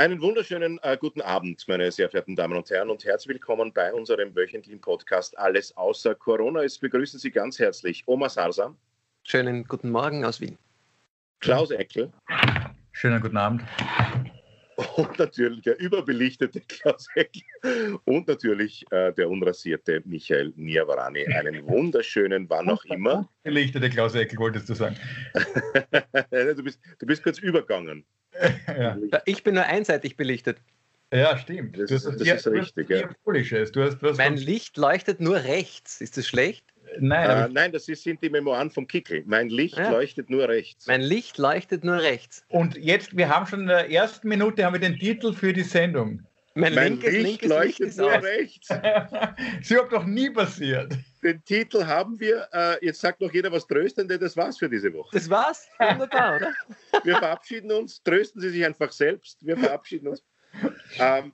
Einen 0.00 0.22
wunderschönen 0.22 0.80
äh, 0.82 0.96
guten 0.98 1.20
Abend, 1.20 1.68
meine 1.68 1.92
sehr 1.92 2.08
verehrten 2.08 2.34
Damen 2.34 2.56
und 2.56 2.70
Herren, 2.70 2.88
und 2.88 3.04
herzlich 3.04 3.34
willkommen 3.34 3.70
bei 3.70 3.92
unserem 3.92 4.34
wöchentlichen 4.34 4.80
Podcast 4.80 5.36
Alles 5.38 5.76
außer 5.76 6.14
Corona. 6.14 6.62
Es 6.62 6.78
begrüßen 6.78 7.20
Sie 7.20 7.30
ganz 7.30 7.58
herzlich 7.58 8.02
Oma 8.06 8.30
Sarsa. 8.30 8.74
Schönen 9.24 9.62
guten 9.64 9.90
Morgen 9.90 10.24
aus 10.24 10.40
Wien. 10.40 10.56
Klaus 11.40 11.70
Eckel. 11.70 12.10
Schönen 12.92 13.20
guten 13.20 13.36
Abend. 13.36 13.62
Und 14.96 15.18
natürlich 15.18 15.60
der 15.60 15.78
überbelichtete 15.78 16.62
Klaus 16.62 17.06
Eckel. 17.14 17.42
Und 18.06 18.26
natürlich 18.26 18.90
äh, 18.92 19.12
der 19.12 19.28
unrasierte 19.28 20.00
Michael 20.06 20.54
Niavarani. 20.56 21.26
Einen 21.26 21.68
wunderschönen, 21.68 22.48
wann 22.48 22.70
auch 22.70 22.86
immer. 22.86 23.28
Belichtete 23.42 23.90
Klaus 23.90 24.14
Eckel, 24.14 24.38
wolltest 24.38 24.66
du 24.70 24.74
sagen. 24.74 24.96
du, 26.30 26.62
bist, 26.62 26.80
du 26.98 27.04
bist 27.04 27.22
kurz 27.22 27.38
übergangen. 27.38 28.06
Ja. 28.78 28.96
Ich 29.26 29.42
bin 29.42 29.54
nur 29.54 29.64
einseitig 29.64 30.16
belichtet. 30.16 30.58
Ja, 31.12 31.36
stimmt. 31.38 31.78
Das, 31.78 31.90
das 31.90 32.04
ist 32.06 32.46
richtig. 32.46 32.88
Ja. 32.88 33.08
Du 33.26 33.82
hast, 33.82 34.00
du 34.00 34.12
mein 34.16 34.36
Licht 34.36 34.76
leuchtet 34.76 35.20
nur 35.20 35.36
rechts. 35.36 36.00
Ist 36.00 36.16
das 36.16 36.26
schlecht? 36.26 36.64
Nein, 36.98 37.30
äh, 37.30 37.48
nein, 37.52 37.72
das 37.72 37.88
ist, 37.88 38.02
sind 38.02 38.22
die 38.22 38.30
Memoiren 38.30 38.70
vom 38.70 38.86
Kickel. 38.86 39.22
Mein 39.26 39.48
Licht 39.48 39.78
ja. 39.78 39.90
leuchtet 39.90 40.30
nur 40.30 40.48
rechts. 40.48 40.86
Mein 40.86 41.00
Licht 41.00 41.38
leuchtet 41.38 41.84
nur 41.84 42.00
rechts. 42.00 42.44
Und 42.48 42.76
jetzt, 42.76 43.16
wir 43.16 43.28
haben 43.28 43.46
schon 43.46 43.60
in 43.60 43.66
der 43.66 43.90
ersten 43.90 44.28
Minute 44.28 44.64
haben 44.64 44.72
wir 44.72 44.80
den 44.80 44.98
Titel 44.98 45.32
für 45.32 45.52
die 45.52 45.62
Sendung. 45.62 46.22
Mein, 46.54 46.74
mein 46.74 46.92
linkes, 46.92 47.12
Licht 47.12 47.24
linkes 47.24 47.48
leuchtet 47.48 47.86
Licht 47.86 47.98
nur 47.98 48.16
aus. 48.16 48.22
rechts. 48.24 48.68
Sie 49.62 49.78
hat 49.78 49.92
doch 49.92 50.04
nie 50.04 50.30
passiert. 50.30 50.92
Den 51.22 51.44
Titel 51.44 51.84
haben 51.84 52.18
wir. 52.18 52.48
Äh, 52.52 52.84
jetzt 52.84 53.00
sagt 53.00 53.20
noch 53.20 53.32
jeder 53.32 53.52
was 53.52 53.66
Tröstendes. 53.66 54.18
Das 54.18 54.36
war's 54.36 54.58
für 54.58 54.68
diese 54.68 54.92
Woche. 54.92 55.10
Das 55.12 55.30
war's? 55.30 55.68
Wunderbar, 55.78 56.36
oder? 56.36 56.54
Wir 57.04 57.16
verabschieden 57.18 57.70
uns. 57.70 58.02
Trösten 58.02 58.40
Sie 58.40 58.50
sich 58.50 58.64
einfach 58.64 58.90
selbst. 58.90 59.44
Wir 59.46 59.56
verabschieden 59.56 60.08
uns. 60.08 60.24
Ähm, 60.98 61.32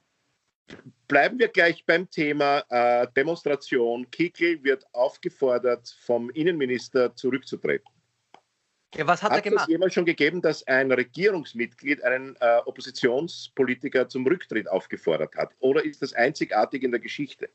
bleiben 1.09 1.39
wir 1.39 1.49
gleich 1.49 1.85
beim 1.87 2.11
Thema 2.11 2.65
äh, 2.69 3.07
Demonstration. 3.17 4.11
Kickel 4.11 4.63
wird 4.65 4.85
aufgefordert, 4.93 5.97
vom 6.01 6.31
Innenminister 6.31 7.15
zurückzutreten. 7.15 7.91
Ja, 8.97 9.07
was 9.07 9.23
hat, 9.23 9.31
hat 9.31 9.39
er 9.39 9.43
gemacht? 9.43 9.63
Hat 9.63 9.69
es 9.69 9.73
jemals 9.73 9.95
schon 9.95 10.05
gegeben, 10.05 10.41
dass 10.41 10.67
ein 10.67 10.91
Regierungsmitglied 10.91 12.03
einen 12.03 12.37
äh, 12.41 12.59
Oppositionspolitiker 12.65 14.09
zum 14.09 14.27
Rücktritt 14.27 14.69
aufgefordert 14.69 15.35
hat? 15.37 15.51
Oder 15.61 15.85
ist 15.85 16.03
das 16.03 16.13
einzigartig 16.15 16.83
in 16.83 16.91
der 16.91 17.01
Geschichte? 17.01 17.49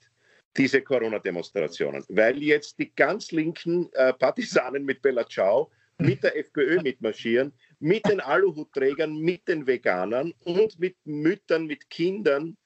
diese 0.58 0.82
Corona-Demonstrationen, 0.82 2.04
weil 2.10 2.42
jetzt 2.44 2.78
die 2.80 2.94
ganz 2.96 3.32
linken 3.32 3.90
äh, 3.94 4.14
Partisanen 4.14 4.84
mit 4.84 5.02
Bella 5.02 5.28
Ciao 5.28 5.72
mit 6.00 6.24
der 6.24 6.38
FPÖ 6.38 6.82
mitmarschieren, 6.82 7.52
mit 7.80 8.06
den 8.08 8.20
Aluhutträgern, 8.20 9.18
mit 9.18 9.48
den 9.48 9.66
Veganern 9.66 10.34
und 10.44 10.80
mit 10.80 10.96
Müttern, 11.06 11.66
mit 11.66 11.90
Kindern. 11.90 12.58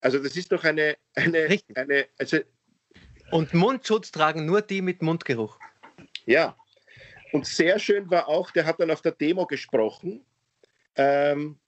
Also 0.00 0.18
das 0.18 0.36
ist 0.36 0.50
doch 0.50 0.64
eine, 0.64 0.96
eine, 1.14 1.58
eine 1.74 2.06
also 2.18 2.38
und 3.30 3.54
Mundschutz 3.54 4.10
tragen 4.10 4.44
nur 4.44 4.62
die 4.62 4.82
mit 4.82 5.02
Mundgeruch. 5.02 5.58
Ja. 6.26 6.56
Und 7.32 7.46
sehr 7.46 7.78
schön 7.78 8.10
war 8.10 8.26
auch, 8.26 8.50
der 8.50 8.66
hat 8.66 8.80
dann 8.80 8.90
auf 8.90 9.02
der 9.02 9.12
Demo 9.12 9.46
gesprochen. 9.46 10.24
Ähm, 10.96 11.60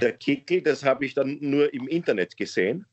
der 0.00 0.12
Kickel, 0.12 0.62
das 0.62 0.84
habe 0.84 1.04
ich 1.04 1.14
dann 1.14 1.38
nur 1.40 1.72
im 1.72 1.88
Internet 1.88 2.36
gesehen. 2.36 2.86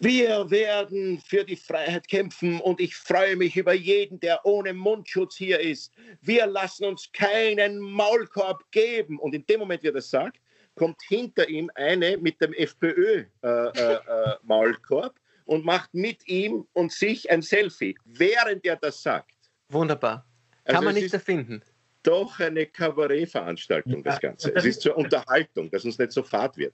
Wir 0.00 0.50
werden 0.50 1.18
für 1.18 1.44
die 1.44 1.56
Freiheit 1.56 2.06
kämpfen 2.06 2.60
und 2.60 2.80
ich 2.80 2.94
freue 2.94 3.34
mich 3.34 3.56
über 3.56 3.72
jeden, 3.72 4.20
der 4.20 4.46
ohne 4.46 4.72
Mundschutz 4.72 5.34
hier 5.36 5.58
ist. 5.58 5.92
Wir 6.20 6.46
lassen 6.46 6.84
uns 6.84 7.10
keinen 7.12 7.80
Maulkorb 7.80 8.62
geben. 8.70 9.18
Und 9.18 9.34
in 9.34 9.44
dem 9.46 9.58
Moment, 9.58 9.82
wie 9.82 9.88
er 9.88 9.94
das 9.94 10.08
sagt, 10.08 10.38
kommt 10.76 11.02
hinter 11.08 11.48
ihm 11.48 11.68
eine 11.74 12.16
mit 12.16 12.40
dem 12.40 12.52
FPÖ-Maulkorb. 12.52 15.14
Äh, 15.14 15.18
äh, 15.18 15.20
und 15.48 15.64
macht 15.64 15.92
mit 15.94 16.28
ihm 16.28 16.66
und 16.74 16.92
sich 16.92 17.30
ein 17.30 17.40
Selfie, 17.40 17.96
während 18.04 18.64
er 18.66 18.76
das 18.76 19.02
sagt. 19.02 19.34
Wunderbar. 19.70 20.26
Kann 20.64 20.76
also 20.76 20.84
man 20.84 20.94
nicht 20.94 21.12
erfinden. 21.12 21.62
Doch 22.08 22.40
eine 22.40 22.64
Kabarettveranstaltung, 22.64 24.02
das 24.02 24.18
Ganze. 24.18 24.54
Es 24.56 24.64
ist 24.64 24.80
zur 24.80 24.96
Unterhaltung, 24.96 25.70
dass 25.70 25.84
uns 25.84 25.98
nicht 25.98 26.12
so 26.12 26.22
fad 26.22 26.56
wird. 26.56 26.72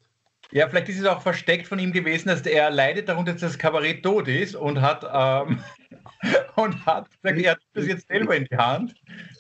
Ja, 0.53 0.69
vielleicht 0.69 0.89
ist 0.89 1.01
es 1.01 1.07
auch 1.07 1.23
versteckt 1.23 1.67
von 1.67 1.81
ihm 1.81 1.91
gewesen, 1.91 2.29
dass 2.29 2.43
er 2.43 2.71
leidet 2.71 3.09
darunter, 3.09 3.33
dass 3.33 3.41
das 3.41 3.59
Kabarett 3.59 4.05
tot 4.05 4.29
ist 4.29 4.55
und 4.55 4.81
hat, 4.81 5.05
ähm, 5.13 5.59
und 6.55 6.87
hat 6.87 7.11
gesagt, 7.11 7.43
er 7.43 7.51
hat 7.53 7.59
das 7.73 7.87
jetzt 7.89 8.07
selber 8.07 8.37
in 8.37 8.45
die 8.45 8.57
Hand. 8.57 8.95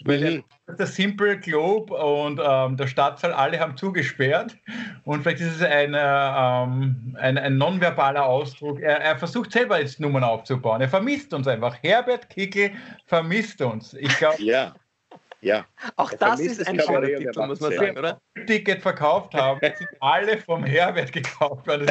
Weil 0.05 0.38
mhm. 0.38 0.44
der 0.77 0.87
Simple 0.88 1.38
Globe 1.38 1.94
und 1.94 2.41
ähm, 2.44 2.76
der 2.76 2.88
Stadtsaal 2.88 3.32
alle 3.32 3.61
haben 3.61 3.76
zugesperrt. 3.76 4.56
Und 5.05 5.22
vielleicht 5.22 5.43
ist 5.43 5.55
es 5.55 5.62
ein, 5.62 5.94
ähm, 5.97 7.16
ein, 7.21 7.38
ein 7.38 7.56
nonverbaler 7.56 8.26
Ausdruck. 8.26 8.81
Er, 8.81 9.00
er, 9.00 9.17
versucht 9.17 9.52
selber 9.52 9.79
jetzt 9.79 10.00
Nummern 10.00 10.25
aufzubauen. 10.25 10.81
Er 10.81 10.88
vermisst 10.88 11.32
uns 11.32 11.47
einfach. 11.47 11.76
Herbert 11.85 12.29
Kickel 12.31 12.73
vermisst 13.06 13.62
uns. 13.62 13.94
Ich 13.94 14.19
glaube. 14.19 14.43
Ja. 14.43 14.75
Ja. 15.44 15.67
Auch 15.96 16.11
das 16.12 16.41
ist 16.41 16.67
ein 16.67 16.81
schöner 16.81 17.06
Titel, 17.06 17.46
muss 17.46 17.61
man 17.61 17.73
sagen, 17.73 17.99
oder? 17.99 18.19
Ticket 18.46 18.81
verkauft 18.81 19.35
haben, 19.35 19.61
sind 19.61 19.91
alle 20.00 20.38
vom 20.38 20.64
Herbert 20.64 21.12
gekauft 21.12 21.67
worden. 21.67 21.87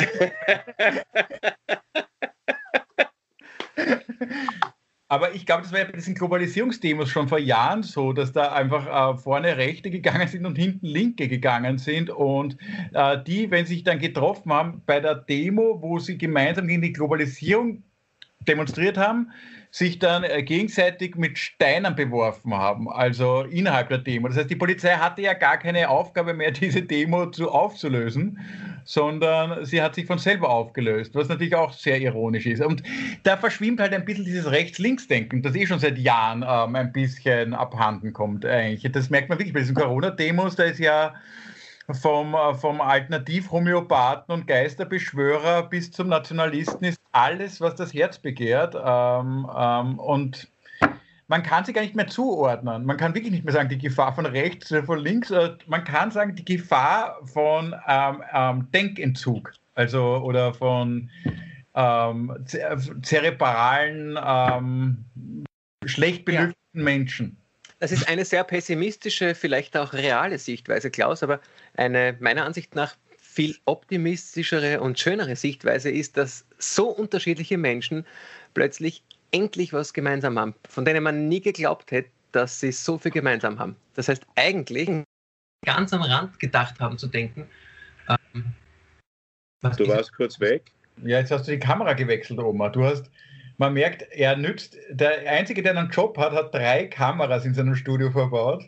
Aber 5.07 5.35
ich 5.35 5.45
glaube, 5.45 5.61
das 5.61 5.71
war 5.71 5.79
ja 5.79 5.85
bei 5.85 5.91
diesen 5.91 6.15
Globalisierungsdemos 6.15 7.09
schon 7.09 7.27
vor 7.27 7.37
Jahren 7.37 7.83
so, 7.83 8.13
dass 8.13 8.31
da 8.31 8.51
einfach 8.53 8.87
äh, 8.87 9.17
vorne 9.19 9.55
Rechte 9.57 9.91
gegangen 9.91 10.27
sind 10.27 10.47
und 10.47 10.57
hinten 10.57 10.87
Linke 10.87 11.27
gegangen 11.27 11.77
sind. 11.77 12.09
Und 12.09 12.57
äh, 12.93 13.21
die, 13.23 13.51
wenn 13.51 13.67
sie 13.67 13.75
sich 13.75 13.83
dann 13.83 13.99
getroffen 13.99 14.51
haben 14.51 14.81
bei 14.87 14.99
der 14.99 15.13
Demo, 15.13 15.79
wo 15.79 15.99
sie 15.99 16.17
gemeinsam 16.17 16.67
gegen 16.67 16.81
die 16.81 16.93
Globalisierung 16.93 17.83
demonstriert 18.47 18.97
haben, 18.97 19.31
sich 19.73 19.97
dann 19.97 20.23
äh, 20.23 20.43
gegenseitig 20.43 21.15
mit 21.15 21.39
Steinen 21.39 21.95
beworfen 21.95 22.53
haben, 22.53 22.87
also 22.87 23.41
innerhalb 23.41 23.89
der 23.89 23.97
Demo. 23.97 24.27
Das 24.27 24.37
heißt, 24.37 24.51
die 24.51 24.55
Polizei 24.55 24.93
hatte 24.93 25.23
ja 25.23 25.33
gar 25.33 25.57
keine 25.57 25.89
Aufgabe 25.89 26.35
mehr, 26.35 26.51
diese 26.51 26.83
Demo 26.83 27.25
zu 27.31 27.49
aufzulösen, 27.49 28.39
sondern 28.85 29.65
sie 29.65 29.81
hat 29.81 29.95
sich 29.95 30.05
von 30.05 30.19
selber 30.19 30.49
aufgelöst, 30.49 31.15
was 31.15 31.27
natürlich 31.27 31.55
auch 31.55 31.73
sehr 31.73 31.99
ironisch 31.99 32.45
ist. 32.45 32.61
Und 32.61 32.83
da 33.23 33.35
verschwimmt 33.35 33.79
halt 33.79 33.93
ein 33.93 34.05
bisschen 34.05 34.25
dieses 34.25 34.51
Rechts-Links-Denken, 34.51 35.41
das 35.41 35.55
eh 35.55 35.65
schon 35.65 35.79
seit 35.79 35.97
Jahren 35.97 36.45
ähm, 36.47 36.75
ein 36.75 36.91
bisschen 36.91 37.55
abhanden 37.55 38.13
kommt 38.13 38.45
eigentlich. 38.45 38.91
Das 38.91 39.09
merkt 39.09 39.29
man 39.29 39.39
wirklich 39.39 39.53
bei 39.53 39.61
diesen 39.61 39.75
Corona-Demos, 39.75 40.55
da 40.55 40.65
ist 40.65 40.79
ja 40.79 41.15
vom, 41.91 42.33
äh, 42.33 42.53
vom 42.55 42.81
Alternativ-Homöopathen 42.81 44.33
und 44.33 44.47
Geisterbeschwörer 44.47 45.63
bis 45.63 45.91
zum 45.91 46.07
Nationalisten 46.07 46.85
ist 46.85 46.99
alles, 47.11 47.59
was 47.61 47.75
das 47.75 47.93
Herz 47.93 48.17
begehrt. 48.17 48.75
Ähm, 48.75 49.47
ähm, 49.55 49.99
und 49.99 50.47
man 51.27 51.43
kann 51.43 51.65
sie 51.65 51.73
gar 51.73 51.81
nicht 51.81 51.95
mehr 51.95 52.07
zuordnen. 52.07 52.85
Man 52.85 52.97
kann 52.97 53.15
wirklich 53.15 53.31
nicht 53.31 53.45
mehr 53.45 53.53
sagen, 53.53 53.69
die 53.69 53.77
Gefahr 53.77 54.13
von 54.13 54.25
rechts 54.25 54.71
oder 54.71 54.83
von 54.83 54.99
links. 54.99 55.31
Man 55.67 55.83
kann 55.83 56.11
sagen, 56.11 56.35
die 56.35 56.45
Gefahr 56.45 57.19
von 57.25 57.75
ähm, 57.87 58.23
ähm 58.33 58.67
Denkentzug. 58.71 59.53
Also 59.75 60.17
oder 60.17 60.53
von 60.53 61.09
ähm, 61.75 62.45
zerebralen, 63.01 64.19
ähm, 64.23 65.05
schlecht 65.85 66.25
belüfteten 66.25 66.55
ja. 66.73 66.83
Menschen. 66.83 67.37
Das 67.79 67.91
ist 67.91 68.07
eine 68.07 68.23
sehr 68.23 68.45
pessimistische, 68.45 69.35
vielleicht 69.35 69.75
auch 69.75 69.91
reale 69.91 70.37
Sichtweise, 70.37 70.89
Klaus, 70.89 71.21
aber 71.21 71.41
eine 71.75 72.15
meiner 72.19 72.45
Ansicht 72.45 72.75
nach 72.75 72.95
viel 73.17 73.57
optimistischere 73.65 74.79
und 74.79 74.99
schönere 74.99 75.35
Sichtweise 75.35 75.89
ist, 75.89 76.17
dass 76.17 76.45
so 76.59 76.87
unterschiedliche 76.89 77.57
Menschen 77.57 78.05
plötzlich 78.53 79.03
endlich 79.31 79.73
was 79.73 79.93
gemeinsam 79.93 80.37
haben, 80.37 80.53
von 80.69 80.85
denen 80.85 81.03
man 81.03 81.27
nie 81.27 81.41
geglaubt 81.41 81.91
hätte, 81.91 82.09
dass 82.31 82.59
sie 82.59 82.71
so 82.71 82.97
viel 82.97 83.11
gemeinsam 83.11 83.57
haben. 83.59 83.75
Das 83.95 84.07
heißt, 84.07 84.23
eigentlich 84.35 84.89
ganz 85.65 85.93
am 85.93 86.03
Rand 86.03 86.39
gedacht 86.39 86.79
haben 86.79 86.97
zu 86.97 87.07
denken. 87.07 87.47
Ähm, 88.07 88.53
du 89.77 89.87
warst 89.87 90.13
kurz 90.15 90.39
weg. 90.39 90.71
Ja, 91.03 91.19
jetzt 91.19 91.31
hast 91.31 91.47
du 91.47 91.51
die 91.51 91.59
Kamera 91.59 91.93
gewechselt, 91.93 92.39
Oma. 92.39 92.69
Du 92.69 92.83
hast 92.83 93.09
man 93.57 93.73
merkt, 93.73 94.01
er 94.11 94.35
nützt, 94.35 94.77
der 94.89 95.29
Einzige, 95.29 95.61
der 95.61 95.77
einen 95.77 95.89
Job 95.89 96.17
hat, 96.17 96.33
hat 96.33 96.53
drei 96.53 96.85
Kameras 96.87 97.45
in 97.45 97.53
seinem 97.53 97.75
Studio 97.75 98.11
verbaut. 98.11 98.63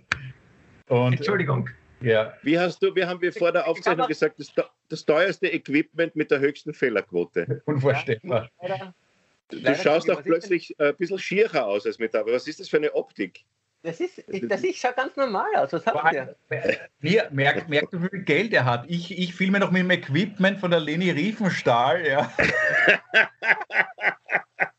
Und, 0.87 1.13
Entschuldigung. 1.13 1.69
Ja. 2.05 2.33
Wie 2.43 2.59
hast 2.59 2.81
du, 2.83 2.93
wir 2.93 3.07
haben 3.07 3.19
wir 3.21 3.33
vor 3.33 3.51
der 3.51 3.67
Aufzeichnung 3.67 4.07
gesagt, 4.07 4.39
das, 4.39 4.53
das 4.89 5.05
teuerste 5.05 5.47
Equipment 5.47 6.15
mit 6.15 6.29
der 6.29 6.39
höchsten 6.39 6.73
Fehlerquote. 6.73 7.61
Unvorstellbar. 7.65 8.49
Du 9.49 9.57
Leider 9.57 9.75
schaust 9.75 10.09
auch 10.11 10.23
plötzlich 10.23 10.75
ein 10.79 10.95
bisschen 10.95 11.19
schierer 11.19 11.65
aus 11.65 11.85
als 11.85 11.99
mit 11.99 12.15
aber 12.15 12.31
was 12.31 12.47
ist 12.47 12.59
das 12.59 12.69
für 12.69 12.77
eine 12.77 12.93
Optik? 12.93 13.43
Das 13.81 13.99
ist, 13.99 14.23
das 14.27 14.63
ist, 14.63 14.79
schaut 14.79 14.95
ganz 14.95 15.15
normal 15.15 15.55
aus. 15.55 15.71
Was 15.73 15.85
habt 15.85 16.13
ihr? 16.13 16.35
Mir, 16.99 17.27
merkt, 17.31 17.69
merkt, 17.69 17.93
wie 17.93 18.09
viel 18.09 18.23
Geld 18.23 18.53
er 18.53 18.65
hat. 18.65 18.85
Ich, 18.87 19.15
ich 19.15 19.35
filme 19.35 19.59
noch 19.59 19.69
mit 19.69 19.83
dem 19.83 19.91
Equipment 19.91 20.59
von 20.59 20.71
der 20.71 20.79
Leni 20.79 21.11
Riefenstahl. 21.11 22.05
Ja. 22.07 22.31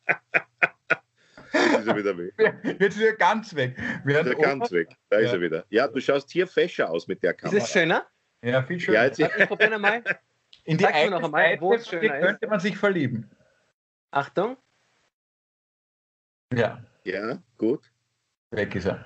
ist 1.57 1.87
er 1.87 1.97
wieder 1.97 2.17
weg. 2.19 2.35
Jetzt 2.81 2.97
ist 2.97 3.03
er 3.03 3.15
ganz 3.15 3.55
weg. 3.55 3.77
Wir 4.05 4.21
ist 4.21 4.27
er 4.27 4.35
ganz 4.35 4.71
weg. 4.73 4.89
Da 5.09 5.19
ja. 5.19 5.27
ist 5.27 5.33
er 5.33 5.41
wieder. 5.41 5.65
Ja, 5.71 5.89
du 5.89 6.01
schaust 6.01 6.31
hier 6.31 6.47
fescher 6.47 6.91
aus 6.91 7.09
mit 7.09 7.23
der 7.23 7.35
Kamera. 7.35 7.57
Ist 7.57 7.65
es 7.65 7.73
schöner? 7.73 8.07
Ja, 8.43 8.63
viel 8.63 8.79
schöner. 8.79 8.99
Ja, 8.99 9.05
jetzt 9.07 9.19
ich 9.19 9.49
probiere 9.49 9.79
mal. 9.79 10.03
In 10.65 10.79
die 10.79 10.85
Sag 10.85 11.11
noch 11.11 11.23
einmal, 11.23 11.61
wo 11.61 11.75
es 11.75 11.89
schöner 11.89 12.21
könnte 12.21 12.47
man 12.49 12.61
sich 12.61 12.77
verlieben. 12.77 13.31
Achtung. 14.11 14.57
Ja. 16.53 16.83
Ja, 17.05 17.39
gut. 17.57 17.91
Weg 18.51 18.75
ist 18.75 18.87
er. 18.87 19.05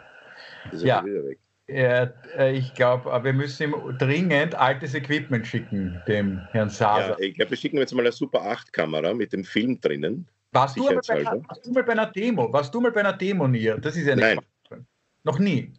Ist 0.72 0.82
er 0.82 0.86
ja. 0.86 1.04
wieder 1.04 1.24
weg. 1.24 1.38
Äh, 1.70 2.52
ich 2.52 2.74
glaube, 2.74 3.22
wir 3.22 3.32
müssen 3.32 3.62
ihm 3.62 3.98
dringend 3.98 4.54
altes 4.54 4.94
Equipment 4.94 5.46
schicken, 5.46 6.02
dem 6.08 6.40
Herrn 6.50 6.68
Saser. 6.68 7.10
Ja, 7.10 7.18
ich 7.20 7.34
glaube, 7.34 7.50
wir 7.50 7.56
schicken 7.56 7.78
jetzt 7.78 7.94
mal 7.94 8.02
eine 8.02 8.12
Super 8.12 8.40
8-Kamera 8.40 9.14
mit 9.14 9.32
dem 9.32 9.44
Film 9.44 9.80
drinnen. 9.80 10.28
Warst 10.52 10.76
du, 10.76 10.84
bei 10.84 11.14
einer, 11.14 11.48
warst 11.48 11.66
du 11.66 11.70
mal 11.72 11.84
bei 11.84 11.92
einer 11.92 12.06
Demo? 12.06 12.52
Warst 12.52 12.74
du 12.74 12.80
mal 12.80 12.90
bei 12.90 13.00
einer 13.00 13.12
Demo, 13.12 13.46
Nier? 13.46 13.78
Das 13.78 13.96
ist 13.96 14.06
ja 14.06 14.16
nicht. 14.16 14.40
Nein. 14.70 14.86
Noch 15.22 15.38
nie. 15.38 15.72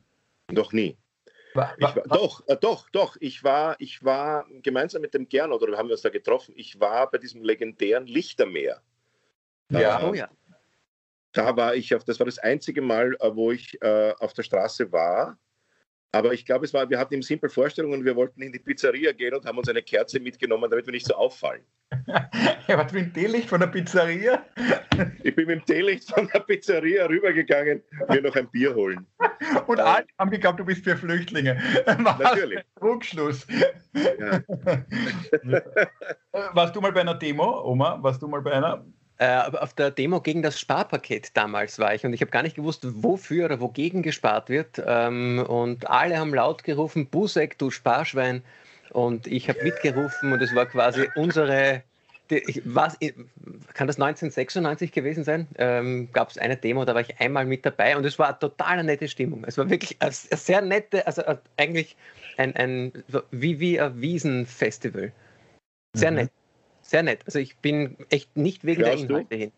Noch 0.52 0.72
nie. 0.72 0.98
War, 1.54 1.76
war, 1.80 1.96
war, 1.96 2.04
doch, 2.04 2.48
äh, 2.48 2.56
doch, 2.56 2.90
doch. 2.92 3.18
Ich 3.20 3.44
war, 3.44 3.76
ich 3.80 4.04
war 4.04 4.46
gemeinsam 4.62 5.02
mit 5.02 5.14
dem 5.14 5.28
Gernot, 5.28 5.62
oder 5.62 5.78
haben 5.78 5.90
wir 5.90 5.94
uns 5.94 6.02
da 6.02 6.10
getroffen, 6.10 6.54
ich 6.56 6.80
war 6.80 7.10
bei 7.12 7.18
diesem 7.18 7.44
legendären 7.44 8.08
Lichtermeer. 8.08 8.82
Ja, 9.70 10.02
äh, 10.02 10.06
oh 10.06 10.14
ja. 10.14 10.30
Da 11.34 11.56
war 11.56 11.76
ich 11.76 11.94
auf, 11.96 12.04
das 12.04 12.20
war 12.20 12.26
das 12.26 12.40
einzige 12.40 12.82
Mal, 12.82 13.16
äh, 13.20 13.36
wo 13.36 13.52
ich 13.52 13.82
äh, 13.82 14.14
auf 14.20 14.34
der 14.34 14.44
Straße 14.44 14.92
war 14.92 15.38
aber 16.12 16.34
ich 16.34 16.46
glaube, 16.46 16.66
es 16.66 16.74
war, 16.74 16.90
wir 16.90 17.00
hatten 17.00 17.14
im 17.14 17.22
Simple 17.22 17.50
Vorstellungen 17.50 18.04
wir 18.04 18.16
wollten 18.16 18.42
in 18.42 18.52
die 18.52 18.60
Pizzeria 18.60 19.14
gehen 19.14 19.34
und 19.34 19.46
haben 19.46 19.58
uns 19.58 19.70
eine 19.70 19.82
Kerze 19.82 20.20
mitgenommen, 20.20 20.70
damit 20.70 20.86
wir 20.86 20.92
nicht 20.92 21.06
so 21.06 21.14
auffallen. 21.14 21.64
ja, 22.08 22.78
was 22.78 22.92
mit 22.92 23.06
dem 23.06 23.14
Teelicht 23.14 23.50
von 23.50 23.62
der 23.62 23.68
Pizzeria? 23.68 24.46
ich 25.24 25.36
bin 25.36 25.48
mit 25.48 25.60
dem 25.60 25.66
Teelicht 25.66 26.10
von 26.10 26.28
der 26.34 26.40
Pizzeria 26.42 27.06
rübergegangen, 27.06 27.82
mir 28.10 28.22
noch 28.22 28.36
ein 28.36 28.50
Bier 28.50 28.76
holen. 28.76 29.06
Und 29.68 29.80
äh, 29.80 29.82
alle 29.82 30.06
haben 30.20 30.32
geglaubt, 30.32 30.60
du 30.60 30.66
bist 30.66 30.84
für 30.84 30.98
Flüchtlinge. 30.98 31.62
Natürlich. 31.86 32.60
Rückschluss. 32.82 33.48
Ja. 33.94 34.42
Warst 36.54 36.76
du 36.76 36.82
mal 36.82 36.92
bei 36.92 37.02
einer 37.02 37.16
Demo, 37.16 37.64
Oma? 37.64 38.00
Warst 38.02 38.22
du 38.22 38.28
mal 38.28 38.42
bei 38.42 38.52
einer? 38.52 38.86
Äh, 39.22 39.52
auf 39.56 39.76
der 39.76 39.92
Demo 39.92 40.20
gegen 40.20 40.42
das 40.42 40.60
Sparpaket 40.60 41.38
damals 41.38 41.78
war 41.78 41.94
ich 41.94 42.04
und 42.04 42.12
ich 42.12 42.22
habe 42.22 42.32
gar 42.32 42.42
nicht 42.42 42.56
gewusst, 42.56 42.82
wofür 43.04 43.46
oder 43.46 43.60
wogegen 43.60 44.02
gespart 44.02 44.50
wird. 44.50 44.82
Ähm, 44.84 45.46
und 45.48 45.88
alle 45.88 46.18
haben 46.18 46.34
laut 46.34 46.64
gerufen, 46.64 47.06
Busek, 47.06 47.56
du 47.60 47.70
Sparschwein. 47.70 48.42
Und 48.90 49.28
ich 49.28 49.48
habe 49.48 49.64
mitgerufen 49.64 50.34
und 50.34 50.42
es 50.42 50.56
war 50.56 50.66
quasi 50.66 51.08
unsere, 51.16 51.84
ich, 52.30 52.64
was, 52.66 52.98
kann 53.76 53.86
das 53.86 53.98
1996 53.98 54.92
gewesen 54.92 55.24
sein? 55.24 55.48
Ähm, 55.60 56.10
Gab 56.14 56.32
es 56.32 56.40
eine 56.40 56.58
Demo, 56.58 56.84
da 56.84 56.96
war 56.96 57.02
ich 57.02 57.20
einmal 57.20 57.46
mit 57.46 57.64
dabei 57.64 57.96
und 57.96 58.04
es 58.08 58.18
war 58.18 58.30
eine 58.30 58.40
total 58.40 58.84
nette 58.84 59.08
Stimmung. 59.08 59.44
Es 59.46 59.56
war 59.56 59.70
wirklich 59.70 59.98
eine 60.02 60.12
sehr 60.12 60.64
nette, 60.64 61.06
also 61.06 61.22
äh, 61.22 61.38
eigentlich 61.58 61.96
ein, 62.38 62.56
ein 62.56 62.92
wie, 63.30 63.60
wie 63.60 63.80
ein 63.80 64.02
Wiesenfestival. 64.02 65.12
Sehr 65.94 66.10
mhm. 66.10 66.18
nett 66.18 66.32
sehr 66.92 67.04
nett. 67.04 67.22
Also 67.26 67.40
ich 67.40 67.58
bin 67.58 67.98
echt 68.10 68.38
nicht 68.38 68.64
wegen 68.64 68.84
Schaust 68.84 69.00
der 69.00 69.10
Inhalte 69.10 69.36
du? 69.36 69.42
hin. 69.42 69.52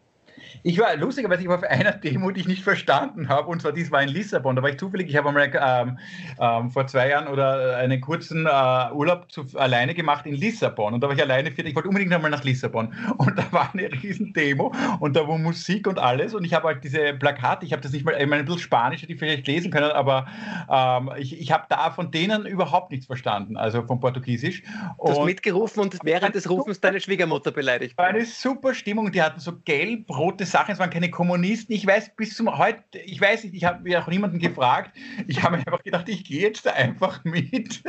Ich 0.64 0.80
war 0.80 0.96
lustigerweise 0.96 1.42
ich 1.42 1.48
war 1.48 1.58
auf 1.58 1.64
einer 1.64 1.92
Demo, 1.92 2.32
die 2.32 2.42
ich 2.42 2.48
nicht 2.48 2.64
verstanden 2.64 3.30
habe, 3.30 3.48
und 3.50 3.62
zwar 3.62 3.72
dies 3.72 3.92
war 3.92 4.02
in 4.02 4.10
Lissabon. 4.10 4.56
Da 4.56 4.62
war 4.62 4.70
ich 4.70 4.78
zufällig, 4.78 5.10
ich 5.10 5.16
habe 5.16 5.30
einmal 5.30 5.52
ähm, 5.54 5.98
ähm, 6.40 6.70
vor 6.72 6.88
zwei 6.88 7.10
Jahren 7.10 7.28
oder 7.28 7.78
einen 7.78 8.02
kurzen 8.02 8.46
äh, 8.46 8.92
Urlaub 8.94 9.32
zu, 9.32 9.46
alleine 9.56 9.94
gemacht 9.94 10.26
in 10.26 10.36
Lissabon. 10.36 10.94
Und 10.94 11.02
da 11.02 11.08
war 11.08 11.16
ich 11.16 11.22
alleine 11.22 11.52
für, 11.52 11.62
ich 11.62 11.76
wollte 11.76 11.90
unbedingt 11.90 12.14
einmal 12.14 12.32
nach 12.32 12.44
Lissabon. 12.44 12.94
Und 13.18 13.38
da 13.38 13.46
war 13.52 13.70
eine 13.74 13.92
riesen 13.92 14.34
Demo 14.34 14.74
und 15.00 15.16
da 15.16 15.28
war 15.28 15.38
Musik 15.38 15.88
und 15.88 16.00
alles. 16.00 16.34
Und 16.34 16.44
ich 16.46 16.54
habe 16.54 16.68
halt 16.68 16.84
diese 16.84 17.14
Plakate, 17.14 17.66
ich 17.66 17.72
habe 17.72 17.82
das 17.82 17.92
nicht 17.92 18.06
mal, 18.06 18.14
ich 18.14 18.28
meine, 18.28 18.42
ein 18.42 18.46
bisschen 18.46 18.62
Spanisch, 18.62 19.06
die 19.06 19.16
vielleicht 19.16 19.48
lesen 19.48 19.72
können, 19.72 19.92
aber 19.92 20.28
ähm, 20.70 21.12
ich, 21.18 21.40
ich 21.40 21.52
habe 21.52 21.66
da 21.70 21.92
von 21.92 22.12
denen 22.12 22.46
überhaupt 22.46 22.92
nichts 22.92 23.06
verstanden, 23.06 23.58
also 23.58 23.84
von 23.84 24.00
Portugiesisch. 24.00 24.64
Du 24.98 25.10
hast 25.10 25.24
mitgerufen 25.24 25.82
und 25.82 25.98
während 26.04 26.36
des 26.36 26.50
Rufens 26.50 26.80
deine 26.80 27.00
Schwiegermutter 27.00 27.52
beleidigt. 27.52 27.98
War 27.98 28.08
eine 28.08 28.26
super 28.26 28.74
Stimmung, 28.74 29.12
die 29.12 29.22
hatten 29.22 29.40
so 29.40 29.54
gelb-rote 29.66 30.23
verrückte 30.24 30.46
Sachen, 30.46 30.72
es 30.72 30.80
waren 30.80 30.90
keine 30.90 31.12
Kommunisten. 31.12 31.76
Ich 31.76 31.86
weiß 31.86 32.16
bis 32.16 32.36
zum 32.36 32.58
heute, 32.58 32.82
ich 32.94 33.20
weiß 33.20 33.44
nicht, 33.44 33.56
ich 33.56 33.66
habe 33.66 33.84
mir 33.84 34.02
auch 34.02 34.08
niemanden 34.08 34.40
gefragt. 34.40 34.96
Ich 35.28 35.44
habe 35.44 35.58
mir 35.58 35.68
einfach 35.68 35.84
gedacht, 35.84 36.08
ich 36.08 36.24
gehe 36.24 36.44
jetzt 36.44 36.66
da 36.66 36.72
einfach 36.72 37.26
mit. 37.26 37.84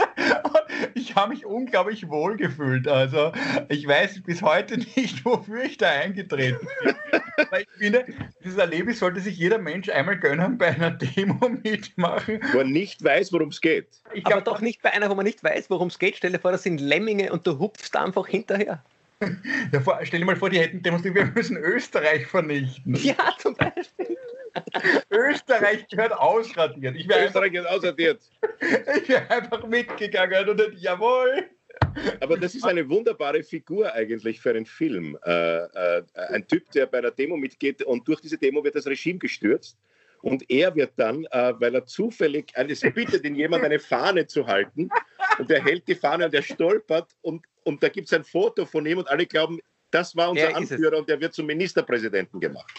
ich 0.95 1.15
habe 1.15 1.33
mich 1.33 1.47
unglaublich 1.47 2.09
wohl 2.09 2.37
gefühlt. 2.37 2.89
Also 2.89 3.31
ich 3.69 3.87
weiß 3.87 4.25
bis 4.25 4.43
heute 4.43 4.79
nicht, 4.97 5.25
wofür 5.25 5.63
ich 5.63 5.77
da 5.77 5.89
eingetreten 5.89 6.67
bin. 6.83 6.97
Aber 7.39 7.61
ich 7.61 7.69
finde, 7.79 8.05
dieses 8.43 8.59
Erlebnis 8.59 8.99
sollte 8.99 9.21
sich 9.21 9.39
jeder 9.39 9.59
Mensch 9.59 9.89
einmal 9.89 10.19
gönnen, 10.19 10.59
bei 10.59 10.75
einer 10.75 10.91
Demo 10.91 11.49
mitmachen. 11.63 12.41
Wo 12.53 12.59
er 12.59 12.65
nicht 12.65 13.05
weiß, 13.05 13.33
worum 13.33 13.51
es 13.51 13.61
geht. 13.61 13.87
Ich 14.13 14.27
Aber 14.27 14.41
doch 14.41 14.61
nicht 14.61 14.83
bei 14.83 14.93
einer, 14.93 15.09
wo 15.09 15.15
man 15.15 15.25
nicht 15.25 15.45
weiß, 15.45 15.71
worum 15.71 15.87
es 15.87 16.01
geht. 16.01 16.17
Stell 16.17 16.33
dir 16.33 16.41
vor, 16.41 16.51
das 16.51 16.65
sind 16.65 16.81
Lemminge 16.81 17.33
und 17.33 17.47
du 17.47 17.61
hupfst 17.61 17.97
einfach 17.97 18.27
hinterher. 18.27 18.83
Ja, 19.73 19.81
vor, 19.81 19.99
stell 20.03 20.21
dir 20.21 20.27
mal 20.27 20.37
vor, 20.37 20.51
die 20.51 20.59
hätten 20.59 20.83
demonstriert, 20.83 21.15
wir 21.17 21.27
müssen 21.27 21.57
Österreich 21.57 22.27
vernichten. 22.27 22.95
Ja, 22.97 23.35
zum 23.39 23.55
Beispiel. 23.55 24.17
Österreich 25.11 25.87
gehört 25.89 26.13
ausradiert. 26.13 26.97
Ich 26.97 27.09
Österreich 27.09 27.53
gehört 27.53 27.71
ausradiert. 27.71 28.21
Ich 28.97 29.09
wäre 29.09 29.29
einfach 29.31 29.67
mitgegangen 29.67 30.49
und 30.49 30.61
dann, 30.61 30.73
jawohl. 30.77 31.49
Aber 32.21 32.37
das 32.37 32.55
ist 32.55 32.65
eine 32.65 32.89
wunderbare 32.89 33.43
Figur 33.43 33.93
eigentlich 33.93 34.41
für 34.41 34.51
einen 34.51 34.67
Film. 34.67 35.19
Äh, 35.25 35.57
äh, 35.57 36.03
ein 36.31 36.47
Typ, 36.47 36.71
der 36.71 36.87
bei 36.87 36.99
einer 36.99 37.11
Demo 37.11 37.37
mitgeht 37.37 37.83
und 37.83 38.07
durch 38.07 38.21
diese 38.21 38.39
Demo 38.39 38.63
wird 38.63 38.77
das 38.77 38.87
Regime 38.87 39.19
gestürzt. 39.19 39.77
Und 40.23 40.49
er 40.51 40.75
wird 40.75 40.93
dann, 40.97 41.27
äh, 41.33 41.53
weil 41.59 41.75
er 41.75 41.85
zufällig, 41.85 42.53
es 42.55 42.81
bittet 42.81 43.25
ihn 43.25 43.35
jemand, 43.35 43.65
eine 43.65 43.79
Fahne 43.79 44.27
zu 44.27 44.47
halten. 44.47 44.89
Und 45.39 45.51
er 45.51 45.63
hält 45.63 45.87
die 45.87 45.95
Fahne 45.95 46.27
und 46.27 46.35
er 46.35 46.43
stolpert 46.43 47.11
und 47.21 47.45
und 47.65 47.83
da 47.83 47.89
gibt 47.89 48.07
es 48.07 48.13
ein 48.13 48.25
Foto 48.25 48.65
von 48.67 48.87
ihm 48.87 48.99
und 48.99 49.09
alle 49.09 49.27
glauben, 49.27 49.59
das 49.95 50.17
war 50.17 50.31
unser 50.31 50.57
Anführer 50.57 50.99
und 50.99 51.09
der 51.09 51.21
wird 51.21 51.35
zum 51.35 51.47
Ministerpräsidenten 51.47 52.41
gemacht. 52.41 52.73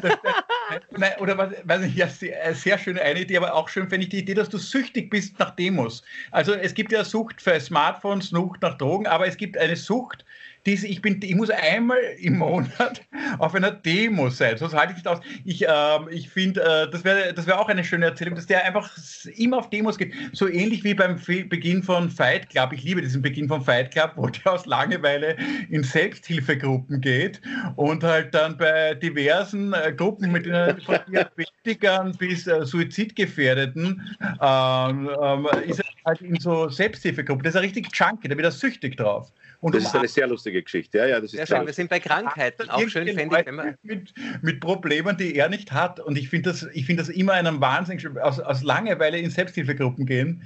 Das, 0.00 0.16
nein, 0.96 1.12
oder 1.18 1.36
was, 1.36 1.50
weiß 1.64 1.82
ich, 1.82 1.96
ja, 1.96 2.06
sehr, 2.06 2.54
sehr 2.54 2.78
schöne 2.78 3.02
eine 3.02 3.22
Idee, 3.22 3.38
aber 3.38 3.54
auch 3.54 3.68
schön 3.68 3.88
finde 3.88 4.04
ich 4.04 4.10
die 4.10 4.20
Idee, 4.20 4.34
dass 4.34 4.48
du 4.48 4.56
süchtig 4.56 5.10
bist 5.10 5.36
nach 5.40 5.50
Demos. 5.56 6.04
Also 6.30 6.54
es 6.54 6.72
gibt 6.72 6.92
ja 6.92 7.04
Sucht 7.04 7.42
für 7.42 7.58
Smartphones, 7.58 8.28
Sucht 8.28 8.62
nach 8.62 8.78
Drogen, 8.78 9.08
aber 9.08 9.26
es 9.26 9.36
gibt 9.36 9.58
eine 9.58 9.74
Sucht 9.74 10.24
diese, 10.66 10.86
ich, 10.86 11.00
bin, 11.00 11.20
ich 11.22 11.34
muss 11.34 11.50
einmal 11.50 11.98
im 12.18 12.38
Monat 12.38 13.02
auf 13.38 13.54
einer 13.54 13.70
Demo 13.70 14.28
sein. 14.28 14.58
Sonst 14.58 14.74
halte 14.74 14.92
ich 14.92 14.98
nicht 14.98 15.08
aus. 15.08 15.20
Ich, 15.44 15.62
ähm, 15.62 16.08
ich 16.10 16.28
finde, 16.28 16.60
äh, 16.62 16.90
das 16.90 17.04
wäre 17.04 17.32
das 17.32 17.46
wär 17.46 17.58
auch 17.58 17.68
eine 17.68 17.84
schöne 17.84 18.06
Erzählung, 18.06 18.34
dass 18.34 18.46
der 18.46 18.64
einfach 18.64 18.90
immer 19.36 19.58
auf 19.58 19.70
Demos 19.70 19.96
geht. 19.96 20.12
So 20.32 20.48
ähnlich 20.48 20.84
wie 20.84 20.94
beim 20.94 21.16
Beginn 21.48 21.82
von 21.82 22.10
Fight 22.10 22.50
Club. 22.50 22.72
Ich 22.72 22.82
liebe 22.82 23.00
diesen 23.00 23.22
Beginn 23.22 23.48
von 23.48 23.62
Fight 23.62 23.90
Club, 23.90 24.12
wo 24.16 24.26
der 24.26 24.52
aus 24.52 24.66
Langeweile 24.66 25.36
in 25.70 25.82
Selbsthilfegruppen 25.82 27.00
geht 27.00 27.40
und 27.76 28.04
halt 28.04 28.34
dann 28.34 28.56
bei 28.56 28.94
diversen 28.94 29.72
äh, 29.72 29.92
Gruppen 29.92 30.30
mit 30.32 30.46
äh, 30.46 30.76
von 30.80 30.98
Diabetikern 31.08 32.12
bis 32.18 32.46
äh, 32.46 32.64
Suizidgefährdeten 32.64 34.02
ähm, 34.40 35.10
ähm, 35.22 35.48
ist 35.66 35.80
er 35.80 35.86
halt 36.04 36.20
in 36.20 36.38
so 36.38 36.68
Selbsthilfegruppen. 36.68 37.44
Das 37.44 37.54
ist 37.54 37.56
ein 37.56 37.64
richtig 37.64 37.88
Junkie, 37.94 38.28
da 38.28 38.36
wird 38.36 38.44
er 38.44 38.50
süchtig 38.50 38.96
drauf. 38.96 39.32
Und 39.60 39.74
das 39.74 39.84
ist 39.84 39.94
eine 39.94 40.08
sehr 40.08 40.26
lustige 40.26 40.62
Geschichte. 40.62 40.98
Ja, 40.98 41.06
ja, 41.06 41.20
das 41.20 41.34
ist 41.34 41.48
schön. 41.48 41.66
Wir 41.66 41.72
sind 41.72 41.90
bei 41.90 42.00
Krankheiten 42.00 42.70
auch 42.70 42.80
schön, 42.88 43.06
fände 43.14 43.40
ich, 43.40 43.46
wenn 43.46 43.54
man 43.54 43.74
mit, 43.82 44.12
mit 44.40 44.60
Problemen, 44.60 45.16
die 45.16 45.34
er 45.34 45.48
nicht 45.48 45.72
hat. 45.72 46.00
Und 46.00 46.16
ich 46.16 46.28
finde 46.28 46.50
das, 46.50 46.66
find 46.84 46.98
das 46.98 47.08
immer 47.10 47.34
einen 47.34 47.60
Wahnsinn, 47.60 48.00
aus, 48.18 48.40
aus 48.40 48.62
Langeweile 48.62 49.18
in 49.18 49.30
Selbsthilfegruppen 49.30 50.06
gehen 50.06 50.42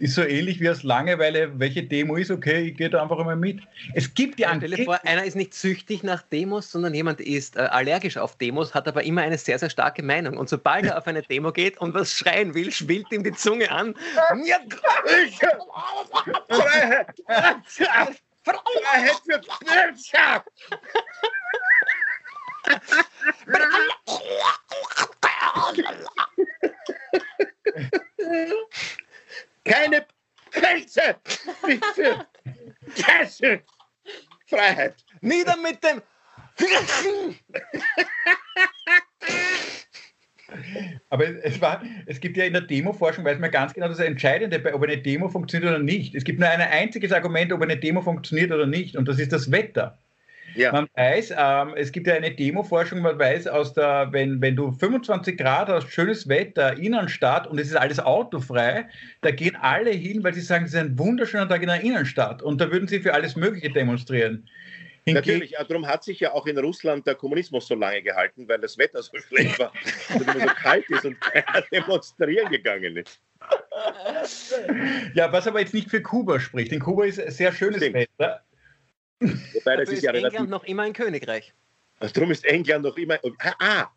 ist 0.00 0.14
so 0.14 0.22
ähnlich 0.22 0.60
wie 0.60 0.70
aus 0.70 0.82
Langeweile, 0.82 1.58
welche 1.58 1.82
Demo 1.82 2.16
ist, 2.16 2.30
okay, 2.30 2.68
ich 2.68 2.76
gehe 2.76 2.88
da 2.88 3.02
einfach 3.02 3.18
einmal 3.18 3.36
mit. 3.36 3.60
Es 3.94 4.14
gibt 4.14 4.38
die 4.38 4.44
Stell 4.44 4.70
dir 4.70 4.84
vor, 4.84 4.98
einer 5.04 5.24
ist 5.24 5.36
nicht 5.36 5.52
süchtig 5.52 6.02
nach 6.02 6.22
Demos, 6.22 6.70
sondern 6.70 6.94
jemand 6.94 7.20
ist 7.20 7.56
äh, 7.56 7.60
allergisch 7.60 8.16
auf 8.16 8.36
Demos, 8.38 8.72
hat 8.74 8.88
aber 8.88 9.04
immer 9.04 9.20
eine 9.20 9.36
sehr, 9.36 9.58
sehr 9.58 9.68
starke 9.68 10.02
Meinung. 10.02 10.38
Und 10.38 10.48
sobald 10.48 10.86
er 10.86 10.96
auf 10.96 11.06
eine 11.06 11.20
Demo 11.22 11.52
geht 11.52 11.78
und 11.78 11.92
was 11.92 12.14
schreien 12.14 12.54
will, 12.54 12.72
schwillt 12.72 13.12
ihm 13.12 13.22
die 13.22 13.32
Zunge 13.32 13.70
an. 13.70 13.94
Freiheit 18.44 19.20
für 19.24 19.38
Bürger! 19.38 20.44
Keine 29.64 30.06
Pelze! 30.50 31.16
Bitte! 31.62 32.26
Käse! 32.94 33.62
Freiheit! 34.46 35.04
Nieder 35.20 35.56
mit 35.56 35.82
dem! 35.84 36.02
Aber 41.08 41.24
es, 41.44 41.60
war, 41.60 41.82
es 42.06 42.20
gibt 42.20 42.36
ja 42.36 42.44
in 42.44 42.52
der 42.52 42.62
Demo-Forschung, 42.62 43.24
weiß 43.24 43.38
man 43.38 43.50
ganz 43.50 43.74
genau, 43.74 43.88
das 43.88 43.98
Entscheidende, 43.98 44.62
ob 44.74 44.82
eine 44.82 44.98
Demo 44.98 45.28
funktioniert 45.28 45.70
oder 45.70 45.82
nicht. 45.82 46.14
Es 46.14 46.24
gibt 46.24 46.40
nur 46.40 46.48
ein 46.48 46.60
einziges 46.60 47.12
Argument, 47.12 47.52
ob 47.52 47.62
eine 47.62 47.76
Demo 47.76 48.00
funktioniert 48.02 48.52
oder 48.52 48.66
nicht, 48.66 48.96
und 48.96 49.08
das 49.08 49.18
ist 49.18 49.32
das 49.32 49.50
Wetter. 49.50 49.98
Ja. 50.54 50.72
Man 50.72 50.88
weiß, 50.96 51.32
ähm, 51.36 51.74
es 51.76 51.92
gibt 51.92 52.06
ja 52.06 52.14
eine 52.14 52.30
Demo-Forschung, 52.30 53.00
man 53.00 53.18
weiß, 53.18 53.46
aus 53.46 53.72
der, 53.74 54.08
wenn, 54.10 54.40
wenn 54.40 54.56
du 54.56 54.72
25 54.72 55.36
Grad 55.38 55.68
hast, 55.68 55.90
schönes 55.92 56.28
Wetter, 56.28 56.76
Innenstadt 56.76 57.46
und 57.46 57.58
es 57.58 57.68
ist 57.68 57.76
alles 57.76 58.00
autofrei, 58.00 58.86
da 59.20 59.30
gehen 59.30 59.56
alle 59.60 59.90
hin, 59.90 60.24
weil 60.24 60.34
sie 60.34 60.40
sagen, 60.40 60.64
es 60.64 60.74
ist 60.74 60.80
ein 60.80 60.98
wunderschöner 60.98 61.48
Tag 61.48 61.62
in 61.62 61.68
der 61.68 61.82
Innenstadt 61.82 62.42
und 62.42 62.60
da 62.60 62.70
würden 62.70 62.88
sie 62.88 63.00
für 63.00 63.14
alles 63.14 63.36
Mögliche 63.36 63.70
demonstrieren. 63.70 64.48
Natürlich, 65.06 65.56
darum 65.56 65.86
hat 65.86 66.04
sich 66.04 66.20
ja 66.20 66.32
auch 66.32 66.46
in 66.46 66.58
Russland 66.58 67.06
der 67.06 67.14
Kommunismus 67.14 67.66
so 67.66 67.74
lange 67.74 68.02
gehalten, 68.02 68.48
weil 68.48 68.58
das 68.58 68.76
Wetter 68.78 69.02
so 69.02 69.16
schlecht 69.28 69.58
war 69.58 69.72
und 70.14 70.22
immer 70.22 70.40
so 70.40 70.54
kalt 70.54 70.88
ist 70.90 71.04
und 71.04 71.20
keiner 71.20 71.62
demonstrieren 71.72 72.50
gegangen 72.50 72.96
ist. 72.96 73.20
Ja, 75.14 75.32
was 75.32 75.46
aber 75.46 75.60
jetzt 75.60 75.74
nicht 75.74 75.90
für 75.90 76.02
Kuba 76.02 76.38
spricht. 76.38 76.72
In 76.72 76.80
Kuba 76.80 77.06
ist 77.06 77.16
sehr 77.16 77.52
schönes 77.52 77.78
Stimmt. 77.78 77.94
Wetter. 77.94 78.44
Wobei, 79.20 79.76
das 79.76 79.88
ist, 79.88 79.98
ist 79.98 80.04
ja 80.04 80.12
England 80.12 80.34
relativ, 80.34 80.50
noch 80.50 80.64
immer 80.64 80.82
ein 80.82 80.92
Königreich. 80.92 81.52
Also 81.98 82.14
darum 82.14 82.30
ist 82.30 82.44
England 82.44 82.84
noch 82.84 82.96
immer. 82.96 83.18
Ah, 83.58 83.88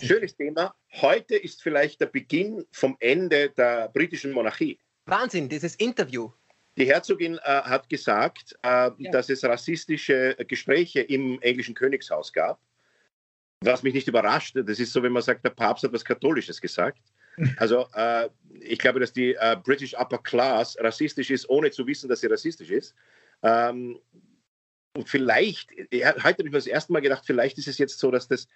schönes 0.00 0.36
Thema. 0.36 0.74
Heute 0.92 1.36
ist 1.36 1.62
vielleicht 1.62 2.00
der 2.00 2.06
Beginn 2.06 2.64
vom 2.72 2.96
Ende 3.00 3.50
der 3.50 3.88
britischen 3.88 4.32
Monarchie. 4.32 4.78
Wahnsinn, 5.06 5.48
dieses 5.48 5.74
Interview. 5.76 6.30
Die 6.78 6.86
Herzogin 6.86 7.38
äh, 7.38 7.40
hat 7.42 7.88
gesagt, 7.88 8.56
äh, 8.62 8.90
ja. 8.96 9.10
dass 9.10 9.28
es 9.28 9.44
rassistische 9.44 10.36
Gespräche 10.48 11.00
im 11.00 11.40
englischen 11.42 11.74
Königshaus 11.74 12.32
gab. 12.32 12.60
Was 13.60 13.82
mich 13.82 13.94
nicht 13.94 14.08
überrascht, 14.08 14.56
das 14.56 14.80
ist 14.80 14.92
so, 14.92 15.02
wenn 15.02 15.12
man 15.12 15.22
sagt, 15.22 15.44
der 15.44 15.50
Papst 15.50 15.84
hat 15.84 15.92
was 15.92 16.04
Katholisches 16.04 16.60
gesagt. 16.60 17.02
Also 17.56 17.86
äh, 17.94 18.28
ich 18.60 18.78
glaube, 18.78 19.00
dass 19.00 19.10
die 19.10 19.32
äh, 19.32 19.56
British 19.64 19.94
Upper 19.94 20.18
Class 20.18 20.76
rassistisch 20.78 21.30
ist, 21.30 21.48
ohne 21.48 21.70
zu 21.70 21.86
wissen, 21.86 22.06
dass 22.10 22.20
sie 22.20 22.26
rassistisch 22.26 22.68
ist. 22.68 22.94
Ähm, 23.42 23.98
und 24.94 25.08
vielleicht, 25.08 25.70
heute 25.70 26.22
habe 26.22 26.34
ich 26.36 26.44
mir 26.44 26.50
das 26.50 26.66
erste 26.66 26.92
Mal 26.92 27.00
gedacht, 27.00 27.24
vielleicht 27.24 27.56
ist 27.56 27.68
es 27.68 27.78
jetzt 27.78 27.98
so, 27.98 28.10
dass 28.10 28.28
das 28.28 28.48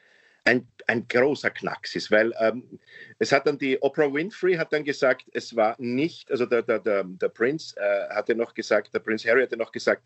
ein, 0.45 0.67
ein 0.87 1.07
großer 1.09 1.51
Knacks 1.51 1.97
ist, 1.97 2.11
weil 2.11 2.33
ähm, 2.39 2.79
es 3.19 3.33
hat 3.33 3.47
dann 3.47 3.59
die 3.59 3.81
Oprah 3.83 4.13
Winfrey 4.13 4.55
hat 4.55 4.73
dann 4.73 4.85
gesagt, 4.85 5.27
es 5.33 5.57
war 5.57 5.75
nicht, 5.79 6.31
also 6.31 6.47
der, 6.47 6.63
der, 6.63 6.79
der, 6.79 7.05
der 7.05 7.29
Prinz 7.29 7.75
äh, 7.77 8.09
hatte 8.11 8.35
noch 8.35 8.55
gesagt, 8.55 8.95
der 8.95 9.01
Prinz 9.01 9.25
Harry 9.25 9.43
hatte 9.43 9.57
noch 9.57 9.73
gesagt, 9.73 10.03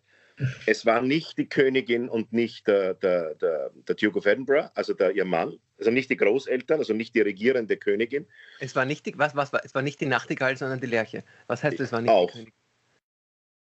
es 0.67 0.87
war 0.87 1.03
nicht 1.03 1.37
die 1.39 1.49
Königin 1.49 2.09
und 2.09 2.33
nicht 2.33 2.67
der, 2.67 2.95
der, 2.95 3.35
der, 3.35 3.71
der 3.75 3.95
Duke 3.95 4.19
of 4.19 4.27
Edinburgh, 4.27 4.71
also 4.75 4.95
der, 4.95 5.13
ihr 5.13 5.25
Mann, 5.25 5.59
also 5.79 5.91
nicht 5.91 6.11
die 6.11 6.17
Großeltern, 6.17 6.79
also 6.79 6.95
nicht 6.95 7.15
die 7.15 7.21
regierende 7.21 7.77
Königin. 7.77 8.27
Es 8.59 8.75
war 8.75 8.85
nicht 8.85 9.07
die, 9.07 9.19
was, 9.19 9.37
was 9.37 9.53
war, 9.53 9.65
es 9.65 9.75
war 9.75 9.83
nicht 9.83 10.01
die 10.01 10.07
Nachtigall, 10.07 10.57
sondern 10.57 10.81
die 10.81 10.87
Lerche. 10.87 11.25
Was 11.47 11.63
heißt, 11.63 11.79
es 11.81 11.93
war 11.93 12.01
nicht 12.01 12.11
Auch. 12.11 12.31
die 12.31 12.39
Königin? 12.39 12.55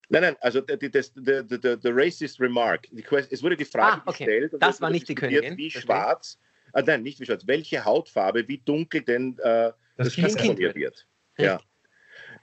Nein, 0.10 0.22
nein, 0.22 0.36
also 0.40 0.62
der, 0.62 0.78
der, 0.78 1.44
der, 1.44 1.78
der, 1.78 1.96
racist 1.96 2.40
remark. 2.40 2.88
es 3.30 3.44
wurde 3.44 3.58
die 3.58 3.66
Frage 3.66 3.98
ah, 3.98 4.04
okay. 4.06 4.26
gestellt. 4.26 4.54
das 4.60 4.80
war 4.80 4.90
nicht 4.90 5.10
die 5.10 5.16
Königin. 5.16 5.58
Wie 5.58 5.70
schwarz 5.70 6.40
äh, 6.78 6.84
nein, 6.86 7.04
nicht 7.04 7.20
wie 7.20 7.26
schwarz, 7.26 7.48
welche 7.48 7.86
Hautfarbe, 7.86 8.48
wie 8.48 8.60
dunkel 8.60 9.02
denn 9.02 9.38
äh, 9.40 9.72
das, 9.98 10.16
das 10.16 10.16
Kind 10.16 10.42
von 10.42 10.58
ihr 10.58 10.74
wird. 10.76 11.08
Ja. 11.38 11.60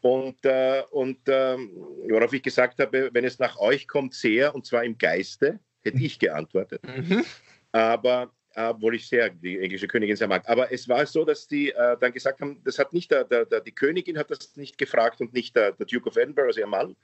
Und, 0.03 0.45
äh, 0.45 0.83
und 0.91 1.21
ähm, 1.29 1.71
worauf 2.11 2.33
ich 2.33 2.43
gesagt 2.43 2.79
habe, 2.79 3.11
wenn 3.13 3.25
es 3.25 3.39
nach 3.39 3.59
euch 3.59 3.89
kommt, 3.89 4.15
sehr, 4.15 4.55
und 4.55 4.67
zwar 4.67 4.85
im 4.85 4.99
Geiste, 4.99 5.61
hätte 5.83 5.99
ich 5.99 6.19
geantwortet. 6.19 6.83
Mhm. 6.97 7.25
Aber 7.73 8.33
obwohl 8.57 8.95
ich 8.95 9.09
sehr 9.09 9.31
die 9.31 9.59
englische 9.59 9.89
Königin 9.89 10.15
sehr 10.15 10.29
mag. 10.29 10.49
Aber 10.49 10.71
es 10.73 10.89
war 10.89 11.05
so, 11.07 11.25
dass 11.25 11.49
die 11.49 11.71
äh, 11.71 11.97
dann 11.99 12.13
gesagt 12.13 12.41
haben, 12.41 12.61
das 12.65 12.79
hat 12.79 12.93
nicht 12.93 13.11
der, 13.11 13.25
der, 13.25 13.47
der, 13.47 13.61
die 13.61 13.73
Königin 13.73 14.17
hat 14.17 14.31
das 14.31 14.57
nicht 14.57 14.79
gefragt 14.79 15.21
und 15.21 15.33
nicht 15.33 15.57
der, 15.57 15.73
der 15.73 15.87
Duke 15.87 16.09
of 16.09 16.17
Edinburgh, 16.17 16.47
also 16.47 16.61
ihr 16.61 16.67
Mann, 16.69 16.95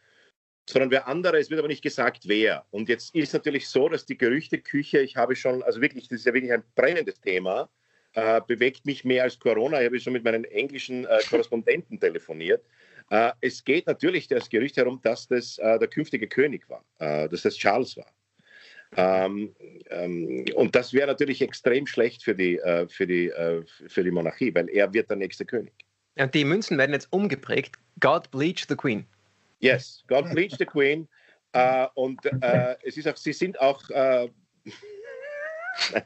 sondern 0.71 0.91
wer 0.91 1.09
andere, 1.09 1.39
es 1.39 1.51
wird 1.51 1.59
aber 1.59 1.69
nicht 1.69 1.83
gesagt, 1.83 2.27
wer. 2.27 2.65
Und 2.71 2.89
jetzt 2.89 3.15
ist 3.15 3.33
natürlich 3.33 3.69
so, 3.69 3.89
dass 3.89 4.07
die 4.07 4.17
Gerüchteküche, 4.17 5.01
ich 5.01 5.17
habe 5.17 5.37
schon, 5.37 5.63
also 5.63 5.81
wirklich, 5.81 6.09
das 6.09 6.21
ist 6.21 6.27
ja 6.27 6.35
wirklich 6.35 6.53
ein 6.53 6.63
brennendes 6.75 7.21
Thema, 7.21 7.69
äh, 8.15 8.41
bewegt 8.47 8.87
mich 8.87 9.05
mehr 9.05 9.25
als 9.25 9.39
Corona. 9.39 9.81
Ich 9.81 9.87
habe 9.87 10.01
schon 10.01 10.13
mit 10.13 10.25
meinen 10.25 10.45
englischen 10.45 11.05
äh, 11.07 11.19
Korrespondenten 11.29 12.01
telefoniert. 12.01 12.65
Äh, 13.11 13.33
es 13.41 13.65
geht 13.65 13.87
natürlich 13.87 14.29
das 14.29 14.49
Gerücht 14.49 14.77
herum, 14.77 15.01
dass 15.03 15.29
das 15.29 15.59
äh, 15.59 15.79
der 15.79 15.89
künftige 15.89 16.29
König 16.29 16.69
war, 16.69 16.85
äh, 16.99 17.29
dass 17.29 17.43
das 17.43 17.57
Charles 17.57 17.97
war. 17.97 18.13
Ähm, 18.97 19.55
ähm, 19.91 20.45
und 20.57 20.75
das 20.75 20.93
wäre 20.93 21.07
natürlich 21.07 21.41
extrem 21.43 21.87
schlecht 21.87 22.25
für 22.25 22.35
die, 22.35 22.59
äh, 22.59 22.89
für, 22.89 23.07
die, 23.07 23.31
für 23.87 24.03
die 24.03 24.11
Monarchie, 24.11 24.53
weil 24.53 24.69
er 24.69 24.93
wird 24.93 25.09
der 25.11 25.17
nächste 25.17 25.45
König. 25.45 25.73
Ja, 26.17 26.27
die 26.27 26.45
Münzen 26.45 26.77
werden 26.77 26.93
jetzt 26.93 27.13
umgeprägt. 27.13 27.77
God 28.01 28.31
bleach 28.33 28.67
the 28.69 28.75
Queen. 28.75 29.07
Yes, 29.61 30.03
God 30.07 30.31
bleach 30.31 30.57
the 30.59 30.67
Queen. 30.67 31.09
Uh, 31.55 31.87
und 31.95 32.25
uh, 32.27 32.75
es 32.85 32.97
ist 32.97 33.09
auch, 33.09 33.17
sie 33.17 33.33
sind 33.33 33.61
auch, 33.61 33.83
uh, 33.91 34.29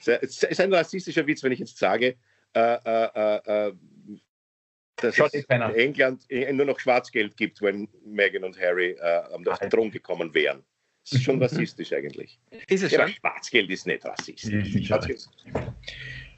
es 0.00 0.42
ist 0.42 0.60
ein 0.60 0.72
rassistischer 0.72 1.26
Witz, 1.26 1.42
wenn 1.42 1.52
ich 1.52 1.60
jetzt 1.60 1.78
sage, 1.78 2.16
dass 2.52 2.82
es 4.96 5.44
in 5.44 5.60
England 5.60 6.26
nur 6.52 6.66
noch 6.66 6.80
Schwarzgeld 6.80 7.36
gibt, 7.36 7.62
wenn 7.62 7.88
Meghan 8.04 8.42
und 8.42 8.58
Harry 8.58 8.98
auf 9.00 9.58
den 9.60 9.70
Thron 9.70 9.90
gekommen 9.90 10.34
wären. 10.34 10.64
Das 11.04 11.20
ist 11.20 11.24
schon 11.24 11.40
rassistisch 11.42 11.92
eigentlich. 11.92 12.40
Ist 12.68 12.82
es 12.82 12.92
ja, 12.92 13.00
schon? 13.00 13.12
Schwarzgeld 13.12 13.70
ist 13.70 13.86
nicht 13.86 14.04
rassistisch. 14.04 14.64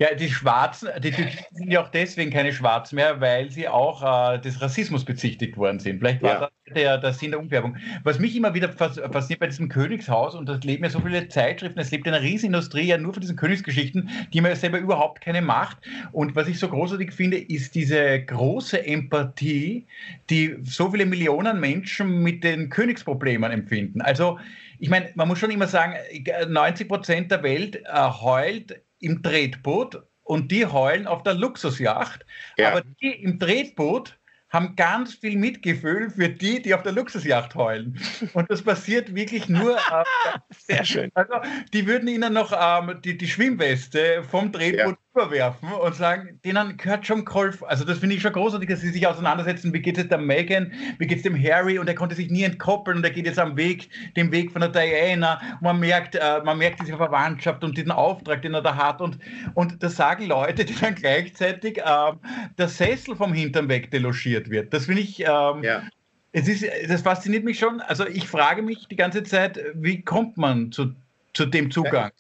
Ja, 0.00 0.14
die 0.14 0.30
Schwarzen, 0.30 0.88
die 1.02 1.10
Türkisen 1.10 1.44
sind 1.52 1.70
ja 1.70 1.82
auch 1.82 1.90
deswegen 1.90 2.30
keine 2.30 2.54
Schwarzen 2.54 2.96
mehr, 2.96 3.20
weil 3.20 3.50
sie 3.50 3.68
auch 3.68 4.32
äh, 4.32 4.38
des 4.38 4.62
Rassismus 4.62 5.04
bezichtigt 5.04 5.58
worden 5.58 5.78
sind. 5.78 5.98
Vielleicht 5.98 6.22
war 6.22 6.32
ja. 6.32 6.40
das 6.40 6.50
der, 6.74 6.96
der 6.96 7.12
Sinn 7.12 7.32
der 7.32 7.40
Umfärbung. 7.40 7.76
Was 8.02 8.18
mich 8.18 8.34
immer 8.34 8.54
wieder 8.54 8.70
fasziniert 8.70 9.40
bei 9.40 9.46
diesem 9.46 9.68
Königshaus, 9.68 10.34
und 10.34 10.48
das 10.48 10.64
leben 10.64 10.84
ja 10.84 10.88
so 10.90 11.00
viele 11.00 11.28
Zeitschriften, 11.28 11.78
es 11.80 11.90
lebt 11.90 12.08
eine 12.08 12.22
Riesenindustrie 12.22 12.86
ja 12.86 12.96
nur 12.96 13.12
von 13.12 13.20
diesen 13.20 13.36
Königsgeschichten, 13.36 14.08
die 14.32 14.40
man 14.40 14.52
ja 14.52 14.56
selber 14.56 14.78
überhaupt 14.78 15.20
keine 15.20 15.42
macht. 15.42 15.76
Und 16.12 16.34
was 16.34 16.48
ich 16.48 16.58
so 16.58 16.68
großartig 16.68 17.12
finde, 17.12 17.36
ist 17.36 17.74
diese 17.74 18.20
große 18.20 18.86
Empathie, 18.86 19.86
die 20.30 20.56
so 20.62 20.90
viele 20.90 21.04
Millionen 21.04 21.60
Menschen 21.60 22.22
mit 22.22 22.42
den 22.42 22.70
Königsproblemen 22.70 23.50
empfinden. 23.50 24.00
Also, 24.00 24.38
ich 24.78 24.88
meine, 24.88 25.10
man 25.14 25.28
muss 25.28 25.38
schon 25.38 25.50
immer 25.50 25.66
sagen, 25.66 25.94
90 26.48 26.88
Prozent 26.88 27.30
der 27.30 27.42
Welt 27.42 27.76
äh, 27.84 28.10
heult 28.22 28.80
im 29.00 29.22
Tretboot 29.22 30.02
und 30.22 30.50
die 30.52 30.66
heulen 30.66 31.06
auf 31.06 31.22
der 31.22 31.34
Luxusjacht. 31.34 32.24
Ja. 32.56 32.70
Aber 32.70 32.82
die 33.00 33.10
im 33.22 33.38
Tretboot 33.38 34.16
haben 34.50 34.74
ganz 34.74 35.14
viel 35.14 35.36
Mitgefühl 35.36 36.10
für 36.10 36.28
die, 36.28 36.60
die 36.60 36.74
auf 36.74 36.82
der 36.82 36.92
Luxusjacht 36.92 37.54
heulen. 37.54 37.98
Und 38.34 38.50
das 38.50 38.62
passiert 38.62 39.14
wirklich 39.14 39.48
nur. 39.48 39.78
Äh, 39.90 40.38
Sehr 40.50 40.84
schön. 40.84 41.10
Also, 41.14 41.34
die 41.72 41.86
würden 41.86 42.06
ihnen 42.08 42.32
noch 42.32 42.52
ähm, 42.52 43.00
die, 43.02 43.16
die 43.16 43.26
Schwimmweste 43.26 44.22
vom 44.22 44.52
Drehboot 44.52 44.96
ja. 44.96 45.09
Überwerfen 45.12 45.72
und 45.72 45.94
sagen, 45.94 46.40
denen 46.44 46.76
gehört 46.76 47.06
schon 47.06 47.24
geholfen. 47.24 47.66
Also, 47.66 47.84
das 47.84 47.98
finde 47.98 48.16
ich 48.16 48.22
schon 48.22 48.32
großartig, 48.32 48.68
dass 48.68 48.80
sie 48.80 48.90
sich 48.90 49.06
auseinandersetzen. 49.06 49.72
Wie 49.72 49.80
geht 49.80 49.98
es 49.98 50.08
der 50.08 50.18
Megan? 50.18 50.72
Wie 50.98 51.06
geht 51.06 51.18
es 51.18 51.22
dem 51.24 51.36
Harry? 51.36 51.78
Und 51.78 51.88
er 51.88 51.94
konnte 51.94 52.14
sich 52.14 52.30
nie 52.30 52.44
entkoppeln 52.44 52.98
und 52.98 53.04
er 53.04 53.10
geht 53.10 53.26
jetzt 53.26 53.38
am 53.38 53.56
Weg, 53.56 53.88
dem 54.16 54.30
Weg 54.30 54.52
von 54.52 54.60
der 54.60 54.70
Diana. 54.70 55.40
Und 55.54 55.62
man 55.62 55.80
merkt, 55.80 56.14
äh, 56.14 56.40
man 56.44 56.58
merkt 56.58 56.80
diese 56.80 56.96
Verwandtschaft 56.96 57.64
und 57.64 57.76
diesen 57.76 57.90
Auftrag, 57.90 58.42
den 58.42 58.54
er 58.54 58.62
da 58.62 58.76
hat. 58.76 59.00
Und, 59.00 59.18
und 59.54 59.82
das 59.82 59.96
sagen 59.96 60.26
Leute, 60.26 60.64
die 60.64 60.74
dann 60.74 60.94
gleichzeitig 60.94 61.78
äh, 61.78 62.12
der 62.58 62.68
Sessel 62.68 63.16
vom 63.16 63.32
Hintern 63.32 63.68
weg 63.68 63.90
delogiert 63.90 64.48
wird. 64.50 64.72
Das 64.72 64.86
finde 64.86 65.02
ich. 65.02 65.20
Ähm, 65.20 65.62
ja 65.62 65.82
es 66.32 66.48
ist, 66.48 66.64
das 66.88 67.02
fasziniert 67.02 67.44
mich 67.44 67.58
schon. 67.58 67.80
Also 67.80 68.06
ich 68.06 68.28
frage 68.28 68.62
mich 68.62 68.86
die 68.88 68.96
ganze 68.96 69.22
Zeit, 69.24 69.60
wie 69.74 70.02
kommt 70.02 70.36
man 70.36 70.70
zu, 70.70 70.94
zu 71.34 71.46
dem 71.46 71.70
Zugang? 71.70 72.12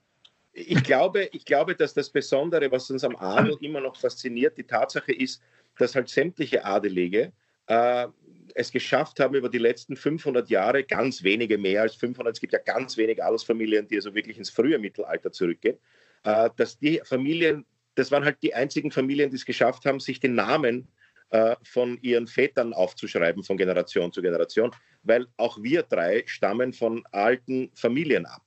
Ich 0.66 0.82
glaube, 0.82 1.28
ich 1.32 1.44
glaube, 1.44 1.74
dass 1.74 1.94
das 1.94 2.10
Besondere, 2.10 2.70
was 2.70 2.90
uns 2.90 3.04
am 3.04 3.16
Adel 3.16 3.56
immer 3.60 3.80
noch 3.80 3.96
fasziniert, 3.96 4.56
die 4.58 4.64
Tatsache 4.64 5.12
ist, 5.12 5.42
dass 5.78 5.94
halt 5.94 6.08
sämtliche 6.08 6.64
Adelige 6.64 7.32
äh, 7.66 8.06
es 8.54 8.70
geschafft 8.72 9.20
haben, 9.20 9.34
über 9.34 9.48
die 9.48 9.58
letzten 9.58 9.96
500 9.96 10.48
Jahre, 10.50 10.84
ganz 10.84 11.22
wenige 11.22 11.56
mehr 11.56 11.82
als 11.82 11.94
500, 11.94 12.34
es 12.34 12.40
gibt 12.40 12.52
ja 12.52 12.58
ganz 12.58 12.96
wenige 12.96 13.24
Adelsfamilien, 13.24 13.86
die 13.86 13.96
also 13.96 14.14
wirklich 14.14 14.38
ins 14.38 14.50
frühe 14.50 14.78
Mittelalter 14.78 15.32
zurückgehen, 15.32 15.78
äh, 16.24 16.50
dass 16.56 16.78
die 16.78 17.00
Familien, 17.04 17.64
das 17.94 18.10
waren 18.10 18.24
halt 18.24 18.38
die 18.42 18.54
einzigen 18.54 18.90
Familien, 18.90 19.30
die 19.30 19.36
es 19.36 19.44
geschafft 19.44 19.84
haben, 19.84 20.00
sich 20.00 20.20
den 20.20 20.34
Namen 20.34 20.88
äh, 21.30 21.54
von 21.62 21.98
ihren 22.02 22.26
Vätern 22.26 22.72
aufzuschreiben, 22.72 23.44
von 23.44 23.56
Generation 23.56 24.12
zu 24.12 24.20
Generation, 24.20 24.72
weil 25.02 25.26
auch 25.36 25.62
wir 25.62 25.84
drei 25.84 26.24
stammen 26.26 26.72
von 26.72 27.04
alten 27.12 27.70
Familien 27.74 28.26
ab. 28.26 28.42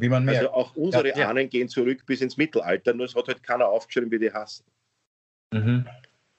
Wie 0.00 0.08
man 0.08 0.24
merkt. 0.24 0.40
Also 0.40 0.52
auch 0.52 0.74
unsere 0.76 1.08
ja, 1.08 1.18
ja. 1.18 1.28
Ahnen 1.28 1.48
gehen 1.48 1.68
zurück 1.68 2.04
bis 2.06 2.20
ins 2.20 2.36
Mittelalter, 2.36 2.94
nur 2.94 3.06
es 3.06 3.14
hat 3.14 3.28
halt 3.28 3.42
keiner 3.42 3.68
aufgeschrieben, 3.68 4.10
wie 4.10 4.18
die 4.18 4.32
hassen. 4.32 4.64
Mhm. 5.52 5.86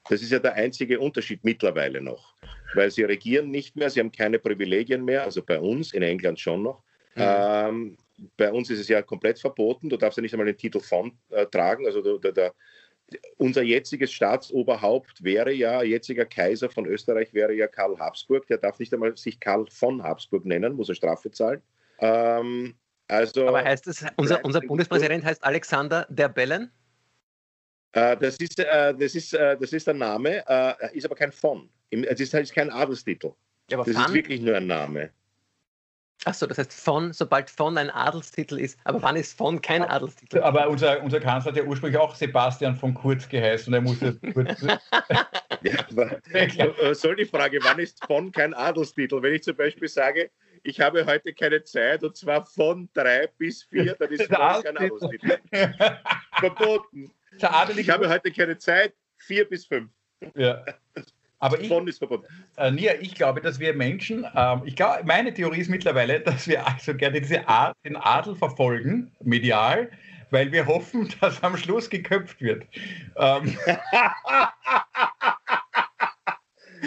Das 0.10 0.22
ist 0.22 0.32
ja 0.32 0.40
der 0.40 0.54
einzige 0.54 1.00
Unterschied 1.00 1.44
mittlerweile 1.44 2.02
noch, 2.02 2.36
weil 2.74 2.90
sie 2.90 3.04
regieren 3.04 3.52
nicht 3.52 3.76
mehr, 3.76 3.90
sie 3.90 4.00
haben 4.00 4.12
keine 4.12 4.40
Privilegien 4.40 5.06
mehr, 5.06 5.24
also 5.24 5.44
bei 5.44 5.60
uns, 5.60 5.94
in 5.94 6.02
England 6.02 6.40
schon 6.40 6.64
noch. 6.64 6.84
Mhm. 7.16 7.22
Ähm, 7.24 7.98
bei 8.38 8.52
uns 8.52 8.70
ist 8.70 8.80
es 8.80 8.88
ja 8.88 9.02
komplett 9.02 9.40
verboten, 9.40 9.90
du 9.90 9.98
darfst 9.98 10.18
ja 10.18 10.22
nicht 10.22 10.34
einmal 10.34 10.48
den 10.48 10.58
Titel 10.58 10.80
von 10.80 11.12
äh, 11.30 11.46
tragen, 11.46 11.86
also 11.86 12.18
der, 12.18 12.32
der, 12.32 12.54
unser 13.38 13.62
jetziges 13.62 14.12
Staatsoberhaupt 14.12 15.24
wäre 15.24 15.52
ja, 15.52 15.84
jetziger 15.84 16.26
Kaiser 16.26 16.70
von 16.70 16.86
Österreich 16.86 17.34
wäre 17.34 17.54
ja 17.54 17.68
Karl 17.68 18.00
Habsburg. 18.00 18.48
Der 18.48 18.58
darf 18.58 18.80
nicht 18.80 18.94
einmal 18.94 19.18
sich 19.18 19.40
Karl 19.40 19.66
von 19.70 20.04
Habsburg 20.04 20.46
nennen, 20.46 20.74
muss 20.74 20.90
er 20.90 20.96
Strafe 20.96 21.32
zahlen. 21.32 21.62
Ähm, 22.00 22.76
also, 23.12 23.48
Aber 23.48 23.64
heißt 23.64 23.88
es, 23.88 24.06
unser, 24.16 24.44
unser 24.46 24.62
Bundespräsident 24.62 25.26
heißt 25.26 25.44
Alexander 25.44 26.08
der 26.10 26.30
Bellen? 26.30 26.72
Äh, 27.94 28.16
das, 28.18 28.38
ist, 28.38 28.58
äh, 28.58 28.94
das, 28.96 29.16
ist, 29.16 29.34
äh, 29.34 29.58
das 29.60 29.74
ist 29.74 29.86
der 29.86 29.94
Name, 29.94 30.44
ist 30.94 31.06
aber 31.06 31.16
kein 31.16 31.32
von. 31.32 31.70
Es 31.90 32.22
ist, 32.22 32.54
kein 32.54 32.70
Adelstitel. 32.70 33.34
Ja, 33.70 33.78
das 33.78 33.88
ist 33.88 34.14
wirklich 34.14 34.42
nur 34.42 34.56
ein 34.56 34.68
Name. 34.68 35.10
Achso, 36.24 36.46
das 36.46 36.60
heißt 36.60 36.72
von, 36.72 37.12
sobald 37.14 37.50
von 37.50 37.78
ein 37.78 37.90
Adelstitel 37.90 38.60
ist. 38.60 38.80
Aber 38.84 39.02
wann 39.02 39.16
ist 39.16 39.36
von 39.36 39.60
kein 39.60 39.84
Adelstitel? 39.84 40.40
Aber 40.40 40.70
unser, 40.70 41.02
unser 41.02 41.20
Kanzler 41.20 41.52
hat 41.52 41.58
ja 41.58 41.64
ursprünglich 41.64 42.00
auch 42.00 42.16
Sebastian 42.16 42.76
von 42.76 42.94
Kurz 42.94 43.28
geheißen 43.28 43.74
und 43.74 43.74
er 43.74 43.82
musste 43.82 44.20
Kurz. 44.32 44.62
ja, 45.64 45.74
aber, 45.90 46.94
soll 46.96 47.16
die 47.16 47.26
Frage, 47.26 47.60
wann 47.64 47.80
ist 47.80 48.06
von 48.06 48.32
kein 48.32 48.54
Adelstitel? 48.54 49.22
Wenn 49.22 49.34
ich 49.34 49.44
zum 49.44 49.56
Beispiel 49.56 49.88
sage, 49.88 50.30
ich 50.64 50.80
habe 50.80 51.06
heute 51.06 51.34
keine 51.34 51.64
Zeit 51.64 52.04
und 52.04 52.16
zwar 52.16 52.46
von 52.46 52.90
drei 52.94 53.28
bis 53.38 53.64
vier, 53.64 53.96
dann 53.96 54.10
ist 54.12 54.30
kein 54.30 54.78
Adelstitel. 54.78 55.40
Verboten. 56.40 57.12
Ich 57.78 57.90
habe 57.90 58.10
heute 58.10 58.32
keine 58.32 58.58
Zeit, 58.58 58.94
vier 59.18 59.48
bis 59.48 59.66
fünf. 59.66 59.90
Ja. 60.36 60.64
Aber 61.40 61.60
ich, 61.60 61.72
ist 61.72 61.98
verbunden. 61.98 62.28
Äh, 62.58 62.72
Nia, 62.72 62.94
ich 63.00 63.16
glaube, 63.16 63.42
dass 63.42 63.60
wir 63.60 63.74
Menschen, 63.74 64.28
ähm, 64.36 64.62
ich 64.64 64.76
glaube, 64.76 65.04
meine 65.06 65.34
Theorie 65.34 65.62
ist 65.62 65.70
mittlerweile, 65.70 66.20
dass 66.20 66.48
wir 66.48 66.68
also 66.68 66.94
gerne 66.94 67.20
diese 67.20 67.48
Art, 67.48 67.76
den 67.84 67.96
Adel 67.96 68.36
verfolgen, 68.36 69.12
medial, 69.24 69.90
weil 70.30 70.52
wir 70.52 70.68
hoffen, 70.68 71.12
dass 71.22 71.42
am 71.42 71.58
Schluss 71.58 71.90
geköpft 71.90 72.42
wird. 72.42 72.68
Ähm, 73.16 73.58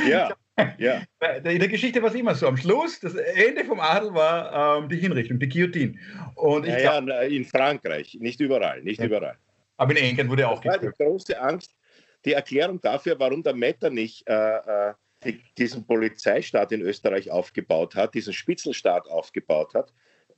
ja. 0.06 0.32
Ja. 0.78 1.02
In 1.44 1.58
der 1.58 1.68
Geschichte 1.68 2.00
war 2.02 2.10
es 2.10 2.14
immer 2.14 2.34
so. 2.34 2.46
Am 2.46 2.56
Schluss, 2.56 3.00
das 3.00 3.14
Ende 3.14 3.64
vom 3.64 3.80
Adel 3.80 4.14
war 4.14 4.78
ähm, 4.78 4.88
die 4.88 4.96
Hinrichtung, 4.96 5.38
die 5.38 5.48
Guillotine. 5.48 5.98
Und 6.36 6.64
ich 6.64 6.72
ja, 6.72 7.00
glaub, 7.00 7.08
ja, 7.08 7.22
in 7.22 7.44
Frankreich, 7.44 8.16
nicht 8.20 8.40
überall, 8.40 8.82
nicht 8.82 9.00
ja. 9.00 9.06
überall. 9.06 9.36
Aber 9.76 9.90
in 9.92 9.98
England 9.98 10.30
wurde 10.30 10.48
auch 10.48 10.60
das 10.60 10.74
war 10.74 10.78
die 10.78 10.96
große 10.96 11.40
Angst, 11.40 11.74
die 12.24 12.32
Erklärung 12.32 12.80
dafür, 12.80 13.18
warum 13.18 13.42
der 13.42 13.54
Metternich 13.54 14.22
äh, 14.26 14.90
äh, 14.90 14.94
die, 15.24 15.40
diesen 15.58 15.86
Polizeistaat 15.86 16.72
in 16.72 16.82
Österreich 16.82 17.30
aufgebaut 17.30 17.94
hat, 17.94 18.14
diesen 18.14 18.32
Spitzelstaat 18.32 19.08
aufgebaut 19.08 19.74
hat. 19.74 19.92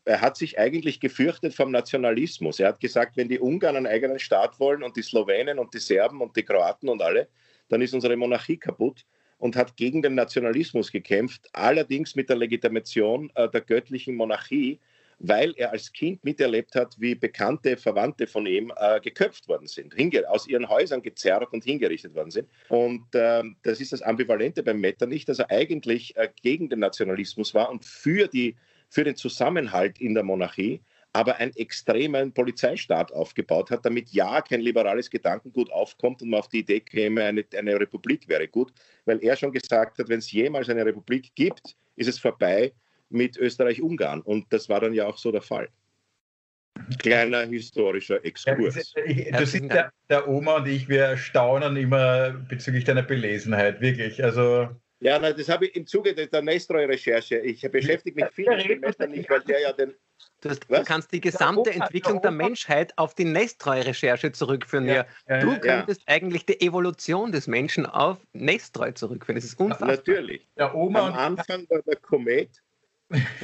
Er 0.05 0.21
hat 0.21 0.37
sich 0.37 0.59
eigentlich 0.59 1.01
gefürchtet 1.01 1.53
vom 1.53 1.73
Nationalismus. 1.73 2.61
Er 2.61 2.69
hat 2.69 2.81
gesagt, 2.81 3.17
wenn 3.17 3.29
die 3.29 3.41
Ungarn 3.41 3.77
einen 3.77 3.89
eigenen 3.89 4.21
Staat 4.21 4.61
wollen 4.61 4.85
und 4.85 4.97
die 4.97 5.03
Slowenen 5.03 5.59
und 5.59 5.75
die 5.75 5.81
Serben 5.81 6.21
und 6.23 6.37
die 6.37 6.45
Kroaten 6.45 6.89
und 6.89 7.03
alle, 7.03 7.29
dann 7.69 7.83
ist 7.83 7.93
unsere 7.93 8.17
Monarchie 8.17 8.57
kaputt 8.57 9.05
und 9.39 9.57
hat 9.57 9.77
gegen 9.77 10.03
den 10.03 10.15
Nationalismus 10.15 10.91
gekämpft, 10.91 11.49
allerdings 11.53 12.15
mit 12.15 12.29
der 12.29 12.37
Legitimation 12.37 13.31
äh, 13.35 13.49
der 13.49 13.61
göttlichen 13.61 14.15
Monarchie, 14.15 14.81
weil 15.19 15.55
er 15.57 15.73
als 15.73 15.93
Kind 15.93 16.25
miterlebt 16.25 16.75
hat, 16.75 16.95
wie 16.99 17.15
bekannte 17.15 17.77
Verwandte 17.77 18.27
von 18.27 18.47
ihm 18.47 18.73
äh, 18.77 19.01
geköpft 19.01 19.49
worden 19.49 19.67
sind, 19.67 19.95
aus 20.29 20.47
ihren 20.47 20.69
Häusern 20.69 21.03
gezerrt 21.03 21.53
und 21.53 21.65
hingerichtet 21.65 22.15
worden 22.15 22.31
sind. 22.31 22.49
Und 22.69 23.15
äh, 23.15 23.43
das 23.63 23.81
ist 23.81 23.93
das 23.93 24.03
Ambivalente 24.03 24.63
beim 24.63 24.81
Metternich, 24.81 25.25
dass 25.25 25.39
er 25.39 25.51
eigentlich 25.51 26.17
äh, 26.17 26.29
gegen 26.43 26.69
den 26.69 26.81
Nationalismus 26.81 27.55
war 27.55 27.71
und 27.71 27.85
für, 27.85 28.29
die, 28.29 28.57
für 28.91 29.05
den 29.05 29.17
Zusammenhalt 29.17 30.01
in 30.01 30.15
der 30.15 30.23
Monarchie, 30.23 30.83
aber 31.17 31.37
einen 31.37 31.57
extremen 31.57 32.31
Polizeistaat 32.31 33.11
aufgebaut 33.11 33.71
hat, 33.71 33.87
damit 33.87 34.11
ja 34.11 34.43
kein 34.43 34.61
liberales 34.61 35.09
Gedankengut 35.09 35.73
aufkommt 35.73 36.21
und 36.21 36.29
man 36.29 36.41
auf 36.41 36.49
die 36.49 36.59
Idee 36.59 36.81
käme, 36.81 37.25
eine, 37.25 37.43
eine 37.57 37.81
Republik 37.81 38.29
wäre 38.29 38.47
gut, 38.47 38.71
weil 39.07 39.25
er 39.25 39.35
schon 39.35 39.51
gesagt 39.51 39.99
hat, 39.99 40.11
wenn 40.11 40.19
es 40.19 40.31
jemals 40.31 40.69
eine 40.69 40.85
Republik 40.85 41.35
gibt, 41.35 41.75
ist 41.97 42.09
es 42.09 42.19
vorbei 42.19 42.75
mit 43.09 43.39
Österreich-Ungarn. 43.39 44.21
Und 44.21 44.53
das 44.53 44.69
war 44.69 44.81
dann 44.81 44.93
ja 44.93 45.07
auch 45.07 45.17
so 45.17 45.33
der 45.33 45.41
Fall. 45.41 45.71
Kleiner 46.99 47.47
historischer 47.47 48.23
Exkurs. 48.23 48.93
Ja, 49.07 49.39
du 49.39 49.47
siehst, 49.47 49.73
der, 49.73 49.91
der, 50.11 50.29
Oma 50.29 50.57
und 50.57 50.69
ich, 50.69 50.87
wir 50.87 51.17
staunen 51.17 51.77
immer 51.79 52.33
bezüglich 52.33 52.85
deiner 52.85 53.03
Belesenheit, 53.03 53.81
wirklich. 53.81 54.23
Also 54.23 54.69
ja, 55.01 55.19
na, 55.19 55.33
das 55.33 55.49
habe 55.49 55.67
ich 55.67 55.77
im 55.77 55.87
Zuge 55.87 56.15
der 56.15 56.43
Nestroy-Recherche. 56.43 57.39
Ich 57.39 57.61
beschäftige 57.71 58.23
mich 58.23 58.33
viel 58.33 58.49
mit 58.49 58.69
dem 58.69 58.81
Metternich, 58.81 59.29
weil 59.29 59.41
der 59.41 59.61
ja 59.61 59.73
den. 59.73 59.95
Du, 60.49 60.55
hast, 60.55 60.71
du 60.71 60.85
kannst 60.85 61.13
die 61.13 61.21
gesamte 61.21 61.71
der 61.71 61.83
Entwicklung 61.83 62.21
der, 62.21 62.31
der 62.31 62.33
Menschheit 62.33 62.93
auf 62.97 63.15
die 63.15 63.25
Nestroy-Recherche 63.25 64.33
zurückführen. 64.33 64.87
Ja. 64.87 65.05
Ja. 65.29 65.41
Du 65.41 65.59
könntest 65.59 66.03
ja. 66.07 66.15
eigentlich 66.15 66.47
die 66.47 66.61
Evolution 66.61 67.33
des 67.33 67.47
Menschen 67.47 67.87
auf 67.87 68.19
Nestroy 68.33 68.95
zurückführen. 68.95 69.37
Das 69.37 69.45
ist 69.45 69.59
unfassbar. 69.59 69.89
Natürlich. 69.89 70.47
Der 70.57 70.75
Oma 70.75 71.09
Am 71.09 71.15
Anfang 71.15 71.67
war 71.69 71.83
der 71.83 71.97
Komet 71.97 72.61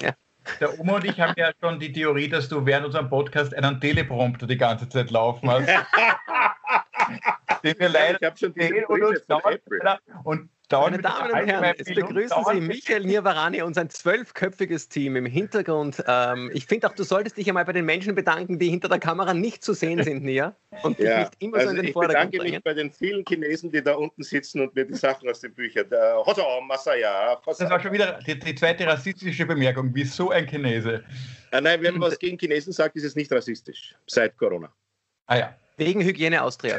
ja. 0.00 0.14
Der 0.60 0.78
Oma 0.80 0.96
und 0.96 1.04
ich 1.04 1.20
haben 1.20 1.34
ja 1.36 1.52
schon 1.60 1.78
die 1.78 1.92
Theorie, 1.92 2.28
dass 2.28 2.48
du 2.48 2.66
während 2.66 2.86
unserem 2.86 3.08
Podcast 3.08 3.54
einen 3.54 3.80
Teleprompter 3.80 4.46
die 4.46 4.56
ganze 4.56 4.88
Zeit 4.88 5.10
laufen 5.12 5.48
hast. 5.48 5.68
den 7.62 7.78
wir 7.78 7.88
leider 7.88 8.18
ich 8.20 8.26
habe 8.26 8.36
schon 8.36 8.52
diese 8.54 8.86
und, 8.88 9.02
und 10.24 10.50
Meine 10.72 10.98
Damen 10.98 11.30
und 11.30 11.46
Herren, 11.46 11.74
jetzt 11.76 11.94
begrüßen 11.94 12.44
Sie 12.50 12.61
Michael 12.61 13.04
Nirvarani 13.04 13.62
und 13.62 13.74
sein 13.74 13.90
zwölfköpfiges 13.90 14.88
Team 14.88 15.16
im 15.16 15.26
Hintergrund. 15.26 16.02
Ähm, 16.06 16.50
ich 16.54 16.66
finde 16.66 16.88
auch, 16.88 16.94
du 16.94 17.04
solltest 17.04 17.37
dich 17.37 17.48
einmal 17.48 17.64
bei 17.64 17.72
den 17.72 17.85
Menschen 17.85 18.14
bedanken, 18.14 18.58
die 18.58 18.70
hinter 18.70 18.88
der 18.88 18.98
Kamera 18.98 19.35
nicht 19.35 19.62
zu 19.62 19.74
sehen 19.74 20.02
sind, 20.02 20.24
Nia. 20.24 20.56
Und 20.82 20.98
ja, 20.98 21.20
nicht 21.20 21.32
immer 21.40 21.58
also 21.58 21.68
so 21.68 21.70
in 21.70 21.76
den 21.76 21.85
ich 21.87 21.92
Vordergrund 21.92 22.30
bedanke 22.30 22.38
bringen. 22.38 22.54
mich 22.54 22.64
bei 22.64 22.74
den 22.74 22.90
vielen 22.90 23.24
Chinesen, 23.26 23.70
die 23.70 23.82
da 23.82 23.94
unten 23.94 24.22
sitzen 24.22 24.62
und 24.62 24.74
mir 24.74 24.85
die 24.85 24.94
Sachen 24.94 25.28
aus 25.28 25.40
den 25.40 25.54
Büchern. 25.54 25.87
Hoso, 26.24 26.42
Masaya, 26.66 27.40
das 27.44 27.61
war 27.61 27.80
schon 27.80 27.92
wieder 27.92 28.18
die, 28.26 28.38
die, 28.38 28.54
zweite 28.54 28.87
rassistische 28.87 29.44
Bemerkung. 29.44 29.90
Wieso 29.92 30.30
ein 30.30 30.46
Chinese? 30.46 31.04
Ah, 31.50 31.61
nein, 31.61 31.82
wenn 31.82 31.94
man 31.98 32.11
was 32.11 32.18
gegen 32.18 32.38
Chinesen 32.38 32.72
sagt, 32.72 32.96
ist 32.96 33.04
es 33.04 33.14
nicht 33.14 33.30
rassistisch. 33.30 33.94
Seit 34.06 34.37
Corona. 34.38 34.72
Ah 35.26 35.37
ja. 35.37 35.56
Wegen 35.76 36.00
Hygiene 36.02 36.42
Austria. 36.42 36.78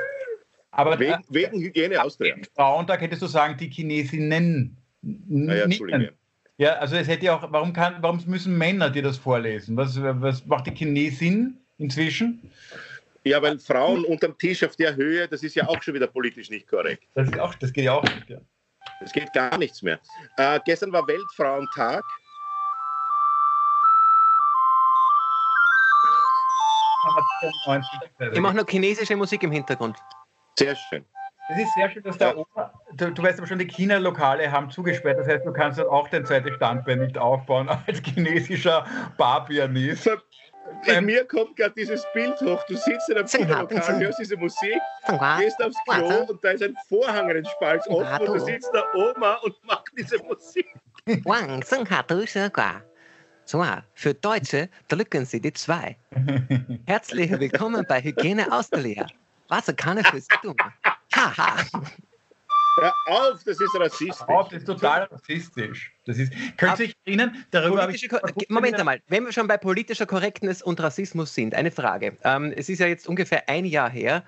Aber 0.73 0.99
wegen, 0.99 1.13
äh, 1.13 1.17
wegen 1.29 1.61
Hygiene 1.61 2.03
Austria. 2.03 2.35
Frauentag 2.55 3.01
hättest 3.01 3.21
du 3.21 3.27
sagen, 3.27 3.57
die 3.57 3.69
Chinesinnen. 3.69 4.75
Naja, 5.01 5.63
Entschuldige. 5.65 6.13
Ja, 6.57 6.73
also 6.73 6.95
es 6.95 7.07
hätte 7.07 7.25
ja 7.25 7.35
auch, 7.35 7.51
warum, 7.51 7.73
kann, 7.73 7.95
warum 8.01 8.21
müssen 8.27 8.57
Männer 8.57 8.89
dir 8.89 9.01
das 9.01 9.17
vorlesen? 9.17 9.75
Was, 9.75 9.99
was 10.01 10.45
macht 10.45 10.67
die 10.67 10.75
Chinesin 10.75 11.57
inzwischen? 11.77 12.51
Ja, 13.23 13.41
weil 13.41 13.57
Frauen 13.59 14.05
unterm 14.05 14.37
Tisch 14.37 14.63
auf 14.63 14.75
der 14.75 14.95
Höhe, 14.95 15.27
das 15.27 15.43
ist 15.43 15.55
ja 15.55 15.67
auch 15.67 15.81
schon 15.81 15.93
wieder 15.93 16.07
politisch 16.07 16.49
nicht 16.49 16.67
korrekt. 16.67 17.03
Das, 17.15 17.27
ist 17.27 17.39
auch, 17.39 17.55
das 17.55 17.71
geht 17.73 17.85
ja 17.85 17.93
auch 17.93 18.03
nicht, 18.03 18.29
ja. 18.29 18.39
Das 18.99 19.11
geht 19.13 19.31
gar 19.33 19.57
nichts 19.57 19.81
mehr. 19.81 19.99
Äh, 20.37 20.59
gestern 20.65 20.91
war 20.91 21.07
Weltfrauentag. 21.07 22.03
Ich 28.31 28.39
mache 28.39 28.55
noch 28.55 28.67
chinesische 28.67 29.15
Musik 29.15 29.43
im 29.43 29.51
Hintergrund. 29.51 29.97
Sehr 30.57 30.75
schön. 30.75 31.05
Es 31.49 31.57
ist 31.57 31.73
sehr 31.73 31.89
schön, 31.89 32.03
dass 32.03 32.17
da 32.17 32.35
oben, 32.35 32.49
du, 32.93 33.11
du, 33.11 33.21
weißt 33.21 33.37
aber 33.37 33.47
schon, 33.47 33.59
die 33.59 33.67
China-Lokale 33.67 34.49
haben 34.49 34.69
zugesperrt. 34.69 35.19
Das 35.19 35.27
heißt, 35.27 35.45
du 35.45 35.51
kannst 35.51 35.77
dann 35.77 35.87
auch 35.87 36.07
dein 36.07 36.25
zweites 36.25 36.55
Standbein 36.55 36.99
nicht 36.99 37.17
aufbauen 37.17 37.67
als 37.87 38.01
chinesischer 38.01 38.85
Barpianist. 39.17 40.09
Bei 40.87 41.01
mir 41.01 41.25
kommt 41.25 41.57
gerade 41.57 41.73
dieses 41.75 42.05
Bild 42.13 42.39
hoch. 42.39 42.63
Du 42.67 42.77
sitzt 42.77 43.09
in 43.09 43.17
einem 43.17 43.27
China-Lokal, 43.27 43.99
hörst 43.99 44.19
diese 44.19 44.37
Musik, 44.37 44.79
gehst 45.37 45.61
aufs 45.61 45.77
Klo 45.85 46.23
und 46.29 46.43
da 46.43 46.51
ist 46.51 46.63
ein 46.63 46.75
Vorhang 46.87 47.29
in 47.29 47.35
den 47.35 47.45
Spalt 47.45 47.85
offen 47.87 48.27
und 48.27 48.35
du 48.35 48.39
sitzt 48.39 48.71
da 48.73 48.83
Oma 48.93 49.35
und 49.43 49.55
macht 49.65 49.91
diese 49.97 50.17
Musik. 50.23 50.67
So, 53.45 53.61
für 53.93 54.13
Deutsche 54.13 54.69
drücken 54.87 55.25
Sie 55.25 55.41
die 55.41 55.51
zwei. 55.51 55.97
Herzlich 56.87 57.29
willkommen 57.37 57.85
bei 57.87 58.01
Hygiene 58.01 58.49
Austria. 59.47 59.57
Wasserkanne 59.57 60.03
fürs 60.03 60.27
Dumme. 60.41 60.73
Haha. 61.15 61.57
Hör 62.79 62.93
auf, 63.05 63.43
das 63.43 63.59
ist 63.59 63.75
rassistisch. 63.75 64.27
auf, 64.27 64.49
das 64.49 64.59
ist 64.59 64.65
total 64.65 65.03
rassistisch. 65.03 65.93
Das 66.05 66.17
ist, 66.17 66.33
können 66.57 66.75
Sie 66.75 66.85
sich 66.85 66.95
erinnern, 67.05 67.45
darüber 67.51 67.87
ich, 67.89 68.09
Moment 68.49 68.79
einmal, 68.79 68.99
wenn 69.07 69.25
wir 69.25 69.31
schon 69.31 69.47
bei 69.47 69.57
politischer 69.57 70.07
Korrektness 70.07 70.61
und 70.61 70.81
Rassismus 70.81 71.33
sind, 71.35 71.53
eine 71.53 71.69
Frage. 71.69 72.17
Ähm, 72.23 72.51
es 72.55 72.69
ist 72.69 72.79
ja 72.79 72.87
jetzt 72.87 73.07
ungefähr 73.07 73.47
ein 73.47 73.65
Jahr 73.65 73.89
her, 73.89 74.23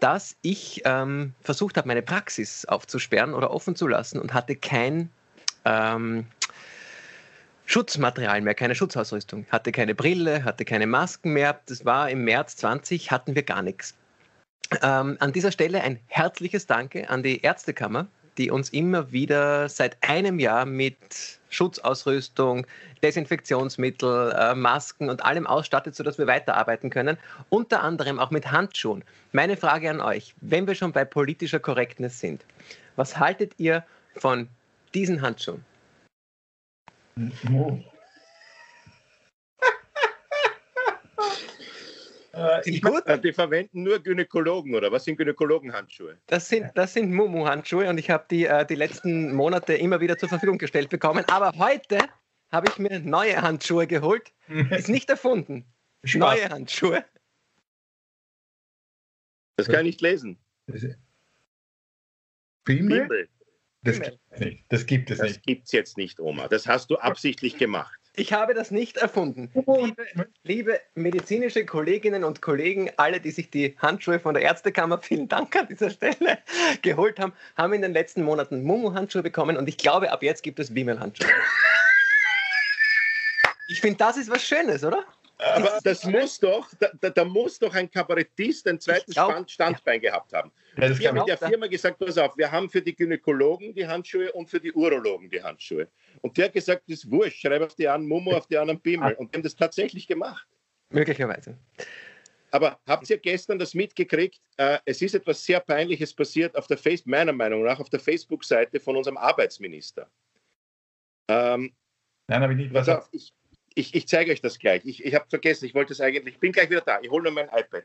dass 0.00 0.34
ich 0.40 0.80
ähm, 0.86 1.34
versucht 1.42 1.76
habe, 1.76 1.86
meine 1.86 2.02
Praxis 2.02 2.64
aufzusperren 2.64 3.34
oder 3.34 3.50
offen 3.50 3.76
zu 3.76 3.86
lassen 3.86 4.18
und 4.18 4.32
hatte 4.32 4.56
kein 4.56 5.10
ähm, 5.66 6.26
Schutzmaterial 7.66 8.40
mehr, 8.40 8.54
keine 8.54 8.74
Schutzausrüstung. 8.74 9.46
Hatte 9.50 9.72
keine 9.72 9.94
Brille, 9.94 10.44
hatte 10.44 10.64
keine 10.64 10.86
Masken 10.86 11.32
mehr. 11.32 11.60
Das 11.66 11.84
war 11.84 12.10
im 12.10 12.24
März 12.24 12.56
20, 12.56 13.10
hatten 13.10 13.34
wir 13.34 13.42
gar 13.42 13.62
nichts. 13.62 13.94
Ähm, 14.82 15.16
an 15.20 15.32
dieser 15.32 15.52
Stelle 15.52 15.82
ein 15.82 15.98
herzliches 16.06 16.66
Danke 16.66 17.08
an 17.08 17.22
die 17.22 17.42
Ärztekammer, 17.42 18.06
die 18.38 18.50
uns 18.50 18.70
immer 18.70 19.12
wieder 19.12 19.68
seit 19.68 19.96
einem 20.02 20.38
Jahr 20.38 20.64
mit 20.66 21.38
Schutzausrüstung, 21.50 22.66
Desinfektionsmittel, 23.02 24.32
äh, 24.32 24.54
Masken 24.54 25.08
und 25.08 25.24
allem 25.24 25.46
ausstattet, 25.46 25.94
sodass 25.94 26.18
wir 26.18 26.26
weiterarbeiten 26.26 26.90
können. 26.90 27.16
Unter 27.48 27.82
anderem 27.82 28.18
auch 28.18 28.30
mit 28.30 28.50
Handschuhen. 28.50 29.04
Meine 29.32 29.56
Frage 29.56 29.90
an 29.90 30.00
euch, 30.00 30.34
wenn 30.40 30.66
wir 30.66 30.74
schon 30.74 30.92
bei 30.92 31.04
politischer 31.04 31.60
Korrektness 31.60 32.18
sind, 32.18 32.44
was 32.96 33.18
haltet 33.18 33.52
ihr 33.58 33.84
von 34.16 34.48
diesen 34.94 35.22
Handschuhen? 35.22 35.64
Äh, 42.34 42.68
ich 42.68 42.82
gut? 42.82 43.06
Äh, 43.06 43.18
die 43.18 43.32
verwenden 43.32 43.82
nur 43.82 43.98
Gynäkologen 44.00 44.74
oder 44.74 44.90
was 44.90 45.04
sind 45.04 45.16
Gynäkologenhandschuhe? 45.16 46.18
Das 46.26 46.48
sind, 46.48 46.70
das 46.74 46.94
sind 46.94 47.12
Mumu-Handschuhe 47.12 47.88
und 47.88 47.98
ich 47.98 48.10
habe 48.10 48.24
die 48.30 48.46
äh, 48.46 48.66
die 48.66 48.74
letzten 48.74 49.34
Monate 49.34 49.74
immer 49.74 50.00
wieder 50.00 50.18
zur 50.18 50.28
Verfügung 50.28 50.58
gestellt 50.58 50.88
bekommen. 50.88 51.24
Aber 51.28 51.52
heute 51.58 51.98
habe 52.50 52.68
ich 52.68 52.78
mir 52.78 53.00
neue 53.00 53.40
Handschuhe 53.40 53.86
geholt. 53.86 54.32
Ist 54.70 54.88
nicht 54.88 55.08
erfunden. 55.10 55.64
Spaß. 56.04 56.18
Neue 56.18 56.48
Handschuhe. 56.48 57.04
Das 59.56 59.66
kann 59.66 59.80
ich 59.80 59.84
nicht 59.84 60.00
lesen. 60.00 60.38
Bimel? 62.64 63.28
Das 63.82 64.00
gibt 64.00 64.18
es 64.30 64.40
nicht. 64.40 64.64
Das 64.70 64.86
gibt 64.86 65.10
es 65.10 65.20
nicht. 65.20 65.36
Das 65.36 65.42
gibt 65.42 65.66
es 65.66 65.72
jetzt 65.72 65.96
nicht, 65.96 66.18
Oma. 66.18 66.48
Das 66.48 66.66
hast 66.66 66.90
du 66.90 66.96
absichtlich 66.96 67.56
gemacht. 67.58 68.03
Ich 68.16 68.32
habe 68.32 68.54
das 68.54 68.70
nicht 68.70 68.96
erfunden. 68.96 69.50
Liebe, 69.54 70.28
liebe, 70.44 70.80
medizinische 70.94 71.66
Kolleginnen 71.66 72.22
und 72.22 72.40
Kollegen, 72.40 72.90
alle, 72.96 73.20
die 73.20 73.32
sich 73.32 73.50
die 73.50 73.74
Handschuhe 73.78 74.20
von 74.20 74.34
der 74.34 74.44
Ärztekammer, 74.44 74.98
vielen 74.98 75.26
Dank 75.26 75.56
an 75.56 75.66
dieser 75.66 75.90
Stelle, 75.90 76.38
geholt 76.82 77.18
haben, 77.18 77.32
haben 77.56 77.72
in 77.72 77.82
den 77.82 77.92
letzten 77.92 78.22
Monaten 78.22 78.62
Mumu-Handschuhe 78.62 79.22
bekommen 79.22 79.56
und 79.56 79.68
ich 79.68 79.78
glaube, 79.78 80.12
ab 80.12 80.22
jetzt 80.22 80.44
gibt 80.44 80.60
es 80.60 80.72
Bimmel-Handschuhe. 80.72 81.28
Ich 83.68 83.80
finde, 83.80 83.96
das 83.96 84.16
ist 84.16 84.30
was 84.30 84.44
Schönes, 84.44 84.84
oder? 84.84 85.04
Aber 85.38 85.80
das 85.82 86.04
muss 86.04 86.38
doch, 86.38 86.68
da, 86.78 87.10
da, 87.10 87.24
muss 87.24 87.58
doch 87.58 87.74
ein 87.74 87.90
Kabarettist 87.90 88.68
ein 88.68 88.78
zweites 88.78 89.14
glaub, 89.14 89.50
Standbein 89.50 90.00
ja. 90.00 90.10
gehabt 90.10 90.32
haben. 90.32 90.52
Ja, 90.76 90.90
ich 90.90 91.06
habe 91.06 91.18
mit 91.20 91.28
der 91.28 91.38
Firma 91.38 91.66
gesagt, 91.66 91.98
pass 91.98 92.18
auf, 92.18 92.36
wir 92.36 92.50
haben 92.50 92.68
für 92.68 92.82
die 92.82 92.94
Gynäkologen 92.94 93.74
die 93.74 93.86
Handschuhe 93.86 94.32
und 94.32 94.50
für 94.50 94.60
die 94.60 94.72
Urologen 94.72 95.30
die 95.30 95.42
Handschuhe. 95.42 95.88
Und 96.20 96.36
der 96.36 96.46
hat 96.46 96.52
gesagt, 96.52 96.82
das 96.88 96.98
ist 96.98 97.10
wurscht, 97.10 97.40
schreibe 97.40 97.66
auf 97.66 97.74
die 97.74 97.88
einen 97.88 98.06
Momo, 98.06 98.32
auf 98.36 98.46
die 98.46 98.58
anderen 98.58 98.80
Bimmel. 98.80 99.14
Und 99.14 99.32
die 99.32 99.36
haben 99.36 99.42
das 99.42 99.54
tatsächlich 99.54 100.06
gemacht. 100.06 100.46
Möglicherweise. 100.90 101.58
Aber 102.50 102.78
habt 102.86 103.08
ihr 103.10 103.18
gestern 103.18 103.58
das 103.58 103.74
mitgekriegt? 103.74 104.40
Äh, 104.56 104.78
es 104.84 105.02
ist 105.02 105.14
etwas 105.14 105.44
sehr 105.44 105.60
Peinliches 105.60 106.14
passiert 106.14 106.56
auf 106.56 106.66
der 106.68 106.78
Face 106.78 107.04
meiner 107.04 107.32
Meinung 107.32 107.64
nach 107.64 107.80
auf 107.80 107.90
der 107.90 107.98
Facebook-Seite 107.98 108.78
von 108.78 108.96
unserem 108.96 109.16
Arbeitsminister. 109.16 110.08
Ähm, 111.28 111.74
Nein, 112.28 112.42
habe 112.42 112.52
ich 112.52 112.58
nicht. 112.58 112.72
Was 112.72 112.88
auf, 112.88 113.08
ich, 113.12 113.32
ich, 113.74 113.94
ich 113.94 114.06
zeige 114.06 114.30
euch 114.30 114.40
das 114.40 114.58
gleich. 114.58 114.84
Ich, 114.84 115.04
ich 115.04 115.14
habe 115.14 115.26
vergessen, 115.28 115.64
ich 115.64 115.74
wollte 115.74 115.92
es 115.92 116.00
eigentlich. 116.00 116.34
Ich 116.34 116.40
bin 116.40 116.52
gleich 116.52 116.70
wieder 116.70 116.80
da. 116.80 117.00
Ich 117.02 117.10
hole 117.10 117.24
nur 117.24 117.32
mein 117.32 117.48
iPad. 117.48 117.84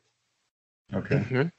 Okay. 0.94 1.26
Mhm. 1.30 1.52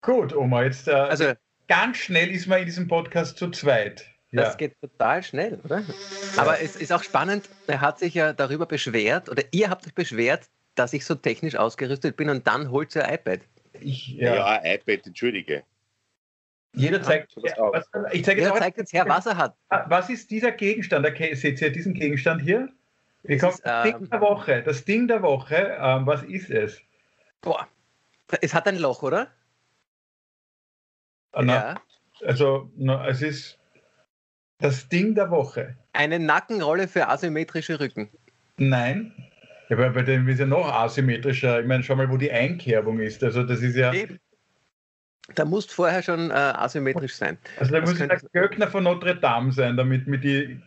Gut, 0.00 0.34
Oma, 0.34 0.64
jetzt 0.64 0.88
äh, 0.88 0.92
also, 0.92 1.32
ganz 1.66 1.96
schnell 1.98 2.30
ist 2.30 2.46
man 2.46 2.60
in 2.60 2.66
diesem 2.66 2.88
Podcast 2.88 3.36
zu 3.36 3.50
zweit. 3.50 4.06
Ja. 4.30 4.42
Das 4.42 4.56
geht 4.56 4.78
total 4.80 5.22
schnell, 5.22 5.58
oder? 5.64 5.82
Aber 6.36 6.60
es 6.60 6.76
ist 6.76 6.92
auch 6.92 7.02
spannend, 7.02 7.48
er 7.66 7.80
hat 7.80 7.98
sich 7.98 8.14
ja 8.14 8.32
darüber 8.32 8.66
beschwert, 8.66 9.28
oder 9.28 9.42
ihr 9.52 9.70
habt 9.70 9.86
euch 9.86 9.94
beschwert, 9.94 10.48
dass 10.74 10.92
ich 10.92 11.04
so 11.04 11.14
technisch 11.14 11.56
ausgerüstet 11.56 12.16
bin 12.16 12.28
und 12.28 12.46
dann 12.46 12.70
holt 12.70 12.94
ihr 12.94 13.10
iPad. 13.10 13.40
Ich, 13.80 14.08
ja. 14.08 14.34
ja, 14.34 14.74
iPad, 14.74 15.06
entschüdige. 15.06 15.62
Jeder 16.74 17.02
zeigt, 17.02 17.34
ja, 17.36 17.56
was, 17.58 17.88
ich 18.12 18.24
zeige 18.24 18.42
Jeder 18.42 18.54
zeigt 18.54 18.76
jetzt 18.76 18.92
her, 18.92 19.04
was 19.08 19.26
er 19.26 19.36
hat. 19.36 19.56
Was 19.86 20.10
ist 20.10 20.30
dieser 20.30 20.52
Gegenstand? 20.52 21.06
Seht 21.32 21.60
ihr 21.60 21.70
diesen 21.70 21.94
Gegenstand 21.94 22.42
hier? 22.42 22.68
Ich 23.24 23.40
das, 23.40 23.54
ist, 23.54 23.66
das 23.66 23.84
Ding 23.84 23.96
ähm, 23.96 24.10
der 24.10 24.20
Woche. 24.20 24.62
Das 24.62 24.84
Ding 24.84 25.08
der 25.08 25.22
Woche, 25.22 25.76
ähm, 25.80 26.06
was 26.06 26.22
ist 26.22 26.50
es? 26.50 26.80
Boah, 27.40 27.66
es 28.40 28.54
hat 28.54 28.68
ein 28.68 28.76
Loch, 28.76 29.02
oder? 29.02 29.28
Ah, 31.32 31.42
ja. 31.44 31.80
Also, 32.24 32.70
na, 32.76 33.06
es 33.08 33.22
ist 33.22 33.58
das 34.58 34.88
Ding 34.88 35.14
der 35.14 35.30
Woche. 35.30 35.76
Eine 35.92 36.18
Nackenrolle 36.18 36.88
für 36.88 37.08
asymmetrische 37.08 37.78
Rücken. 37.78 38.08
Nein. 38.56 39.12
Ja, 39.68 39.76
aber 39.76 39.90
bei 39.90 40.02
dem 40.02 40.26
ist 40.28 40.40
ja 40.40 40.46
noch 40.46 40.66
asymmetrischer. 40.66 41.60
Ich 41.60 41.66
meine, 41.66 41.82
schau 41.82 41.94
mal, 41.96 42.10
wo 42.10 42.16
die 42.16 42.32
Einkerbung 42.32 42.98
ist. 43.00 43.22
Also, 43.22 43.42
das 43.42 43.60
ist 43.60 43.76
ja. 43.76 43.92
Eben. 43.92 44.18
Da 45.34 45.44
muss 45.44 45.66
vorher 45.66 46.02
schon 46.02 46.30
äh, 46.30 46.34
asymmetrisch 46.34 47.14
sein. 47.14 47.36
Also, 47.58 47.72
da 47.72 47.80
das 47.80 47.90
muss 47.90 47.98
der 47.98 48.20
Göckner 48.32 48.68
von 48.68 48.84
Notre 48.84 49.14
Dame 49.14 49.52
sein, 49.52 49.76
damit 49.76 50.06
mit 50.06 50.24
die 50.24 50.60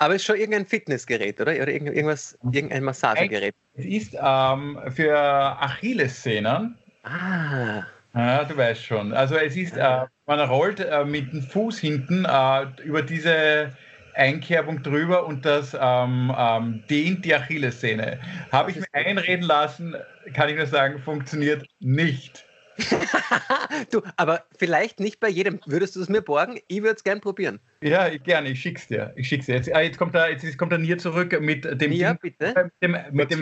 aber 0.00 0.14
es 0.14 0.22
ist 0.22 0.26
schon 0.26 0.36
irgendein 0.36 0.64
Fitnessgerät, 0.64 1.38
oder? 1.42 1.52
Oder 1.52 1.68
irgendwas, 1.68 2.36
irgendein 2.52 2.84
Massagegerät. 2.84 3.54
Es 3.74 3.84
ist 3.84 4.16
ähm, 4.18 4.78
für 4.94 5.14
Achillessehnen. 5.14 6.74
Ah. 7.02 7.82
Ja, 8.14 8.44
du 8.44 8.56
weißt 8.56 8.84
schon. 8.84 9.12
Also 9.12 9.36
es 9.36 9.56
ist, 9.56 9.76
äh, 9.76 10.06
man 10.26 10.40
rollt 10.40 10.80
äh, 10.80 11.04
mit 11.04 11.32
dem 11.32 11.42
Fuß 11.42 11.78
hinten 11.78 12.24
äh, 12.24 12.66
über 12.82 13.02
diese 13.02 13.72
Einkerbung 14.14 14.82
drüber 14.82 15.26
und 15.26 15.44
das 15.44 15.76
ähm, 15.80 16.34
ähm, 16.36 16.82
dehnt 16.90 17.24
die 17.24 17.34
Achillessehne. 17.34 18.18
Habe 18.50 18.72
ich 18.72 18.76
mir 18.76 18.86
einreden 18.92 19.46
lassen, 19.46 19.94
kann 20.34 20.48
ich 20.48 20.56
nur 20.56 20.66
sagen, 20.66 20.98
funktioniert 20.98 21.66
nicht. 21.78 22.44
du, 23.90 24.00
aber 24.16 24.44
vielleicht 24.58 25.00
nicht 25.00 25.20
bei 25.20 25.28
jedem. 25.28 25.60
Würdest 25.66 25.96
du 25.96 26.00
es 26.00 26.08
mir 26.08 26.22
borgen? 26.22 26.58
Ich 26.68 26.82
würde 26.82 26.96
es 26.96 27.04
gern 27.04 27.20
probieren. 27.20 27.60
Ja, 27.82 28.08
ich, 28.08 28.22
gerne. 28.22 28.50
Ich 28.50 28.60
schick's 28.60 28.86
dir. 28.88 29.12
Ich 29.16 29.28
schick's 29.28 29.46
dir. 29.46 29.56
Jetzt, 29.56 29.74
ah, 29.74 29.80
jetzt 29.80 29.98
kommt 29.98 30.14
er, 30.14 30.30
jetzt 30.30 30.56
kommt 30.56 30.72
er 30.72 30.78
Nier 30.78 30.98
zurück 30.98 31.38
mit 31.40 31.64
dem. 31.80 31.92
Ja, 31.92 32.14
bitte. 32.14 32.54
Mit 32.56 32.72
dem, 32.80 32.96
mit 33.12 33.30
dem, 33.30 33.40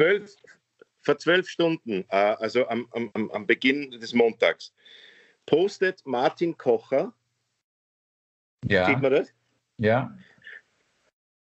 vor 1.08 1.16
zwölf 1.16 1.48
Stunden, 1.48 2.04
äh, 2.10 2.16
also 2.16 2.68
am, 2.68 2.86
am, 2.92 3.30
am 3.30 3.46
Beginn 3.46 3.92
des 3.92 4.12
Montags, 4.12 4.74
postet 5.46 6.02
Martin 6.04 6.54
Kocher, 6.58 7.14
sieht 8.62 8.70
ja, 8.70 8.98
man 9.00 9.12
das? 9.12 9.32
ja. 9.78 10.14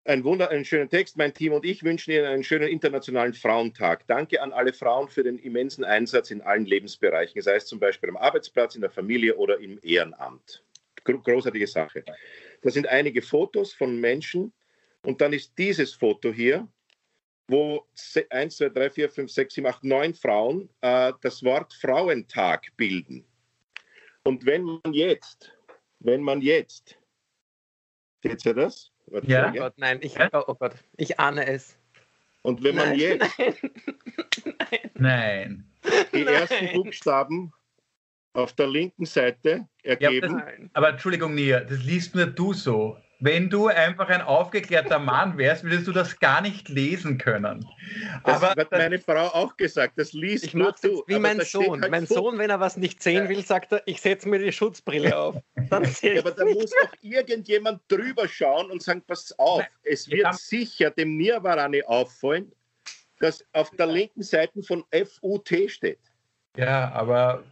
Ein 0.04 0.22
Wunder, 0.22 0.50
einen 0.50 0.64
schönen 0.64 0.88
Text. 0.88 1.16
Mein 1.16 1.34
Team 1.34 1.52
und 1.52 1.64
ich 1.64 1.82
wünschen 1.82 2.12
Ihnen 2.12 2.26
einen 2.26 2.44
schönen 2.44 2.68
internationalen 2.68 3.34
Frauentag. 3.34 4.06
Danke 4.06 4.40
an 4.40 4.52
alle 4.52 4.72
Frauen 4.72 5.08
für 5.08 5.24
den 5.24 5.36
immensen 5.36 5.82
Einsatz 5.82 6.30
in 6.30 6.42
allen 6.42 6.64
Lebensbereichen, 6.64 7.42
sei 7.42 7.56
es 7.56 7.66
zum 7.66 7.80
Beispiel 7.80 8.10
am 8.10 8.16
Arbeitsplatz, 8.16 8.76
in 8.76 8.82
der 8.82 8.90
Familie 8.90 9.34
oder 9.34 9.58
im 9.58 9.80
Ehrenamt. 9.82 10.62
Gro- 11.02 11.18
Großartige 11.18 11.66
Sache. 11.66 12.04
Das 12.62 12.74
sind 12.74 12.86
einige 12.86 13.20
Fotos 13.20 13.72
von 13.72 14.00
Menschen 14.00 14.52
und 15.02 15.20
dann 15.20 15.32
ist 15.32 15.58
dieses 15.58 15.92
Foto 15.92 16.32
hier, 16.32 16.68
wo 17.48 17.86
1, 18.30 18.56
2, 18.56 18.68
3, 18.70 18.90
4, 18.90 19.10
5, 19.10 19.30
6, 19.30 19.54
7, 19.54 19.66
8, 19.66 19.84
9 19.84 20.14
Frauen 20.14 20.68
äh, 20.80 21.12
das 21.22 21.42
Wort 21.42 21.72
Frauentag 21.74 22.66
bilden. 22.76 23.24
Und 24.24 24.44
wenn 24.44 24.62
man 24.62 24.92
jetzt, 24.92 25.56
wenn 26.00 26.22
man 26.22 26.40
jetzt, 26.40 26.98
seht 28.22 28.44
ihr 28.44 28.54
das? 28.54 28.90
Warte, 29.06 29.28
Ja. 29.28 29.50
Oh 29.50 29.58
Gott, 29.58 29.74
nein, 29.76 29.98
ich, 30.02 30.18
oh, 30.32 30.54
Gott, 30.54 30.74
ich 30.96 31.20
ahne 31.20 31.46
es. 31.46 31.78
Und 32.42 32.62
wenn 32.62 32.76
man 32.76 32.90
Nein, 32.90 32.98
jetzt 32.98 33.38
Nein. 34.94 35.64
die 36.12 36.22
Nein. 36.22 36.34
ersten 36.34 36.72
Buchstaben 36.74 37.52
auf 38.34 38.52
der 38.52 38.68
linken 38.68 39.04
Seite 39.04 39.68
ergeben, 39.82 40.36
Nein. 40.36 40.70
Aber 40.74 40.90
Entschuldigung, 40.90 41.34
Nia, 41.34 41.60
das 41.60 41.82
liest 41.82 42.14
nur 42.14 42.26
du 42.26 42.52
so. 42.52 42.98
Wenn 43.18 43.48
du 43.48 43.68
einfach 43.68 44.08
ein 44.08 44.20
aufgeklärter 44.20 44.98
Mann 44.98 45.38
wärst, 45.38 45.64
würdest 45.64 45.86
du 45.86 45.92
das 45.92 46.18
gar 46.20 46.42
nicht 46.42 46.68
lesen 46.68 47.16
können. 47.16 47.66
das 48.24 48.42
Aber 48.42 48.60
hat 48.60 48.70
meine 48.70 48.98
Frau 48.98 49.28
auch 49.28 49.56
gesagt, 49.56 49.94
das 49.96 50.12
liest 50.12 50.44
Ich 50.44 50.54
nur 50.54 50.68
jetzt 50.68 50.84
wie 50.84 51.18
mein 51.18 51.40
Sohn. 51.40 51.80
halt 51.80 51.90
Mein 51.90 52.06
Sohn, 52.06 52.38
wenn 52.38 52.50
er 52.50 52.60
was 52.60 52.76
nicht 52.76 53.02
sehen 53.02 53.28
will, 53.28 53.44
sagt 53.44 53.72
er, 53.72 53.82
ich 53.86 54.02
setze 54.02 54.28
mir 54.28 54.38
die 54.38 54.52
Schutzbrille 54.52 55.16
auf. 55.16 55.36
Dann 55.70 55.86
sehe 55.86 56.10
Ja, 56.10 56.20
ich 56.20 56.26
aber 56.26 56.32
da 56.32 56.44
muss 56.44 56.70
doch 56.70 56.92
irgendjemand 57.00 57.80
drüber 57.88 58.28
schauen 58.28 58.70
und 58.70 58.82
sagen, 58.82 59.02
pass 59.06 59.34
auf, 59.38 59.60
Nein, 59.60 59.68
es 59.84 60.08
wir 60.10 60.18
wird 60.18 60.34
sicher 60.34 60.90
dem 60.90 61.16
Nirvarani 61.16 61.82
auffallen, 61.84 62.52
dass 63.20 63.42
auf 63.52 63.70
der 63.70 63.86
linken 63.86 64.22
Seite 64.22 64.62
von 64.62 64.84
FUT 64.92 65.50
steht. 65.68 65.98
Ja, 66.56 66.90
aber 66.92 67.44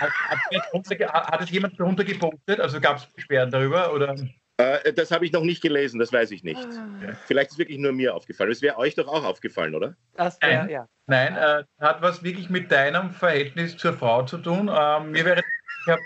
hat, 0.00 0.10
hat, 0.28 1.32
hat 1.32 1.40
es 1.42 1.50
jemand 1.50 1.78
darunter 1.78 2.04
gepunktet? 2.04 2.60
Also 2.60 2.80
gab 2.80 2.98
es 2.98 3.06
Beschwerden 3.06 3.50
darüber? 3.50 3.92
Oder? 3.94 4.16
Äh, 4.60 4.92
das 4.92 5.10
habe 5.10 5.24
ich 5.24 5.32
noch 5.32 5.42
nicht 5.42 5.62
gelesen, 5.62 5.98
das 5.98 6.12
weiß 6.12 6.30
ich 6.32 6.42
nicht. 6.44 6.60
Ah, 6.60 7.14
Vielleicht 7.26 7.48
ist 7.48 7.52
es 7.54 7.58
wirklich 7.58 7.78
nur 7.78 7.92
mir 7.92 8.14
aufgefallen. 8.14 8.50
Es 8.50 8.62
wäre 8.62 8.76
euch 8.78 8.94
doch 8.94 9.08
auch 9.08 9.24
aufgefallen, 9.24 9.74
oder? 9.74 9.96
Das 10.14 10.40
wäre, 10.42 10.70
ja. 10.70 10.88
Nein, 11.06 11.36
äh, 11.36 11.64
hat 11.80 12.02
was 12.02 12.22
wirklich 12.22 12.50
mit 12.50 12.70
deinem 12.70 13.10
Verhältnis 13.10 13.76
zur 13.76 13.92
Frau 13.94 14.22
zu 14.24 14.38
tun. 14.38 14.70
Ähm, 14.72 15.10
mir 15.12 15.24
wäre. 15.24 15.40
Ich 15.86 15.92
hab, 15.92 15.98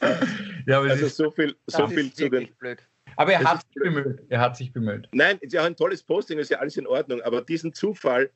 ja, 0.66 0.78
aber, 0.78 0.86
es 0.86 0.92
Also 0.92 1.06
ist, 1.06 1.16
so 1.16 1.30
viel, 1.30 1.56
so 1.66 1.82
Das 1.82 1.90
viel 1.92 2.06
ist 2.06 2.16
zu 2.16 2.22
den 2.24 2.32
wirklich 2.32 2.56
blöd. 2.58 2.78
aber 3.16 3.32
er 3.32 3.40
das 3.40 3.48
hat 3.48 3.56
ist 3.58 3.66
sich 3.72 3.82
bemüht. 3.82 4.20
Er 4.28 4.40
hat 4.40 4.56
sich 4.56 4.72
bemüht. 4.72 5.08
Nein, 5.12 5.38
ist 5.40 5.52
ja 5.52 5.62
auch 5.62 5.66
ein 5.66 5.76
tolles 5.76 6.02
Posting, 6.02 6.38
ist 6.38 6.50
ja 6.50 6.58
alles 6.58 6.76
in 6.76 6.86
Ordnung, 6.86 7.20
aber 7.22 7.42
diesen 7.42 7.72
Zufall, 7.72 8.30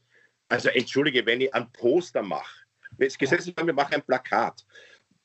also 0.48 0.68
entschuldige, 0.70 1.24
wenn 1.26 1.40
ich 1.40 1.54
ein 1.54 1.70
Poster 1.72 2.22
mache, 2.22 2.64
wenn 2.98 3.06
es 3.06 3.16
gesetzlich 3.16 3.54
wir 3.56 3.72
machen 3.72 3.94
ein 3.94 4.02
Plakat 4.02 4.64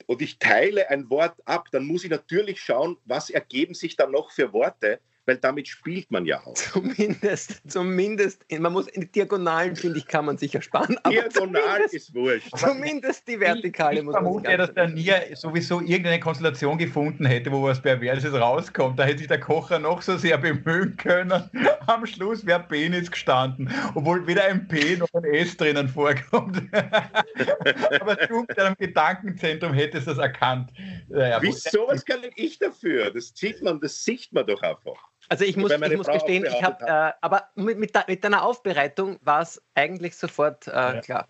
und 0.08 0.22
ich 0.22 0.40
teile 0.40 0.90
ein 0.90 1.10
Wort 1.12 1.36
ab, 1.46 1.68
dann 1.72 1.86
muss 1.86 2.04
ich 2.04 2.10
natürlich 2.10 2.60
schauen, 2.60 2.98
was 3.06 3.30
ergeben 3.30 3.76
sich 3.76 3.96
da 3.96 4.08
noch 4.08 4.32
für 4.32 4.54
Worte, 4.54 5.00
weil 5.28 5.38
damit 5.38 5.68
spielt 5.68 6.10
man 6.10 6.26
ja 6.26 6.40
auch. 6.46 6.54
Zumindest, 6.78 7.62
zumindest, 7.68 8.46
man 8.60 8.72
muss 8.72 8.88
in 8.88 9.02
die 9.02 9.12
Diagonalen, 9.12 9.76
finde 9.76 10.00
ich, 10.00 10.08
kann 10.08 10.26
man 10.26 10.38
sich 10.38 10.56
ersparen. 10.56 10.98
Aber 11.04 11.14
Diagonal 11.14 11.82
ist 11.92 12.16
wurscht. 12.16 12.58
zumindest 12.58 13.28
die 13.28 13.40
Vertikale 13.40 13.96
ich, 13.96 14.00
ich 14.00 14.06
muss 14.06 14.14
man 14.14 14.24
vermute 14.24 14.52
ja, 14.52 14.58
dass 14.58 14.74
der. 14.74 14.88
Nia 14.88 15.36
sowieso 15.36 15.82
irgendeine 15.82 16.20
Konstellation 16.20 16.78
gefunden 16.78 17.26
hätte, 17.26 17.52
wo 17.52 17.64
was 17.64 17.82
Perverses 17.82 18.34
rauskommt. 18.34 18.98
Da 18.98 19.04
hätte 19.04 19.20
sich 19.20 19.28
der 19.28 19.40
Kocher 19.40 19.80
noch 19.80 20.02
so 20.02 20.18
sehr 20.18 20.38
bemühen 20.38 20.96
können. 20.96 21.50
Am 21.88 22.06
Schluss 22.06 22.46
wäre 22.46 22.62
Penis 22.62 23.12
gestanden, 23.12 23.70
obwohl 23.96 24.26
weder 24.28 24.46
ein 24.46 24.68
P 24.68 24.96
noch 24.96 25.10
ein 25.14 25.26
S 25.26 25.58
drinnen 25.58 25.90
vorkommt. 25.90 26.62
Aber 28.00 28.16
du 28.16 28.46
mit 28.48 28.58
deinem 28.58 28.76
Gedankenzentrum 28.78 29.74
hättest 29.74 30.08
das 30.08 30.20
erkannt. 30.20 30.72
Naja, 31.10 31.40
Wieso, 31.42 31.88
was 31.88 32.06
kann 32.06 32.22
denn 32.22 32.32
ich 32.36 32.60
dafür? 32.60 33.12
Das 33.12 33.34
sieht 33.36 33.62
man, 33.62 33.82
das 33.82 34.04
sieht 34.04 34.32
man 34.32 34.48
doch 34.48 34.62
einfach. 34.62 34.98
Also 35.30 35.44
ich 35.44 35.58
muss, 35.58 35.72
ich 35.72 35.98
muss 35.98 36.08
gestehen, 36.08 36.46
ich 36.46 36.64
habe, 36.64 36.86
äh, 36.86 37.12
aber 37.22 37.50
mit, 37.56 37.78
mit, 37.78 37.94
de- 37.96 38.04
mit 38.08 38.24
deiner 38.24 38.44
Aufbereitung 38.44 39.20
war 39.24 39.42
es 39.42 39.62
eigentlich 39.76 40.16
sofort 40.16 40.68
äh, 40.68 40.72
Ja. 40.72 41.02
klar. 41.02 41.28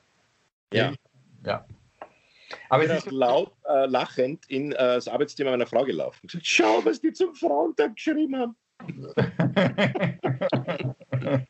Ja. 0.73 0.93
ja. 1.45 1.65
Aber 2.69 2.83
Ich 2.83 2.89
bin 2.89 2.97
ist 2.97 3.07
auch 3.07 3.11
laut 3.11 3.51
äh, 3.67 3.85
lachend 3.87 4.45
in 4.49 4.71
äh, 4.71 4.75
das 4.77 5.07
Arbeitszimmer 5.07 5.51
meiner 5.51 5.65
Frau 5.65 5.83
gelaufen. 5.83 6.27
Gesagt, 6.27 6.45
Schau, 6.45 6.85
was 6.85 7.01
die 7.01 7.11
zum 7.11 7.33
Frauentag 7.35 7.95
geschrieben 7.95 8.35
haben. 8.37 8.55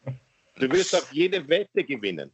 Du 0.60 0.71
wirst 0.71 0.95
auf 0.95 1.12
jede 1.13 1.47
Wette 1.47 1.83
gewinnen. 1.83 2.31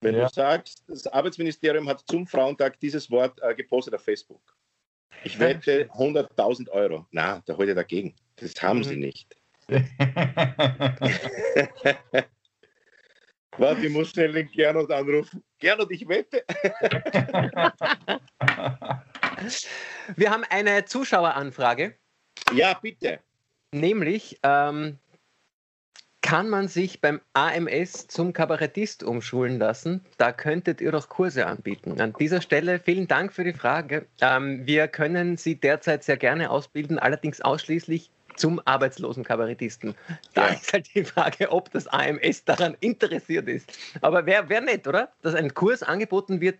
Wenn 0.00 0.16
Ja. 0.16 0.26
du 0.26 0.32
sagst, 0.34 0.82
das 0.88 1.06
Arbeitsministerium 1.06 1.88
hat 1.88 2.02
zum 2.08 2.26
Frauentag 2.26 2.78
dieses 2.80 3.10
Wort 3.10 3.40
äh, 3.42 3.54
gepostet 3.54 3.94
auf 3.94 4.02
Facebook. 4.02 4.40
Ich 5.24 5.38
wette 5.38 5.88
100.000 5.92 6.68
Euro. 6.70 7.06
Na, 7.10 7.42
da 7.46 7.58
ich 7.58 7.74
dagegen. 7.74 8.14
Das 8.40 8.54
haben 8.62 8.78
Mhm. 8.80 8.84
sie 8.84 8.96
nicht. 8.96 9.36
Warte, 13.58 13.86
ich 13.86 13.92
muss 13.92 14.10
schnell 14.10 14.32
den 14.32 14.48
Gernot 14.52 14.90
anrufen. 14.90 15.42
Gernot, 15.58 15.90
ich 15.90 16.06
wette. 16.08 16.44
Wir 20.16 20.30
haben 20.30 20.44
eine 20.50 20.84
Zuschaueranfrage, 20.84 21.94
Ja, 22.52 22.74
bitte. 22.80 23.18
nämlich 23.72 24.38
ähm, 24.42 24.98
kann 26.22 26.48
man 26.48 26.68
sich 26.68 27.00
beim 27.00 27.20
AMS 27.32 28.06
zum 28.08 28.32
Kabarettist 28.32 29.02
umschulen 29.02 29.58
lassen? 29.58 30.04
Da 30.18 30.32
könntet 30.32 30.80
ihr 30.80 30.92
doch 30.92 31.08
Kurse 31.08 31.46
anbieten. 31.46 32.00
An 32.00 32.12
dieser 32.18 32.40
Stelle 32.40 32.78
vielen 32.80 33.08
Dank 33.08 33.32
für 33.32 33.44
die 33.44 33.52
Frage. 33.54 34.06
Ähm, 34.20 34.66
wir 34.66 34.88
können 34.88 35.36
Sie 35.36 35.56
derzeit 35.56 36.04
sehr 36.04 36.16
gerne 36.16 36.50
ausbilden, 36.50 36.98
allerdings 36.98 37.40
ausschließlich 37.40 38.10
zum 38.38 38.60
arbeitslosen 38.64 39.24
Kabarettisten. 39.24 39.94
Da 40.34 40.48
Ja. 40.48 40.54
ist 40.54 40.72
halt 40.72 40.94
die 40.94 41.04
Frage, 41.04 41.50
ob 41.50 41.70
das 41.72 41.86
AMS 41.88 42.44
daran 42.44 42.76
interessiert 42.80 43.48
ist. 43.48 43.72
Aber 44.00 44.24
wäre 44.26 44.48
wär 44.48 44.60
nett, 44.60 44.86
oder? 44.86 45.12
Dass 45.22 45.34
ein 45.34 45.52
Kurs 45.54 45.82
angeboten 45.82 46.40
wird, 46.40 46.58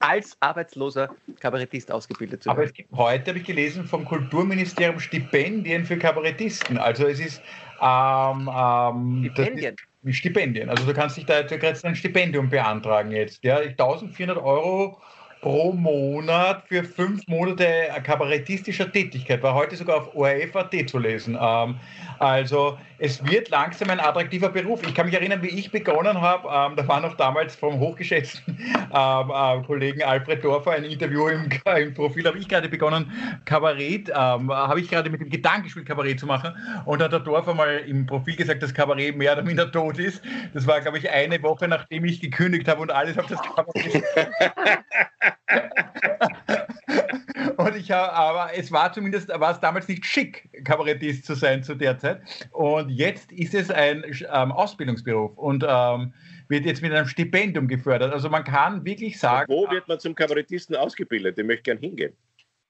als 0.00 0.36
arbeitsloser 0.40 1.10
Kabarettist 1.40 1.90
ausgebildet 1.90 2.42
zu 2.44 2.50
Aber 2.50 2.58
werden. 2.58 2.68
es 2.68 2.74
gibt 2.74 2.92
heute, 2.92 3.30
habe 3.30 3.38
ich 3.38 3.44
gelesen, 3.44 3.84
vom 3.84 4.04
Kulturministerium 4.04 5.00
Stipendien 5.00 5.84
für 5.84 5.98
Kabarettisten. 5.98 6.78
Also 6.78 7.06
es 7.06 7.18
ist 7.18 7.42
ähm, 7.80 8.48
ähm, 8.52 9.24
Stipendien. 9.24 9.76
Ist 10.02 10.16
Stipendien. 10.18 10.68
Also 10.70 10.86
du 10.86 10.94
kannst 10.94 11.16
dich 11.16 11.26
da 11.26 11.42
du 11.42 11.58
kannst 11.58 11.84
ein 11.84 11.96
Stipendium 11.96 12.48
beantragen 12.48 13.10
jetzt. 13.10 13.42
Ja, 13.42 13.56
1400 13.58 14.38
Euro 14.38 15.00
pro 15.40 15.72
Monat 15.72 16.64
für 16.68 16.84
fünf 16.84 17.26
Monate 17.28 17.88
kabarettistischer 18.02 18.90
Tätigkeit. 18.90 19.42
War 19.42 19.54
heute 19.54 19.76
sogar 19.76 19.98
auf 19.98 20.14
ORF.at 20.14 20.88
zu 20.88 20.98
lesen. 20.98 21.38
Ähm, 21.40 21.76
also 22.18 22.78
es 22.98 23.24
wird 23.24 23.48
langsam 23.50 23.90
ein 23.90 24.00
attraktiver 24.00 24.48
Beruf. 24.48 24.82
Ich 24.84 24.94
kann 24.94 25.06
mich 25.06 25.14
erinnern, 25.14 25.40
wie 25.42 25.48
ich 25.48 25.70
begonnen 25.70 26.20
habe. 26.20 26.48
Ähm, 26.48 26.76
da 26.76 26.88
war 26.88 27.00
noch 27.00 27.16
damals 27.16 27.54
vom 27.54 27.78
hochgeschätzten 27.78 28.58
ähm, 28.92 29.30
äh, 29.30 29.62
Kollegen 29.64 30.02
Alfred 30.02 30.42
Dorfer 30.44 30.72
ein 30.72 30.84
Interview 30.84 31.28
im, 31.28 31.48
im 31.76 31.94
Profil. 31.94 32.26
Habe 32.26 32.38
ich 32.38 32.48
gerade 32.48 32.68
begonnen, 32.68 33.12
Kabarett, 33.44 34.08
ähm, 34.08 34.50
habe 34.52 34.80
ich 34.80 34.90
gerade 34.90 35.10
mit 35.10 35.20
dem 35.20 35.30
Gedanken 35.30 35.64
gespielt, 35.64 35.86
Kabarett 35.86 36.18
zu 36.18 36.26
machen. 36.26 36.52
Und 36.86 37.00
hat 37.00 37.12
der 37.12 37.20
Dorfer 37.20 37.54
mal 37.54 37.78
im 37.86 38.06
Profil 38.06 38.34
gesagt, 38.34 38.62
dass 38.62 38.74
Kabarett 38.74 39.16
mehr 39.16 39.34
oder 39.34 39.42
minder 39.42 39.70
tot 39.70 39.98
ist. 39.98 40.20
Das 40.54 40.66
war, 40.66 40.80
glaube 40.80 40.98
ich, 40.98 41.08
eine 41.08 41.40
Woche, 41.42 41.68
nachdem 41.68 42.04
ich 42.04 42.20
gekündigt 42.20 42.66
habe 42.66 42.82
und 42.82 42.90
alles 42.90 43.16
auf 43.16 43.26
das 43.26 43.40
Kabarett. 43.42 44.02
Und 47.56 47.76
ich 47.76 47.90
habe, 47.90 48.12
aber 48.12 48.50
es 48.56 48.70
war 48.70 48.92
zumindest, 48.92 49.28
war 49.28 49.50
es 49.50 49.60
damals 49.60 49.88
nicht 49.88 50.06
schick, 50.06 50.48
Kabarettist 50.64 51.24
zu 51.24 51.34
sein 51.34 51.62
zu 51.62 51.74
der 51.74 51.98
Zeit. 51.98 52.20
Und 52.52 52.88
jetzt 52.88 53.32
ist 53.32 53.54
es 53.54 53.70
ein 53.70 54.04
ähm, 54.32 54.52
Ausbildungsberuf 54.52 55.36
und 55.36 55.64
ähm, 55.68 56.12
wird 56.48 56.66
jetzt 56.66 56.82
mit 56.82 56.92
einem 56.92 57.08
Stipendium 57.08 57.68
gefördert. 57.68 58.12
Also 58.12 58.30
man 58.30 58.44
kann 58.44 58.84
wirklich 58.84 59.18
sagen. 59.18 59.52
Wo 59.52 59.68
wird 59.70 59.88
man 59.88 59.98
zum 59.98 60.14
Kabarettisten 60.14 60.76
ausgebildet? 60.76 61.38
Ich 61.38 61.44
möchte 61.44 61.64
gern 61.64 61.78
hingehen. 61.78 62.12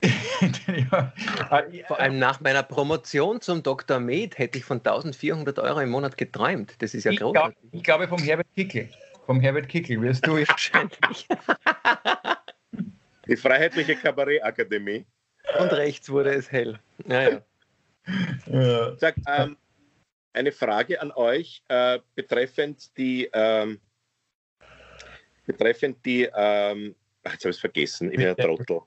ja, 0.92 1.12
Vor 1.88 1.98
allem 1.98 2.18
nach 2.18 2.40
meiner 2.40 2.62
Promotion 2.62 3.40
zum 3.40 3.62
Dr. 3.62 3.98
Med 3.98 4.38
hätte 4.38 4.58
ich 4.58 4.64
von 4.64 4.78
1400 4.78 5.58
Euro 5.58 5.80
im 5.80 5.90
Monat 5.90 6.16
geträumt. 6.16 6.74
Das 6.78 6.94
ist 6.94 7.04
ja 7.04 7.10
ich, 7.10 7.18
glaub, 7.18 7.34
großartig. 7.34 7.58
ich 7.72 7.82
glaube 7.82 8.06
vom 8.06 8.20
Herbert 8.20 8.46
Kickl. 8.54 8.88
vom 9.26 9.40
Herbert 9.40 9.68
Kickel, 9.68 10.00
wirst 10.00 10.24
du 10.26 10.36
Wahrscheinlich. 10.48 11.26
Die 13.28 13.36
Freiheitliche 13.36 13.96
Kabarettakademie. 13.96 15.06
Und 15.58 15.72
rechts 15.72 16.10
wurde 16.10 16.32
es 16.34 16.50
hell. 16.50 16.78
Naja. 17.04 17.42
Ja. 18.46 18.96
Sag, 18.96 19.16
ähm, 19.26 19.56
eine 20.32 20.52
Frage 20.52 21.00
an 21.00 21.12
euch 21.12 21.62
äh, 21.68 21.98
betreffend 22.14 22.96
die 22.96 23.28
ähm, 23.32 23.80
betreffend 25.46 26.04
die 26.04 26.24
ähm, 26.34 26.94
ach, 27.24 27.32
jetzt 27.32 27.44
habe 27.44 27.50
ich 27.50 27.56
es 27.56 27.60
vergessen, 27.60 28.10
ich 28.10 28.16
bin 28.16 28.28
ein 28.28 28.36
Trottel. 28.36 28.80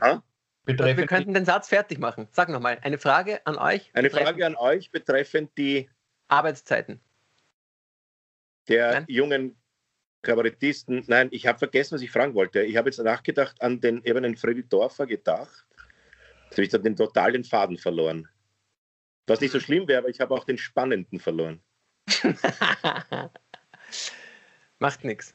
Ha? 0.00 0.22
Wir 0.64 0.76
Betreffend 0.76 1.08
könnten 1.08 1.34
den 1.34 1.44
Satz 1.44 1.68
fertig 1.68 1.98
machen. 1.98 2.28
Sag 2.32 2.48
nochmal, 2.48 2.78
eine 2.82 2.98
Frage 2.98 3.44
an 3.46 3.56
euch. 3.56 3.90
Eine 3.94 4.08
betreffend 4.08 4.28
Frage 4.28 4.46
an 4.46 4.56
euch 4.56 4.90
betreffend 4.90 5.56
die 5.56 5.88
Arbeitszeiten. 6.28 7.00
der 8.68 8.92
Nein. 8.92 9.04
jungen 9.08 9.59
Kabarettisten. 10.22 11.04
Nein, 11.06 11.28
ich 11.30 11.46
habe 11.46 11.58
vergessen, 11.58 11.94
was 11.94 12.02
ich 12.02 12.10
fragen 12.10 12.34
wollte. 12.34 12.62
Ich 12.62 12.76
habe 12.76 12.88
jetzt 12.88 12.98
nachgedacht 12.98 13.60
an 13.60 13.80
den 13.80 14.02
eben 14.04 14.22
den 14.22 14.36
Freddy 14.36 14.62
Dorfer 14.68 15.06
gedacht. 15.06 15.66
Jetzt 16.46 16.52
habe 16.52 16.62
ich 16.62 16.68
dann 16.68 16.82
den 16.82 16.96
total 16.96 17.32
den 17.32 17.44
Faden 17.44 17.78
verloren. 17.78 18.28
Was 19.26 19.40
nicht 19.40 19.52
so 19.52 19.60
schlimm 19.60 19.86
wäre, 19.86 20.00
aber 20.00 20.08
ich 20.08 20.20
habe 20.20 20.34
auch 20.34 20.44
den 20.44 20.58
Spannenden 20.58 21.20
verloren. 21.20 21.60
Macht 24.80 25.04
nichts. 25.04 25.34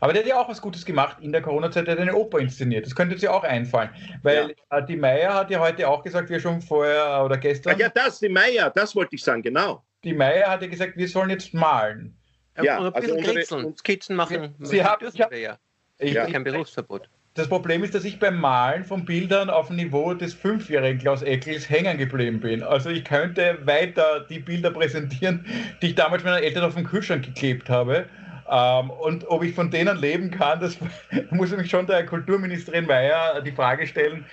Aber 0.00 0.12
der 0.12 0.22
hat 0.22 0.28
ja 0.28 0.40
auch 0.40 0.48
was 0.48 0.60
Gutes 0.60 0.84
gemacht 0.84 1.18
in 1.20 1.32
der 1.32 1.42
Corona-Zeit, 1.42 1.86
der 1.86 1.94
hat 1.94 2.00
eine 2.00 2.14
Oper 2.14 2.38
inszeniert. 2.40 2.86
Das 2.86 2.94
könnte 2.94 3.14
uns 3.14 3.22
ja 3.22 3.30
auch 3.30 3.44
einfallen. 3.44 3.90
Weil 4.22 4.54
äh, 4.70 4.84
die 4.84 4.96
Meier 4.96 5.34
hat 5.34 5.50
ja 5.50 5.60
heute 5.60 5.88
auch 5.88 6.02
gesagt, 6.02 6.28
wir 6.30 6.40
schon 6.40 6.60
vorher 6.60 7.22
oder 7.24 7.36
gestern, 7.36 7.78
ja, 7.78 7.88
das, 7.88 8.18
die 8.20 8.28
Meier, 8.28 8.70
das 8.70 8.94
wollte 8.96 9.14
ich 9.14 9.22
sagen, 9.22 9.42
genau. 9.42 9.84
die 10.04 10.12
Meier 10.14 10.48
hat 10.48 10.62
ja 10.62 10.68
gesagt, 10.68 10.96
wir 10.96 11.08
sollen 11.08 11.30
jetzt 11.30 11.54
malen. 11.54 12.17
Ja, 12.64 12.78
und 12.78 12.86
ein 12.86 12.94
also 12.94 13.00
bisschen 13.00 13.18
unsere- 13.18 13.34
kritzeln, 13.36 13.76
Skizzen 13.76 14.16
machen. 14.16 14.54
Sie 14.60 14.84
haben- 14.84 15.06
ich 15.12 15.20
hab- 15.20 15.34
ja. 15.34 15.58
Ich, 15.98 16.12
Ja. 16.12 16.26
Kein 16.26 16.44
Berufsverbot. 16.44 17.08
Das 17.34 17.48
Problem 17.48 17.84
ist, 17.84 17.94
dass 17.94 18.04
ich 18.04 18.18
beim 18.18 18.40
Malen 18.40 18.84
von 18.84 19.04
Bildern 19.04 19.48
auf 19.50 19.68
dem 19.68 19.76
Niveau 19.76 20.12
des 20.14 20.34
fünfjährigen 20.34 20.98
Klaus 21.00 21.22
Eckels 21.22 21.68
hängen 21.70 21.96
geblieben 21.98 22.40
bin. 22.40 22.62
Also 22.62 22.90
ich 22.90 23.04
könnte 23.04 23.58
weiter 23.64 24.26
die 24.28 24.40
Bilder 24.40 24.70
präsentieren, 24.72 25.44
die 25.80 25.88
ich 25.88 25.94
damals 25.94 26.24
meinen 26.24 26.42
Eltern 26.42 26.64
auf 26.64 26.74
den 26.74 26.84
Kühlschrank 26.84 27.24
geklebt 27.24 27.68
habe. 27.68 28.06
Ähm, 28.50 28.90
und 28.90 29.28
ob 29.28 29.44
ich 29.44 29.54
von 29.54 29.70
denen 29.70 29.98
leben 29.98 30.30
kann, 30.30 30.58
das 30.58 30.78
muss 31.30 31.50
mich 31.56 31.70
schon 31.70 31.86
der 31.86 32.06
Kulturministerin 32.06 32.86
Mayer 32.86 33.40
die 33.42 33.52
Frage 33.52 33.86
stellen. 33.86 34.24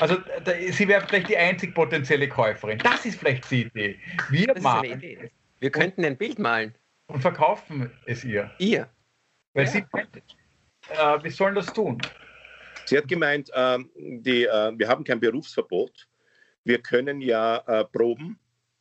Also 0.00 0.16
da, 0.44 0.52
sie 0.70 0.86
wäre 0.86 1.04
vielleicht 1.06 1.30
die 1.30 1.36
einzig 1.36 1.74
potenzielle 1.74 2.28
Käuferin. 2.28 2.78
Das 2.78 3.04
ist 3.06 3.18
vielleicht 3.18 3.50
die 3.50 3.62
Idee. 3.62 3.98
Wir 4.30 4.48
Das 4.48 4.56
ist 4.58 4.66
eine 4.66 4.76
malen 4.76 4.92
Idee. 4.98 5.30
Wir 5.60 5.70
könnten 5.70 6.04
ein 6.04 6.16
Bild 6.16 6.38
malen. 6.38 6.74
Und 7.06 7.20
verkaufen 7.20 7.90
es 8.06 8.24
ihr. 8.24 8.50
Ihr. 8.58 8.88
Weil 9.52 9.64
Ja. 9.66 9.70
sie 9.70 9.78
äh, 10.90 11.22
wir 11.22 11.30
sollen 11.30 11.54
das 11.54 11.72
tun. 11.72 12.00
Sie 12.86 12.98
hat 12.98 13.08
gemeint, 13.08 13.50
ähm, 13.54 13.90
die, 13.96 14.44
äh, 14.44 14.72
wir 14.76 14.88
haben 14.88 15.04
kein 15.04 15.20
Berufsverbot. 15.20 16.06
Wir 16.64 16.80
können 16.82 17.20
ja 17.20 17.58
äh, 17.66 17.84
proben, 17.84 18.38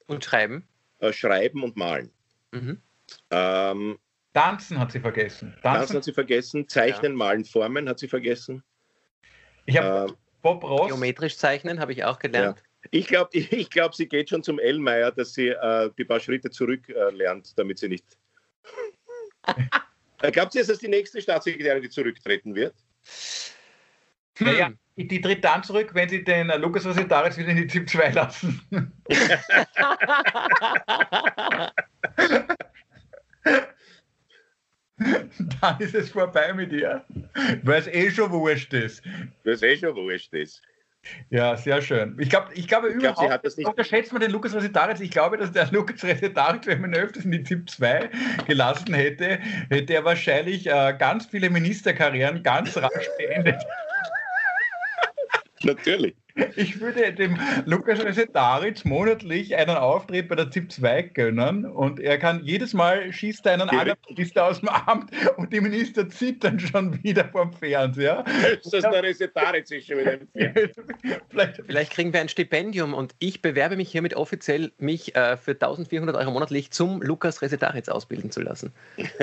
Und 0.07 0.25
schreiben. 0.25 0.67
äh, 0.99 1.13
schreiben 1.13 1.63
und 1.63 1.75
malen. 1.77 2.11
Mhm. 2.51 2.81
Ähm, 3.29 3.99
Tanzen 4.33 4.79
hat 4.79 4.91
sie 4.91 4.99
vergessen. 4.99 5.53
das 5.61 5.77
Tanzen. 5.77 5.95
hat 5.97 6.03
sie 6.03 6.13
vergessen. 6.13 6.67
Zeichnen, 6.67 7.15
malen, 7.15 7.45
formen 7.45 7.87
hat 7.87 7.99
sie 7.99 8.07
vergessen. 8.07 8.63
Ich 9.65 9.77
habe 9.77 10.09
Ähm, 10.11 10.17
Bob 10.41 10.63
Ross. 10.63 10.87
Geometrisch 10.87 11.37
zeichnen 11.37 11.79
habe 11.79 11.91
ich 11.93 12.03
auch 12.03 12.19
gelernt. 12.19 12.61
Ich 12.91 13.07
glaube, 13.07 13.29
ich 13.33 13.69
glaub, 13.69 13.95
sie 13.95 14.07
geht 14.07 14.29
schon 14.29 14.43
zum 14.43 14.59
Ellmeier, 14.59 15.11
dass 15.11 15.33
sie 15.33 15.49
äh, 15.49 15.89
die 15.97 16.05
paar 16.05 16.19
Schritte 16.19 16.49
zurück 16.49 16.89
äh, 16.89 17.11
lernt, 17.11 17.57
damit 17.57 17.79
sie 17.79 17.89
nicht. 17.89 18.05
Äh, 20.21 20.31
Glaubt 20.31 20.55
ihr, 20.55 20.61
dass 20.61 20.69
das 20.69 20.79
die 20.79 20.87
nächste 20.87 21.21
Staatssekretärin, 21.21 21.81
die 21.81 21.89
zurücktreten 21.89 22.55
wird? 22.55 22.73
Hm. 24.37 24.47
Naja, 24.47 24.71
die 24.95 25.19
tritt 25.19 25.43
dann 25.43 25.63
zurück, 25.63 25.93
wenn 25.93 26.07
sie 26.07 26.23
den 26.23 26.49
äh, 26.49 26.55
Lukas 26.55 26.85
Rosetaris 26.85 27.37
wieder 27.37 27.49
in 27.49 27.57
die 27.57 27.67
ZIP 27.67 27.89
2 27.89 28.11
lassen. 28.11 28.61
dann 35.61 35.79
ist 35.79 35.93
es 35.93 36.09
vorbei 36.09 36.53
mit 36.53 36.71
ihr. 36.71 37.03
Weil 37.63 37.81
es 37.81 37.87
eh 37.87 38.09
schon 38.11 38.31
wurscht 38.31 38.73
ist. 38.73 39.03
Das 39.43 39.55
ist 39.55 39.63
eh 39.63 39.77
schon 39.77 39.95
wurscht 39.95 40.33
ist. 40.33 40.61
Ja, 41.29 41.57
sehr 41.57 41.81
schön. 41.81 42.15
Ich, 42.19 42.29
glaub, 42.29 42.49
ich 42.53 42.67
glaube 42.67 42.89
Ich 42.89 42.97
glaub, 42.97 43.13
überhaupt, 43.15 43.31
hat 43.33 43.45
das 43.45 43.57
nicht- 43.57 43.67
unterschätzt 43.67 44.13
man 44.13 44.21
den 44.21 44.31
Lukas 44.31 44.53
Resetaritz. 44.55 44.99
Ich 45.01 45.11
glaube, 45.11 45.37
dass 45.37 45.51
der 45.51 45.67
Lukas 45.71 46.03
Resetaritz, 46.03 46.65
wenn 46.65 46.81
man 46.81 46.93
öfters 46.93 47.25
in 47.25 47.31
die 47.31 47.43
ZIP 47.43 47.69
2 47.69 48.09
gelassen 48.47 48.93
hätte, 48.93 49.39
hätte 49.69 49.93
er 49.93 50.05
wahrscheinlich 50.05 50.67
äh, 50.67 50.95
ganz 50.97 51.25
viele 51.25 51.49
Ministerkarrieren 51.49 52.41
ganz 52.43 52.77
rasch 52.77 53.09
beendet. 53.17 53.61
Natürlich. 55.63 56.15
Ich 56.55 56.79
würde 56.79 57.13
dem 57.13 57.37
Lukas 57.65 58.03
Resetaritz 58.03 58.85
monatlich 58.85 59.55
einen 59.55 59.75
Auftritt 59.75 60.27
bei 60.29 60.35
der 60.35 60.49
ZIP 60.49 60.71
2 60.71 61.01
gönnen 61.13 61.65
und 61.65 61.99
er 61.99 62.17
kann 62.17 62.43
jedes 62.43 62.73
Mal 62.73 63.13
schießt 63.13 63.45
er 63.45 63.53
einen 63.53 63.69
Ja, 63.71 63.79
anderen 63.79 63.99
Minister 64.09 64.45
aus 64.45 64.59
dem 64.59 64.69
Amt 64.69 65.11
und 65.37 65.53
die 65.53 65.61
Minister 65.61 66.09
zittern 66.09 66.59
schon 66.59 67.03
wieder 67.03 67.25
vom 67.25 67.53
Fernseher. 67.53 68.23
Das 68.63 68.73
ist 68.73 68.83
der 68.83 69.03
Resetaritz 69.03 69.69
ist 69.71 69.87
schon 69.87 69.99
wieder 69.99 70.13
im 70.13 70.27
Fernsehen. 70.27 70.71
Vielleicht, 71.29 71.61
Vielleicht 71.65 71.91
kriegen 71.91 72.13
wir 72.13 72.21
ein 72.21 72.29
Stipendium 72.29 72.93
und 72.93 73.13
ich 73.19 73.41
bewerbe 73.41 73.75
mich 73.75 73.91
hiermit 73.91 74.15
offiziell, 74.15 74.71
mich 74.77 75.15
äh, 75.15 75.37
für 75.37 75.51
1400 75.51 76.15
Euro 76.15 76.31
monatlich 76.31 76.71
zum 76.71 77.01
Lukas 77.01 77.41
Resetaritz 77.43 77.89
ausbilden 77.89 78.31
zu 78.31 78.41
lassen. 78.41 78.73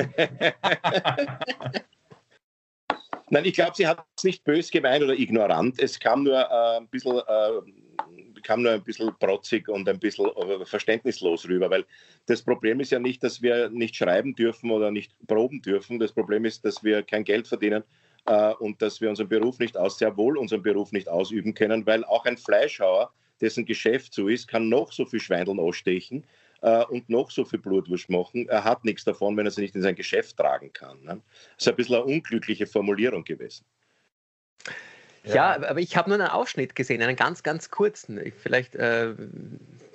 Nein, 3.33 3.45
ich 3.45 3.55
glaube, 3.55 3.77
sie 3.77 3.87
hat 3.87 4.05
es 4.17 4.25
nicht 4.25 4.43
bös 4.43 4.73
gemeint 4.73 5.05
oder 5.05 5.17
ignorant. 5.17 5.81
Es 5.81 6.01
kam 6.01 6.25
nur, 6.25 6.37
äh, 6.37 6.79
ein, 6.79 6.89
bisschen, 6.89 7.17
äh, 7.17 8.41
kam 8.43 8.63
nur 8.63 8.73
ein 8.73 8.83
bisschen 8.83 9.15
protzig 9.21 9.69
und 9.69 9.89
ein 9.89 10.01
bisschen 10.01 10.27
äh, 10.27 10.65
verständnislos 10.67 11.49
rüber, 11.49 11.71
weil 11.71 11.87
das 12.27 12.43
Problem 12.43 12.81
ist 12.81 12.91
ja 12.91 12.99
nicht, 12.99 13.23
dass 13.23 13.41
wir 13.41 13.71
nicht 13.71 13.95
schreiben 13.95 14.35
dürfen 14.35 14.73
oder 14.73 14.91
nicht 14.91 15.15
proben 15.29 15.63
dürfen. 15.63 16.01
Das 16.01 16.13
Problem 16.13 16.45
ist, 16.45 16.65
dass 16.65 16.83
wir 16.83 17.05
kein 17.05 17.23
Geld 17.23 17.47
verdienen 17.47 17.85
äh, 18.27 18.53
und 18.55 18.83
dass 18.83 19.01
wir 19.01 19.09
unseren 19.09 19.29
Beruf 19.29 19.61
nicht 19.61 19.77
aus, 19.77 19.99
sehr 19.99 20.17
wohl 20.17 20.37
unseren 20.37 20.63
Beruf 20.63 20.91
nicht 20.91 21.09
ausüben 21.09 21.55
können, 21.55 21.87
weil 21.87 22.05
auch 22.05 22.25
ein 22.25 22.37
Fleischhauer, 22.37 23.13
dessen 23.41 23.65
Geschäft 23.65 24.13
so 24.13 24.27
ist, 24.27 24.49
kann 24.49 24.69
noch 24.69 24.91
so 24.91 25.07
viel 25.07 25.21
Schweindeln 25.21 25.61
ausstechen 25.61 26.25
äh, 26.63 26.85
und 26.87 27.09
noch 27.09 27.31
so 27.31 27.45
viel 27.45 27.59
Blutwurst 27.59 28.09
machen. 28.11 28.49
Er 28.49 28.65
hat 28.65 28.85
nichts 28.85 29.05
davon, 29.05 29.37
wenn 29.37 29.47
er 29.47 29.51
sie 29.53 29.63
nicht 29.63 29.75
in 29.75 29.83
sein 29.83 29.95
Geschäft 29.95 30.37
tragen 30.37 30.73
kann. 30.73 31.03
Ne? 31.03 31.21
Das 31.57 31.67
ist 31.67 31.69
ein 31.69 31.77
bisschen 31.77 31.97
eine 31.97 32.05
unglückliche 32.05 32.67
Formulierung 32.67 33.25
gewesen. 33.25 33.65
Ja, 35.25 35.55
aber 35.57 35.81
ich 35.81 35.97
habe 35.97 36.09
nur 36.09 36.19
einen 36.19 36.29
Ausschnitt 36.29 36.75
gesehen, 36.75 37.03
einen 37.03 37.17
ganz, 37.17 37.43
ganz 37.43 37.71
kurzen. 37.71 38.19
Ich- 38.25 38.35
Vielleicht. 38.35 38.75
Äh, 38.75 39.15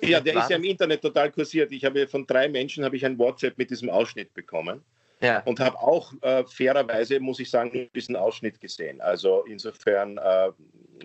Ja, 0.02 0.20
der 0.20 0.36
ist 0.36 0.50
ja 0.50 0.56
im 0.56 0.62
Internet 0.64 1.02
total 1.02 1.32
kursiert. 1.32 1.72
Ich 1.72 1.84
habe 1.84 2.06
von 2.06 2.26
drei 2.26 2.48
Menschen 2.48 2.84
habe 2.84 2.96
ich 2.96 3.04
ein 3.04 3.18
WhatsApp 3.18 3.58
mit 3.58 3.70
diesem 3.70 3.90
Ausschnitt 3.90 4.32
bekommen 4.34 4.84
Ja, 5.20 5.40
und 5.40 5.58
habe 5.58 5.76
auch 5.78 6.12
äh, 6.20 6.44
fairerweise, 6.44 7.18
muss 7.18 7.40
ich 7.40 7.50
sagen, 7.50 7.88
diesen 7.94 8.14
Ausschnitt 8.14 8.60
gesehen. 8.60 9.00
Also 9.00 9.44
insofern 9.46 10.18
äh, 10.18 10.50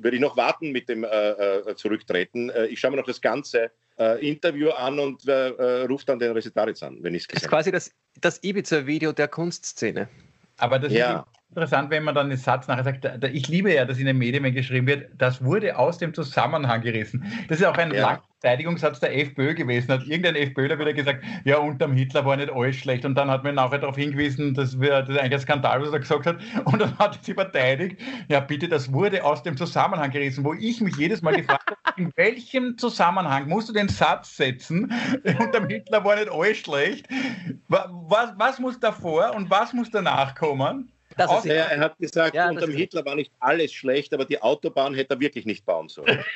würde 0.02 0.17
ich 0.17 0.21
noch 0.21 0.36
warten 0.38 0.71
mit 0.71 0.88
dem 0.89 1.04
äh, 1.04 1.08
äh, 1.08 1.76
Zurücktreten. 1.76 2.50
Äh, 2.50 2.65
ich 2.67 2.80
schaue 2.80 2.91
mir 2.91 2.97
noch 2.97 3.06
das 3.08 3.21
ganze 3.21 3.71
äh, 4.01 4.27
Interview 4.27 4.69
an 4.71 4.99
und 4.99 5.27
äh, 5.27 5.49
äh, 5.49 5.85
rufe 5.85 6.05
dann 6.05 6.17
den 6.19 6.31
Resetaritz 6.31 6.81
an, 6.83 6.97
wenn 7.01 7.13
ich 7.13 7.23
es 7.23 7.27
das 7.27 7.35
ist 7.35 7.41
gesehen 7.41 7.51
habe. 7.51 7.55
quasi 7.57 7.71
das, 7.71 7.91
das 8.19 8.43
Ibiza-Video 8.43 9.11
der 9.11 9.27
Kunstszene. 9.27 10.09
Aber 10.57 10.79
das 10.79 10.91
Ja. 10.91 11.25
Interessant, 11.51 11.89
wenn 11.89 12.03
man 12.03 12.15
dann 12.15 12.29
den 12.29 12.37
Satz 12.37 12.67
nachher 12.67 12.83
sagt, 12.83 13.03
da- 13.05 13.17
da- 13.17 13.27
ich 13.27 13.47
liebe 13.47 13.73
ja, 13.73 13.85
dass 13.85 13.99
in 13.99 14.05
den 14.05 14.17
Medien 14.17 14.43
geschrieben 14.53 14.87
wird, 14.87 15.09
das 15.17 15.43
wurde 15.43 15.77
aus 15.77 15.97
dem 15.97 16.13
Zusammenhang 16.13 16.81
gerissen. 16.81 17.25
Das 17.49 17.59
ist 17.59 17.65
auch 17.65 17.77
ein 17.77 17.93
Ja. 17.93 18.01
langer 18.01 18.21
Verteidigungssatz 18.39 18.99
der 19.01 19.15
FPÖ 19.17 19.53
gewesen. 19.53 19.91
Hat 19.91 20.03
irgendein 20.07 20.35
FPÖler 20.35 20.79
wieder 20.79 20.93
gesagt, 20.93 21.23
ja, 21.43 21.57
unterm 21.57 21.93
Hitler 21.93 22.25
war 22.25 22.37
nicht 22.37 22.51
alles 22.51 22.77
schlecht. 22.77 23.05
Und 23.05 23.15
dann 23.15 23.29
hat 23.29 23.43
man 23.43 23.55
nachher 23.55 23.77
darauf 23.79 23.97
hingewiesen, 23.97 24.53
dass 24.53 24.79
wir, 24.79 25.01
das 25.01 25.09
ist 25.09 25.17
eigentlich 25.19 25.33
ein 25.33 25.39
Skandal, 25.41 25.81
was 25.81 25.91
er 25.91 25.99
gesagt 25.99 26.25
hat. 26.25 26.37
Und 26.65 26.81
dann 26.81 26.97
hat 26.97 27.19
sie 27.23 27.33
verteidigt, 27.33 27.99
ja 28.29 28.39
bitte, 28.39 28.67
das 28.67 28.91
wurde 28.93 29.23
aus 29.23 29.43
dem 29.43 29.57
Zusammenhang 29.57 30.09
gerissen, 30.09 30.43
wo 30.45 30.53
ich 30.53 30.79
mich 30.81 30.95
jedes 30.95 31.21
Mal 31.21 31.35
gefragt 31.35 31.69
habe, 31.69 32.01
in 32.01 32.11
welchem 32.15 32.77
Zusammenhang 32.77 33.47
musst 33.47 33.69
du 33.69 33.73
den 33.73 33.89
Satz 33.89 34.37
setzen, 34.37 34.91
unterm 35.39 35.67
Hitler 35.67 36.03
war 36.03 36.15
nicht 36.15 36.31
alles 36.31 36.57
schlecht. 36.57 37.07
Wa- 37.67 37.89
Was, 38.07 38.33
was 38.37 38.59
muss 38.59 38.79
davor 38.79 39.35
und 39.35 39.49
was 39.51 39.73
muss 39.73 39.91
danach 39.91 40.33
kommen? 40.33 40.91
Das 41.17 41.32
ist 41.38 41.45
Ja, 41.45 41.65
er 41.65 41.80
hat 41.80 41.97
gesagt, 41.97 42.36
Ja, 42.36 42.50
unter 42.50 42.67
Hitler 42.67 43.06
war 43.06 43.15
nicht 43.15 43.32
alles 43.39 43.74
schlecht, 43.74 44.13
aber 44.13 44.26
die 44.26 44.41
Autobahn 44.41 44.93
hätte 44.93 45.15
er 45.15 45.19
wirklich 45.19 45.45
nicht 45.45 45.65
bauen 45.65 45.89
sollen. 45.89 46.19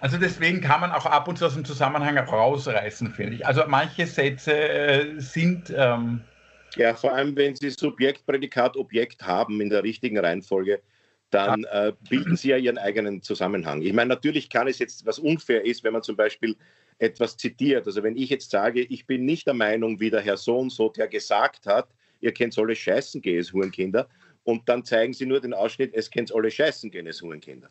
Also 0.00 0.16
deswegen 0.16 0.60
kann 0.60 0.80
man 0.80 0.92
auch 0.92 1.04
ab 1.06 1.28
und 1.28 1.36
zu 1.36 1.46
aus 1.46 1.54
dem 1.54 1.64
Zusammenhang 1.64 2.16
rausreißen, 2.16 3.12
finde 3.12 3.34
ich. 3.34 3.46
Also 3.46 3.62
manche 3.66 4.06
Sätze 4.06 4.52
äh, 4.52 5.20
sind 5.20 5.72
ähm, 5.76 6.22
Ja, 6.76 6.94
vor 6.94 7.12
allem, 7.12 7.36
wenn 7.36 7.54
Sie 7.54 7.70
Subjekt, 7.70 8.24
Prädikat, 8.24 8.76
Objekt 8.76 9.22
haben 9.26 9.60
in 9.60 9.68
der 9.68 9.82
richtigen 9.82 10.18
Reihenfolge, 10.18 10.80
dann 11.30 11.64
äh, 11.64 11.92
bilden 12.08 12.36
sie 12.36 12.48
ja 12.48 12.56
ihren 12.56 12.78
eigenen 12.78 13.22
Zusammenhang. 13.22 13.82
Ich 13.82 13.92
meine, 13.92 14.08
natürlich 14.08 14.50
kann 14.50 14.68
es 14.68 14.78
jetzt, 14.78 15.06
was 15.06 15.18
unfair 15.18 15.64
ist, 15.64 15.84
wenn 15.84 15.92
man 15.92 16.02
zum 16.02 16.16
Beispiel 16.16 16.56
etwas 17.00 17.36
zitiert. 17.36 17.86
Also 17.86 18.02
wenn 18.02 18.16
ich 18.16 18.30
jetzt 18.30 18.50
sage, 18.50 18.82
ich 18.82 19.06
bin 19.06 19.24
nicht 19.24 19.46
der 19.46 19.54
Meinung, 19.54 19.98
wie 20.00 20.10
der 20.10 20.20
Herr 20.20 20.36
so 20.36 20.58
und 20.58 20.70
so, 20.70 20.90
der 20.90 21.08
gesagt 21.08 21.66
hat, 21.66 21.88
ihr 22.20 22.32
kennt 22.32 22.56
alle 22.58 22.76
scheißen 22.76 23.20
gehen, 23.22 23.40
es 23.40 23.52
Hurenkinder, 23.52 24.08
und 24.44 24.68
dann 24.68 24.84
zeigen 24.84 25.12
sie 25.12 25.26
nur 25.26 25.40
den 25.40 25.54
Ausschnitt, 25.54 25.94
es 25.94 26.10
kennt 26.10 26.34
alle 26.34 26.50
scheißen 26.50 26.90
gehen, 26.90 27.06
es 27.06 27.22
Hurenkinder. 27.22 27.70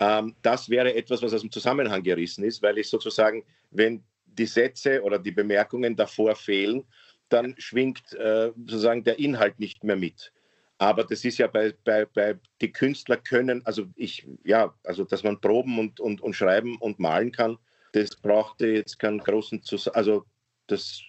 Ähm, 0.00 0.34
das 0.42 0.68
wäre 0.68 0.94
etwas, 0.94 1.22
was 1.22 1.34
aus 1.34 1.40
dem 1.40 1.50
Zusammenhang 1.50 2.02
gerissen 2.02 2.44
ist, 2.44 2.62
weil 2.62 2.78
ich 2.78 2.88
sozusagen, 2.88 3.44
wenn 3.70 4.02
die 4.26 4.46
Sätze 4.46 5.02
oder 5.02 5.18
die 5.18 5.32
Bemerkungen 5.32 5.96
davor 5.96 6.34
fehlen, 6.34 6.84
dann 7.28 7.54
schwingt 7.58 8.12
äh, 8.14 8.52
sozusagen 8.56 9.04
der 9.04 9.18
Inhalt 9.18 9.58
nicht 9.58 9.84
mehr 9.84 9.96
mit. 9.96 10.32
Aber 10.78 11.04
das 11.04 11.24
ist 11.24 11.38
ja 11.38 11.46
bei, 11.46 11.74
bei, 11.84 12.06
bei 12.06 12.38
die 12.60 12.72
Künstler 12.72 13.18
können, 13.18 13.64
also 13.66 13.86
ich, 13.96 14.26
ja, 14.44 14.74
also 14.84 15.04
dass 15.04 15.22
man 15.22 15.40
proben 15.40 15.78
und, 15.78 16.00
und, 16.00 16.20
und 16.20 16.34
schreiben 16.34 16.76
und 16.76 16.98
malen 16.98 17.32
kann, 17.32 17.58
das 17.92 18.16
brauchte 18.16 18.66
jetzt 18.68 18.98
keinen 18.98 19.18
großen 19.18 19.62
Zus 19.62 19.88
also 19.88 20.24
das 20.66 21.00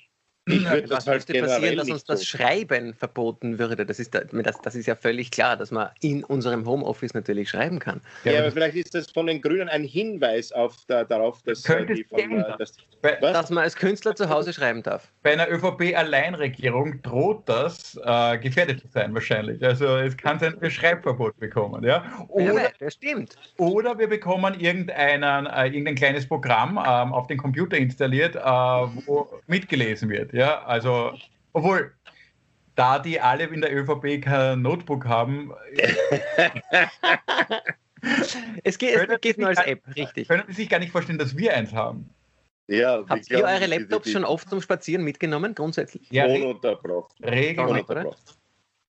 ich 0.52 0.70
würde 0.70 0.89
Was 0.89 1.08
halt 1.08 1.18
müsste 1.18 1.41
passieren, 1.41 1.78
dass 1.78 1.89
uns 1.89 2.04
das 2.04 2.26
Schreiben 2.26 2.93
verboten 2.93 3.60
würde? 3.60 3.86
Das 3.86 3.99
ist, 3.99 4.14
das, 4.14 4.62
das 4.62 4.76
ist 4.76 4.86
ja 4.86 4.95
völlig 4.95 5.32
klar, 5.32 5.58
dass 5.58 5.72
man 5.72 5.89
in 6.02 6.24
unserem 6.24 6.66
Homeoffice 6.66 7.14
natürlich 7.14 7.49
schreiben 7.49 7.80
kann. 7.80 8.02
Ja, 8.24 8.39
aber 8.39 8.52
vielleicht 8.52 8.76
ist 8.76 8.93
das 8.95 9.10
von 9.12 9.28
den 9.28 9.41
Grünen 9.41 9.70
ein 9.70 9.84
Hinweis 9.84 10.52
auf 10.52 10.76
da, 10.88 11.04
darauf, 11.04 11.41
dass, 11.43 11.68
äh, 11.70 11.86
die 11.86 12.04
von, 12.04 12.20
äh, 12.20 12.58
dass, 12.58 12.74
dass, 13.22 13.49
man 13.49 13.64
als 13.64 13.76
Künstler 13.76 14.16
zu 14.16 14.30
Hause 14.30 14.54
schreiben 14.54 14.84
darf. 14.84 15.12
Bei 15.24 15.34
einer 15.34 15.49
ÖVP-Alleinregierung 15.49 17.02
droht 17.02 17.47
das 17.47 17.99
äh, 18.04 18.38
gefährdet 18.38 18.82
zu 18.82 18.88
sein 18.88 19.14
wahrscheinlich. 19.14 19.64
Also 19.64 19.97
es 19.97 20.18
kann 20.18 20.39
sein, 20.39 20.56
wir 20.60 20.70
Schreibverbot 20.70 21.39
bekommen. 21.39 21.84
Ja? 21.84 22.04
Oder, 22.30 22.54
ja, 22.54 22.70
das 22.80 22.93
stimmt. 22.93 23.36
Oder 23.58 23.97
wir 23.97 24.08
bekommen 24.08 24.60
irgendeinen, 24.60 25.45
äh, 25.45 25.66
irgendein 25.68 25.95
kleines 25.95 26.28
Programm 26.28 26.72
ähm, 26.78 27.14
auf 27.14 27.28
den 27.28 27.38
Computer 27.38 27.78
installiert, 27.78 28.36
äh, 28.36 28.39
wo 28.39 29.30
mitgelesen 29.47 30.10
wird. 30.10 30.34
Ja, 30.34 30.40
also, 30.49 31.13
obwohl, 31.53 31.93
da 32.75 32.99
die 32.99 33.19
alle 33.19 33.45
in 33.45 33.61
der 33.61 33.75
ÖVP 33.75 34.21
kein 34.21 34.61
Notebook 34.61 35.05
haben. 35.05 35.51
es 38.63 38.77
geht, 38.77 38.95
es 38.95 39.21
geht 39.21 39.37
nur 39.37 39.49
als 39.49 39.59
App, 39.59 39.81
richtig. 39.95 40.27
Können 40.27 40.43
Sie 40.47 40.53
sich 40.53 40.69
gar 40.69 40.79
nicht 40.79 40.91
vorstellen, 40.91 41.19
dass 41.19 41.37
wir 41.37 41.53
eins 41.53 41.73
haben? 41.73 42.09
Ja, 42.67 43.03
Habt 43.09 43.29
ihr 43.29 43.43
eure 43.43 43.65
Laptops 43.65 44.03
die, 44.03 44.09
die, 44.09 44.13
schon 44.13 44.23
oft 44.23 44.49
zum 44.49 44.61
Spazieren 44.61 45.03
mitgenommen, 45.03 45.55
grundsätzlich? 45.55 46.09
Ja, 46.09 46.25
ununterbrochen. 46.25 47.23
Regelmäßig. 47.23 47.87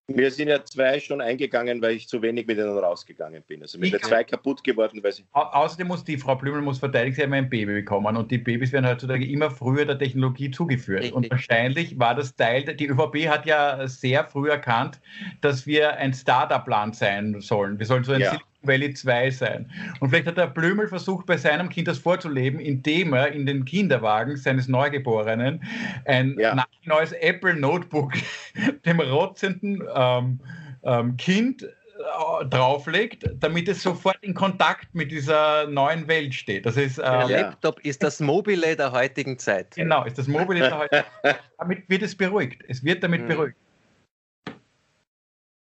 Mir 0.09 0.31
sind 0.31 0.49
ja 0.49 0.65
zwei 0.65 0.99
schon 0.99 1.21
eingegangen, 1.21 1.81
weil 1.81 1.93
ich 1.93 2.09
zu 2.09 2.21
wenig 2.23 2.47
mit 2.47 2.59
ihnen 2.59 2.77
rausgegangen 2.77 3.43
bin. 3.45 3.63
Also 3.63 3.79
mir 3.79 3.91
sind 3.91 4.05
zwei 4.05 4.25
kaputt 4.25 4.65
geworden, 4.65 5.03
weil 5.03 5.13
sie. 5.13 5.25
Au 5.33 5.43
außerdem 5.43 5.87
muss 5.87 6.03
die 6.05 6.19
Frau 6.19 6.35
Blümel 6.35 6.61
muss 6.61 6.79
verteidigt, 6.79 7.17
sie 7.17 7.23
haben 7.23 7.33
ein 7.33 7.49
Baby 7.49 7.75
bekommen 7.75 8.17
und 8.17 8.31
die 8.31 8.39
Babys 8.39 8.73
werden 8.73 8.87
heutzutage 8.87 9.25
immer 9.25 9.51
früher 9.51 9.85
der 9.85 9.99
Technologie 9.99 10.51
zugeführt. 10.51 11.01
Richtig. 11.01 11.15
Und 11.15 11.31
wahrscheinlich 11.31 11.99
war 11.99 12.17
das 12.17 12.35
Teil, 12.35 12.65
die 12.75 12.89
ÖVP 12.89 13.29
hat 13.29 13.47
ja 13.47 13.87
sehr 13.87 14.25
früh 14.25 14.51
erkannt, 14.51 15.01
dass 15.41 15.67
wir 15.67 15.97
ein 15.97 16.13
Startup-Land 16.13 16.97
sein 16.97 17.41
sollen. 17.41 17.79
Wir 17.79 17.87
sollen 17.87 18.03
so 18.03 18.13
ein 18.13 18.21
ja. 18.21 18.39
Valley 18.63 18.95
2 18.95 19.31
sein. 19.31 19.71
Und 20.01 20.11
vielleicht 20.11 20.27
hat 20.27 20.37
der 20.37 20.47
Blümel 20.47 20.89
versucht, 20.89 21.27
bei 21.27 21.37
seinem 21.37 21.69
Kind 21.69 21.89
das 21.89 21.99
vorzuleben, 21.99 22.61
indem 22.61 23.13
er 23.13 23.33
in 23.33 23.47
den 23.47 23.65
Kinderwagen 23.65 24.37
seines 24.37 24.69
Neugeborenen 24.69 25.63
ein 26.05 26.37
ja. 26.39 26.67
neues 26.85 27.13
Apple 27.13 27.55
Notebook 27.55 28.13
dem 28.87 29.01
rotzenden 29.01 29.83
ähm, 29.95 30.41
ähm, 30.85 31.17
Kind 31.17 31.63
äh, 31.63 32.47
drauflegt, 32.47 33.31
damit 33.39 33.69
es 33.69 33.83
sofort 33.83 34.19
in 34.23 34.35
Kontakt 34.35 34.95
mit 34.95 35.11
dieser 35.11 35.67
neuen 35.69 36.09
Welt 36.09 36.35
steht. 36.35 36.67
Das 36.67 36.77
ist, 36.77 36.99
ähm, 36.99 37.29
der 37.29 37.43
Laptop 37.43 37.81
ist 37.81 38.03
das 38.03 38.21
Mobile 38.21 38.77
der 38.77 38.93
heutigen 38.93 39.39
Zeit. 39.39 39.75
Genau, 39.77 40.05
ist 40.05 40.19
das 40.19 40.27
Mobile 40.27 40.61
der 40.61 40.79
heutigen 40.79 41.05
Zeit. 41.23 41.41
Damit 41.59 41.89
wird 41.89 42.03
es 42.03 42.17
beruhigt. 42.17 42.63
Es 42.69 42.83
wird 42.83 43.03
damit 43.05 43.23
mhm. 43.23 43.29
beruhigt. 43.29 43.57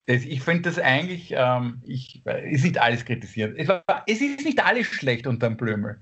Ich 0.06 0.42
finde 0.42 0.64
das 0.64 0.80
eigentlich, 0.80 1.34
ähm, 1.36 1.82
ich, 1.86 2.26
ist 2.26 2.66
nicht 2.66 2.78
alles 2.78 3.06
kritisiert. 3.06 3.58
Es, 3.58 3.70
war, 3.70 3.84
es 4.06 4.20
ist 4.20 4.44
nicht 4.44 4.64
alles 4.64 4.88
schlecht 4.88 5.28
unterm 5.28 5.56
Blömel. 5.56 6.02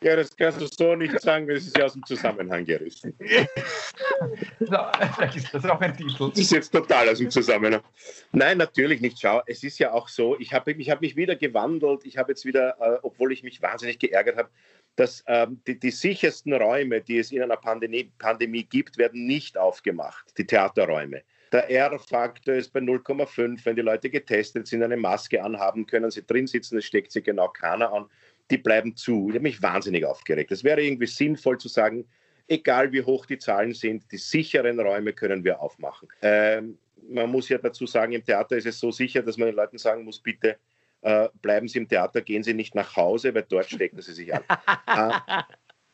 Ja, 0.00 0.14
das 0.14 0.36
kannst 0.36 0.60
du 0.60 0.66
so 0.66 0.94
nicht 0.94 1.20
sagen, 1.20 1.48
das 1.48 1.66
ist 1.66 1.76
ja 1.76 1.86
aus 1.86 1.94
dem 1.94 2.06
Zusammenhang 2.06 2.64
gerissen. 2.64 3.12
Vielleicht 3.18 5.36
ist 5.36 5.52
das 5.52 5.64
auch 5.64 5.80
ein 5.80 5.96
Titel. 5.96 6.28
Das 6.28 6.38
ist 6.38 6.52
jetzt 6.52 6.70
total 6.70 7.08
aus 7.08 7.18
dem 7.18 7.32
Zusammenhang. 7.32 7.82
Nein, 8.30 8.58
natürlich 8.58 9.00
nicht. 9.00 9.18
Schau, 9.20 9.42
es 9.46 9.64
ist 9.64 9.80
ja 9.80 9.92
auch 9.92 10.08
so, 10.08 10.38
ich 10.38 10.52
habe 10.52 10.70
ich 10.70 10.90
hab 10.90 11.00
mich 11.00 11.16
wieder 11.16 11.34
gewandelt. 11.34 12.04
Ich 12.04 12.16
habe 12.16 12.30
jetzt 12.30 12.44
wieder, 12.44 12.76
äh, 12.80 12.98
obwohl 13.02 13.32
ich 13.32 13.42
mich 13.42 13.60
wahnsinnig 13.60 13.98
geärgert 13.98 14.36
habe, 14.36 14.50
dass 14.98 15.22
ähm, 15.28 15.60
die, 15.66 15.78
die, 15.78 15.90
sichersten 15.90 16.52
Räume, 16.52 17.00
die 17.00 17.18
es 17.18 17.30
in 17.30 17.42
einer 17.42 17.56
Pandemie, 17.56 18.10
Pandemie 18.18 18.64
gibt, 18.64 18.98
werden 18.98 19.26
nicht 19.26 19.56
aufgemacht, 19.56 20.36
die 20.36 20.44
Theaterräume. 20.44 21.22
Der 21.52 21.70
R-Faktor 21.70 22.54
ist 22.54 22.72
bei 22.72 22.80
0,5. 22.80 23.64
Wenn 23.64 23.76
die 23.76 23.82
Leute 23.82 24.10
getestet 24.10 24.66
sind, 24.66 24.82
eine 24.82 24.96
Maske 24.96 25.42
anhaben, 25.42 25.86
können 25.86 26.10
sie 26.10 26.26
drin 26.26 26.46
sitzen, 26.46 26.78
es 26.78 26.84
steckt 26.84 27.12
sich 27.12 27.24
genau 27.24 27.48
keiner 27.48 27.92
an 27.92 28.06
die 28.50 28.58
bleiben 28.58 28.96
zu. 28.96 29.28
Ich 29.28 29.34
habe 29.34 29.42
mich 29.42 29.62
wahnsinnig 29.62 30.04
aufgeregt. 30.04 30.50
Es 30.52 30.64
wäre 30.64 30.82
irgendwie 30.82 31.06
sinnvoll 31.06 31.58
zu 31.58 31.68
sagen, 31.68 32.06
egal 32.46 32.92
wie 32.92 33.02
hoch 33.02 33.26
die 33.26 33.38
Zahlen 33.38 33.74
sind, 33.74 34.10
die 34.10 34.16
sicheren 34.16 34.80
Räume 34.80 35.12
können 35.12 35.44
wir 35.44 35.60
aufmachen. 35.60 36.08
Ähm, 36.22 36.78
man 37.10 37.30
muss 37.30 37.48
ja 37.48 37.58
dazu 37.58 37.86
sagen, 37.86 38.12
im 38.12 38.24
Theater 38.24 38.56
ist 38.56 38.66
es 38.66 38.80
so 38.80 38.90
sicher, 38.90 39.22
dass 39.22 39.36
man 39.36 39.48
den 39.48 39.56
Leuten 39.56 39.78
sagen 39.78 40.04
muss, 40.04 40.20
bitte 40.20 40.56
äh, 41.02 41.28
bleiben 41.40 41.68
Sie 41.68 41.78
im 41.78 41.88
Theater, 41.88 42.20
gehen 42.20 42.42
Sie 42.42 42.54
nicht 42.54 42.74
nach 42.74 42.96
Hause, 42.96 43.34
weil 43.34 43.46
dort 43.48 43.70
stecken 43.70 44.00
Sie 44.00 44.12
sich 44.12 44.34
an. 44.34 44.42
äh, 44.86 45.42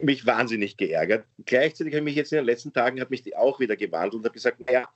mich 0.05 0.27
wahnsinnig 0.27 0.77
geärgert. 0.77 1.27
Gleichzeitig 1.45 1.93
habe 1.93 2.01
ich 2.01 2.05
mich 2.05 2.17
jetzt 2.17 2.33
in 2.33 2.37
den 2.37 2.47
letzten 2.47 2.73
Tagen 2.73 3.01
hat 3.01 3.11
mich 3.11 3.37
auch 3.37 3.61
wieder 3.61 3.77
gewandelt 3.77 4.15
und 4.15 4.25
habe 4.25 4.35
gesagt, 4.35 4.61
naja, 4.67 4.89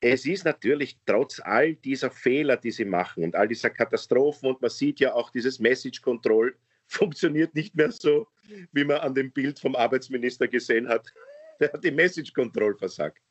es 0.00 0.26
ist 0.26 0.44
natürlich 0.44 0.98
trotz 1.06 1.40
all 1.40 1.74
dieser 1.74 2.10
Fehler, 2.10 2.56
die 2.56 2.72
sie 2.72 2.84
machen 2.84 3.22
und 3.22 3.36
all 3.36 3.46
dieser 3.46 3.70
Katastrophen 3.70 4.48
und 4.48 4.60
man 4.60 4.70
sieht 4.70 4.98
ja 4.98 5.14
auch 5.14 5.30
dieses 5.30 5.60
Message 5.60 6.02
Control 6.02 6.54
funktioniert 6.86 7.54
nicht 7.54 7.74
mehr 7.74 7.90
so, 7.90 8.26
wie 8.72 8.84
man 8.84 8.98
an 8.98 9.14
dem 9.14 9.30
Bild 9.30 9.58
vom 9.58 9.76
Arbeitsminister 9.76 10.48
gesehen 10.48 10.88
hat. 10.88 11.12
Der 11.60 11.72
hat 11.72 11.84
die 11.84 11.92
Message 11.92 12.32
Control 12.32 12.76
versagt. 12.76 13.22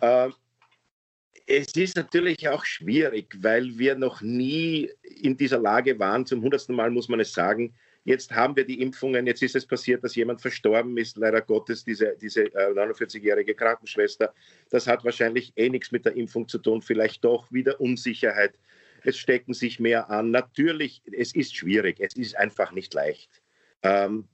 äh, 0.00 0.28
es 1.46 1.74
ist 1.74 1.96
natürlich 1.96 2.48
auch 2.48 2.64
schwierig, 2.64 3.36
weil 3.40 3.78
wir 3.78 3.94
noch 3.94 4.20
nie 4.20 4.90
in 5.20 5.36
dieser 5.36 5.58
Lage 5.58 5.98
waren. 5.98 6.26
Zum 6.26 6.42
hundertsten 6.42 6.74
Mal 6.74 6.90
muss 6.90 7.08
man 7.08 7.20
es 7.20 7.32
sagen. 7.32 7.74
Jetzt 8.04 8.32
haben 8.32 8.56
wir 8.56 8.64
die 8.64 8.80
Impfungen. 8.80 9.26
Jetzt 9.26 9.42
ist 9.42 9.54
es 9.54 9.66
passiert, 9.66 10.02
dass 10.02 10.16
jemand 10.16 10.40
verstorben 10.40 10.96
ist. 10.96 11.16
Leider 11.16 11.40
Gottes, 11.40 11.84
diese, 11.84 12.16
diese 12.20 12.44
äh, 12.54 12.72
49-jährige 12.72 13.54
Krankenschwester. 13.54 14.34
Das 14.70 14.86
hat 14.86 15.04
wahrscheinlich 15.04 15.52
eh 15.56 15.68
nichts 15.68 15.92
mit 15.92 16.04
der 16.04 16.16
Impfung 16.16 16.48
zu 16.48 16.58
tun. 16.58 16.82
Vielleicht 16.82 17.24
doch 17.24 17.50
wieder 17.52 17.80
Unsicherheit 17.80 18.54
es 19.04 19.18
stecken 19.18 19.54
sich 19.54 19.80
mehr 19.80 20.10
an. 20.10 20.30
Natürlich, 20.30 21.02
es 21.10 21.34
ist 21.34 21.56
schwierig, 21.56 21.98
es 22.00 22.14
ist 22.14 22.36
einfach 22.36 22.72
nicht 22.72 22.94
leicht. 22.94 23.42
Ähm, 23.82 24.28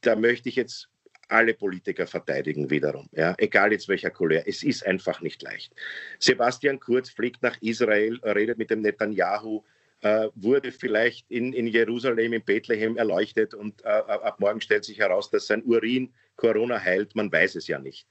da 0.00 0.16
möchte 0.16 0.48
ich 0.48 0.56
jetzt 0.56 0.88
alle 1.28 1.54
Politiker 1.54 2.06
verteidigen 2.06 2.70
wiederum, 2.70 3.08
ja, 3.12 3.34
egal 3.38 3.72
jetzt 3.72 3.88
welcher 3.88 4.10
Couleur. 4.10 4.42
Es 4.46 4.62
ist 4.62 4.86
einfach 4.86 5.20
nicht 5.20 5.42
leicht. 5.42 5.74
Sebastian 6.18 6.80
Kurz 6.80 7.10
fliegt 7.10 7.42
nach 7.42 7.56
Israel, 7.60 8.18
redet 8.24 8.58
mit 8.58 8.70
dem 8.70 8.82
Netanyahu, 8.82 9.62
äh, 10.00 10.28
wurde 10.34 10.70
vielleicht 10.70 11.30
in, 11.30 11.52
in 11.52 11.66
Jerusalem, 11.66 12.34
in 12.34 12.44
Bethlehem 12.44 12.96
erleuchtet 12.96 13.54
und 13.54 13.82
äh, 13.84 13.88
ab 13.88 14.38
morgen 14.38 14.60
stellt 14.60 14.84
sich 14.84 14.98
heraus, 14.98 15.30
dass 15.30 15.46
sein 15.46 15.62
Urin 15.64 16.12
Corona 16.36 16.78
heilt. 16.78 17.14
Man 17.14 17.32
weiß 17.32 17.56
es 17.56 17.66
ja 17.68 17.78
nicht. 17.78 18.06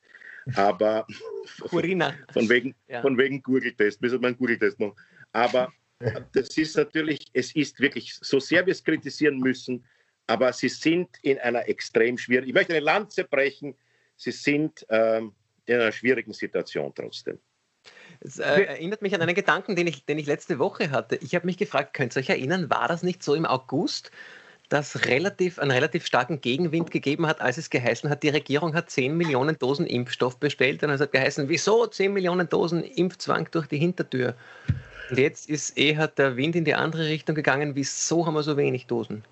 Aber 0.55 1.05
Urina. 1.71 2.15
von 2.31 2.49
wegen, 2.49 2.75
ja. 2.87 3.01
von 3.01 3.17
wegen 3.17 3.41
Google-Test, 3.41 4.01
müssen 4.01 4.21
wir 4.21 4.27
einen 4.27 4.37
Google-Test 4.37 4.79
machen. 4.79 4.95
Aber 5.31 5.71
das 6.33 6.57
ist 6.57 6.75
natürlich, 6.75 7.27
es 7.33 7.55
ist 7.55 7.79
wirklich, 7.79 8.15
so 8.21 8.39
sehr 8.39 8.65
wir 8.65 8.71
es 8.71 8.83
kritisieren 8.83 9.39
müssen, 9.39 9.85
aber 10.27 10.53
sie 10.53 10.69
sind 10.69 11.09
in 11.21 11.39
einer 11.39 11.67
extrem 11.67 12.17
schwierigen, 12.17 12.49
ich 12.49 12.53
möchte 12.53 12.73
eine 12.73 12.83
Lanze 12.83 13.23
brechen, 13.23 13.75
sie 14.15 14.31
sind 14.31 14.85
ähm, 14.89 15.33
in 15.65 15.75
einer 15.75 15.91
schwierigen 15.91 16.33
Situation 16.33 16.93
trotzdem. 16.95 17.39
Es 18.21 18.39
äh, 18.39 18.63
erinnert 18.63 19.01
mich 19.01 19.13
an 19.13 19.21
einen 19.21 19.35
Gedanken, 19.35 19.75
den 19.75 19.87
ich, 19.87 20.05
den 20.05 20.17
ich 20.17 20.27
letzte 20.27 20.59
Woche 20.59 20.91
hatte. 20.91 21.17
Ich 21.17 21.35
habe 21.35 21.45
mich 21.45 21.57
gefragt, 21.57 21.93
könnt 21.93 22.15
ihr 22.15 22.21
euch 22.21 22.29
erinnern, 22.29 22.69
war 22.69 22.87
das 22.87 23.03
nicht 23.03 23.21
so 23.21 23.35
im 23.35 23.45
August, 23.45 24.11
dass 24.69 25.05
relativ, 25.05 25.59
einen 25.59 25.71
relativ 25.71 26.05
starken 26.05 26.39
Gegenwind 26.39 26.89
gegeben 26.89 27.27
hat, 27.27 27.41
als 27.41 27.57
es 27.57 27.69
geheißen 27.69 28.09
hat, 28.09 28.23
die 28.23 28.29
Regierung 28.29 28.73
hat 28.73 28.89
10 28.89 29.15
Millionen 29.15 29.59
Dosen 29.59 29.85
Impfstoff 29.85 30.37
bestellt 30.37 30.83
und 30.83 30.89
es 30.89 31.01
hat 31.01 31.11
geheißen, 31.11 31.49
wieso 31.49 31.85
10 31.85 32.13
Millionen 32.13 32.47
Dosen 32.49 32.83
Impfzwang 32.83 33.49
durch 33.51 33.67
die 33.67 33.77
Hintertür? 33.77 34.35
Und 35.09 35.19
jetzt 35.19 35.49
ist 35.49 35.77
eher 35.77 36.07
der 36.07 36.37
Wind 36.37 36.55
in 36.55 36.65
die 36.65 36.73
andere 36.75 37.05
Richtung 37.05 37.35
gegangen. 37.35 37.75
Wieso 37.75 38.25
haben 38.25 38.33
wir 38.33 38.43
so 38.43 38.57
wenig 38.57 38.87
Dosen? 38.87 39.23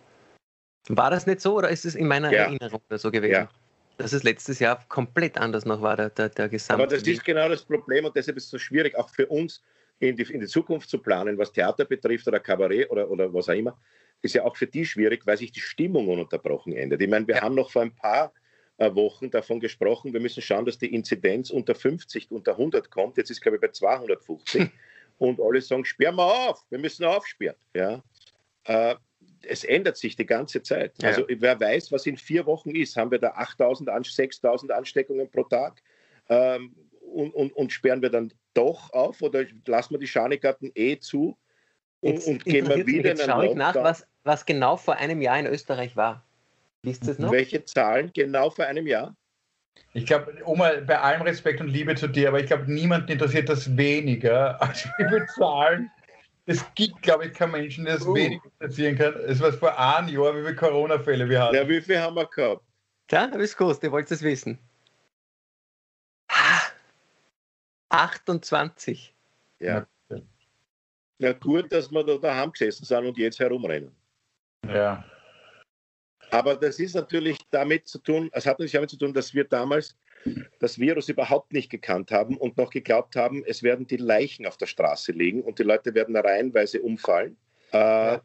War 0.90 1.12
das 1.12 1.28
nicht 1.28 1.42
so 1.42 1.58
oder 1.58 1.70
ist 1.70 1.86
es 1.86 1.96
in 1.96 2.08
meiner 2.08 2.32
ja. 2.32 2.44
Erinnerung 2.44 2.82
so 2.90 3.12
gewesen? 3.12 3.32
Ja. 3.34 3.50
dass 3.98 4.14
es 4.14 4.24
letztes 4.24 4.60
Jahr 4.60 4.84
komplett 4.88 5.38
anders 5.38 5.66
noch 5.66 5.82
war, 5.82 5.96
der, 5.96 6.10
der, 6.10 6.30
der 6.30 6.50
Gesamt. 6.50 6.82
Aber 6.82 6.88
das 6.88 7.04
ist 7.04 7.24
genau 7.24 7.48
das 7.50 7.64
Problem 7.64 8.06
und 8.06 8.16
deshalb 8.16 8.38
ist 8.38 8.46
es 8.46 8.50
so 8.50 8.58
schwierig, 8.58 8.98
auch 8.98 9.10
für 9.10 9.28
uns 9.28 9.62
in 10.00 10.16
die, 10.16 10.24
in 10.24 10.40
die 10.40 10.48
Zukunft 10.48 10.90
zu 10.90 10.98
planen, 10.98 11.38
was 11.38 11.52
Theater 11.52 11.86
betrifft 11.86 12.28
oder 12.28 12.40
Kabarett 12.40 12.90
oder, 12.90 13.10
oder 13.10 13.32
was 13.32 13.48
auch 13.48 13.54
immer, 13.54 13.78
ist 14.22 14.36
ja 14.36 14.44
auch 14.44 14.56
für 14.56 14.68
die 14.68 14.86
schwierig, 14.86 15.26
weil 15.26 15.38
sich 15.38 15.52
die 15.52 15.60
Stimmung 15.60 16.08
ununterbrochen 16.08 16.74
ändert. 16.74 17.02
Ich 17.02 17.10
meine, 17.10 17.28
wir 17.28 17.36
ja. 17.36 17.42
haben 17.42 17.56
noch 17.56 17.72
vor 17.72 17.84
ein 17.84 17.96
paar 17.96 18.34
äh, 18.78 18.94
Wochen 18.96 19.30
davon 19.30 19.60
gesprochen, 19.60 20.14
wir 20.14 20.20
müssen 20.20 20.42
schauen, 20.42 20.66
dass 20.66 20.78
die 20.78 20.94
Inzidenz 20.94 21.52
unter 21.52 21.76
50, 21.76 22.32
unter 22.32 22.54
100 22.54 22.90
kommt. 22.90 23.18
Jetzt 23.18 23.30
ist, 23.30 23.42
glaube 23.42 23.58
ich, 23.58 23.62
bei 23.62 23.68
250. 23.70 24.70
und 25.20 25.40
alle 25.40 25.62
sagen, 25.62 25.86
sperren 25.86 26.16
wir 26.16 26.26
auf, 26.26 26.66
wir 26.70 26.80
müssen 26.80 27.06
aufsperren. 27.06 27.56
Ja? 27.76 28.02
Äh, 28.64 28.96
es 29.48 29.64
ändert 29.64 29.98
sich 29.98 30.16
die 30.16 30.26
ganze 30.26 30.62
Zeit. 30.64 30.94
Ja. 31.02 31.10
Also 31.10 31.26
wer 31.28 31.60
weiß, 31.60 31.92
was 31.92 32.06
in 32.06 32.18
vier 32.18 32.46
Wochen 32.46 32.72
ist. 32.72 32.96
Haben 32.98 33.12
wir 33.12 33.20
da 33.20 33.36
8.000, 33.36 33.88
6.000 33.88 34.72
Ansteckungen 34.72 35.30
pro 35.30 35.44
Tag? 35.44 35.82
Ähm, 36.30 36.76
und, 37.14 37.34
und, 37.34 37.52
und, 37.54 37.74
sperren 37.74 38.02
wir 38.02 38.10
dann 38.10 38.32
doch 38.54 38.92
auf 38.94 39.22
oder 39.22 39.44
lassen 39.66 39.96
wir 39.96 40.00
die 40.00 40.08
Schanigarten 40.08 40.72
eh 40.76 40.98
zu 40.98 41.38
und, 42.00 42.14
jetzt 42.14 42.28
und 42.28 42.46
gehen 42.46 42.68
wir 42.70 42.88
wieder 42.88 43.10
jetzt 43.10 43.24
in 43.24 43.30
schaue 43.30 43.48
ich 43.48 43.56
nach, 43.56 43.76
was, 43.76 44.08
was 44.24 44.46
genau 44.46 44.78
vor 44.78 44.96
einem 44.96 45.22
Jahr 45.22 45.38
in 45.40 45.46
Österreich 45.46 45.96
war. 45.98 46.26
Wisst 46.84 47.06
ihr 47.06 47.12
es 47.12 47.20
noch? 47.20 47.32
Welche 47.32 47.66
Zahlen 47.66 48.12
genau 48.14 48.50
vor 48.50 48.66
einem 48.66 48.88
Jahr? 48.88 49.16
Ich 49.94 50.06
glaube, 50.06 50.34
Oma, 50.46 50.72
bei 50.88 51.00
allem 51.00 51.22
Respekt 51.24 51.60
und 51.60 51.68
Liebe 51.68 51.96
zu 51.96 52.08
dir, 52.08 52.30
aber 52.30 52.40
ich 52.40 52.48
glaube, 52.48 52.72
niemanden 52.72 53.12
interessiert 53.12 53.50
das 53.50 53.76
weniger, 53.76 54.62
als 54.62 54.88
viele 54.96 55.26
Zahlen 55.38 55.92
es 56.52 56.66
gibt, 56.76 57.02
glaube 57.02 57.26
ich, 57.26 57.34
keinen 57.34 57.52
Menschen, 57.52 57.86
der 57.86 57.96
es 57.96 58.06
uh. 58.06 58.14
weniger 58.14 58.44
interessieren 58.46 58.98
kann. 58.98 59.14
Es 59.26 59.40
war 59.40 59.52
vor 59.54 59.78
einem 59.78 60.08
Jahr, 60.10 60.36
wie 60.36 60.42
viele 60.42 60.56
Corona-Fälle 60.56 61.28
wir 61.30 61.42
hatten. 61.42 61.56
Ja, 61.56 61.68
wie 61.68 61.82
viele 61.82 62.02
haben 62.02 62.16
wir 62.16 62.26
gehabt? 62.26 62.64
Ja, 63.10 63.30
hab 63.30 63.40
ich 63.40 63.56
gewusst, 63.56 63.84
ihr 63.84 63.92
wollt 63.92 64.12
es 64.12 64.22
wissen. 64.22 64.60
28. 67.90 69.14
Ja. 69.60 69.86
Ja, 71.20 71.34
gut, 71.34 71.72
dass 71.72 71.92
wir 71.92 72.04
da 72.04 72.18
daheim 72.18 72.52
gesessen 72.52 72.84
sind 72.84 73.06
und 73.06 73.18
jetzt 73.18 73.40
herumrennen. 73.40 73.96
Ja. 74.68 75.06
Aber 76.32 76.56
das 76.56 76.80
ist 76.80 76.96
natürlich 76.96 77.38
damit 77.52 77.88
zu 77.88 78.00
tun, 78.00 78.30
es 78.32 78.46
hat 78.46 78.54
natürlich 78.54 78.72
damit 78.72 78.90
zu 78.90 78.98
tun, 78.98 79.14
dass 79.14 79.34
wir 79.34 79.44
damals 79.44 79.96
das 80.60 80.80
Virus 80.80 81.10
überhaupt 81.10 81.54
nicht 81.54 81.70
gekannt 81.70 82.12
haben 82.12 82.38
und 82.38 82.58
noch 82.58 82.70
geglaubt 82.70 83.16
haben, 83.16 83.44
es 83.46 83.64
werden 83.64 83.88
die 83.88 83.98
Leichen 83.98 84.46
auf 84.46 84.58
der 84.58 84.68
Straße 84.68 85.12
liegen 85.12 85.42
und 85.42 85.60
die 85.60 85.64
Leute 85.64 85.94
werden 85.94 86.16
reihenweise 86.16 86.82
umfallen. 86.82 87.38
Äh, 87.72 88.20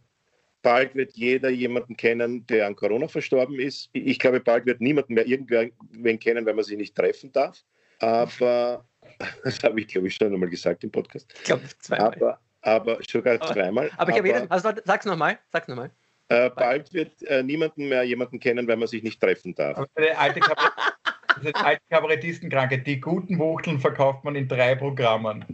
bald 0.63 0.95
wird 0.95 1.13
jeder 1.17 1.49
jemanden 1.51 1.97
kennen, 1.97 2.47
der 2.47 2.67
an 2.67 2.77
Corona 2.77 3.09
verstorben 3.09 3.59
ist. 3.59 3.89
Ich 3.93 4.19
glaube, 4.19 4.41
bald 4.41 4.67
wird 4.67 4.81
niemand 4.81 5.11
mehr 5.11 5.27
irgendwen 5.27 6.19
kennen, 6.19 6.45
weil 6.45 6.55
man 6.55 6.65
sich 6.65 6.77
nicht 6.77 6.95
treffen 6.95 7.33
darf. 7.33 7.63
Aber, 8.01 8.85
das 9.45 9.63
habe 9.63 9.81
ich, 9.81 9.89
glaube 9.89 10.09
ich, 10.09 10.15
schon 10.15 10.33
einmal 10.33 10.51
gesagt 10.51 10.85
im 10.85 10.91
Podcast. 10.91 11.33
Ich 11.37 11.45
glaube, 11.45 11.63
zweimal. 11.79 12.15
Aber, 12.15 12.41
aber 12.63 12.99
sogar 13.09 13.41
zweimal. 13.41 13.91
Aber, 13.97 14.11
ich 14.11 14.19
habe 14.19 14.27
jeden, 14.27 14.51
also 14.51 14.71
sag's 14.85 15.07
nochmal, 15.07 15.39
sag's 15.53 15.69
nochmal. 15.69 15.91
Äh, 16.29 16.51
bald 16.51 16.93
wird 16.93 17.23
äh, 17.23 17.45
niemanden 17.45 17.89
mehr 17.89 18.03
jemanden 18.03 18.41
kennen, 18.41 18.67
weil 18.67 18.77
man 18.77 18.89
sich 18.89 19.05
nicht 19.05 19.21
treffen 19.21 19.55
darf. 19.55 19.79
Aber 19.79 19.87
eine 19.95 20.19
alte, 20.19 20.41
das 20.41 20.51
ist 21.45 21.57
alte 21.57 21.83
Kabarettistenkrankheit. 21.91 22.87
Die 22.87 23.01
guten 23.01 23.39
Wuchteln 23.39 23.81
verkauft 23.81 24.25
man 24.25 24.35
in 24.35 24.49
drei 24.49 24.75
Programmen. 24.75 25.45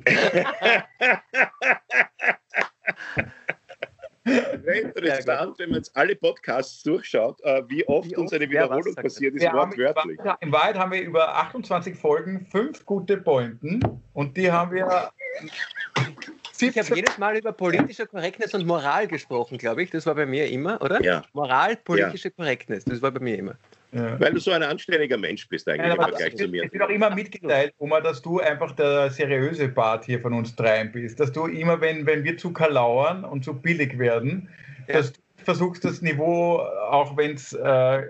Wäre 4.25 4.79
interessant, 4.79 5.59
wenn 5.59 5.71
man 5.71 5.79
jetzt 5.79 5.97
alle 5.97 6.15
Podcasts 6.15 6.83
durchschaut, 6.83 7.41
äh, 7.43 7.63
wie 7.69 7.87
oft, 7.89 8.09
wie 8.09 8.17
oft 8.17 8.23
uns 8.23 8.33
eine 8.33 8.49
Wiederholung 8.49 8.95
passiert 8.95 9.35
ist, 9.35 9.53
wortwörtlich. 9.53 10.19
In 10.41 10.53
Wahrheit 10.53 10.79
haben 10.79 10.93
wir 10.93 11.03
über 11.03 11.37
28 11.37 11.97
Folgen 11.97 12.47
fünf 12.47 12.87
gute 12.87 13.17
Pointen 13.17 13.81
und 14.13 14.37
die 14.37 14.51
haben 14.51 14.73
wir. 14.73 15.11
Ich 16.61 16.79
habe 16.79 16.95
jedes 16.95 17.19
Mal 17.19 17.37
über 17.37 17.51
politische 17.51 18.07
Korrektness 18.07 18.55
und 18.55 18.65
Moral 18.65 19.09
gesprochen, 19.09 19.59
glaube 19.59 19.83
ich. 19.83 19.91
Das 19.91 20.07
war 20.07 20.15
bei 20.15 20.27
mir 20.27 20.49
immer, 20.49 20.81
oder? 20.81 21.03
Ja. 21.03 21.25
Moral, 21.33 21.75
politische 21.77 22.29
ja. 22.29 22.35
Korrektness, 22.37 22.85
das 22.85 23.03
war 23.03 23.11
bei 23.11 23.19
mir 23.19 23.37
immer. 23.37 23.57
Ja. 23.95 24.19
Weil 24.19 24.33
du 24.33 24.41
so 24.41 24.51
ein 24.53 24.63
anständiger 24.63 25.19
Mensch 25.19 25.47
bist 25.49 25.69
eigentlich 25.69 25.89
Nein, 25.89 25.97
im 25.97 26.03
Vergleich 26.03 26.37
zu 26.37 26.49
mir. 26.49 26.65
Es 26.65 26.73
wird 26.73 26.83
auch 26.83 26.89
immer 26.89 27.11
mitgeteilt, 27.15 27.75
Oma, 27.79 28.01
dass 28.01 28.23
du 28.23 28.41
einfach 28.41 28.73
der 28.73 29.11
seriöse 29.11 29.69
Part 29.69 30.07
hier 30.07 30.19
von 30.21 30.33
uns 30.33 30.57
dreien 30.57 30.91
bist. 30.91 31.21
Dass 31.21 31.31
du 31.31 31.47
immer, 31.47 31.81
wenn, 31.81 32.07
wenn 32.07 32.25
wir 32.25 32.39
zu 32.39 32.53
kalauern 32.53 33.25
und 33.25 33.45
zu 33.45 33.53
billig 33.53 33.99
werden, 33.99 34.49
ja. 34.89 34.95
dass 34.95 35.13
du 35.13 35.21
versuchst, 35.45 35.85
das 35.85 36.01
Niveau, 36.01 36.61
auch 36.61 37.17
wenn 37.19 37.35
es... 37.35 37.53
Äh, 37.53 38.07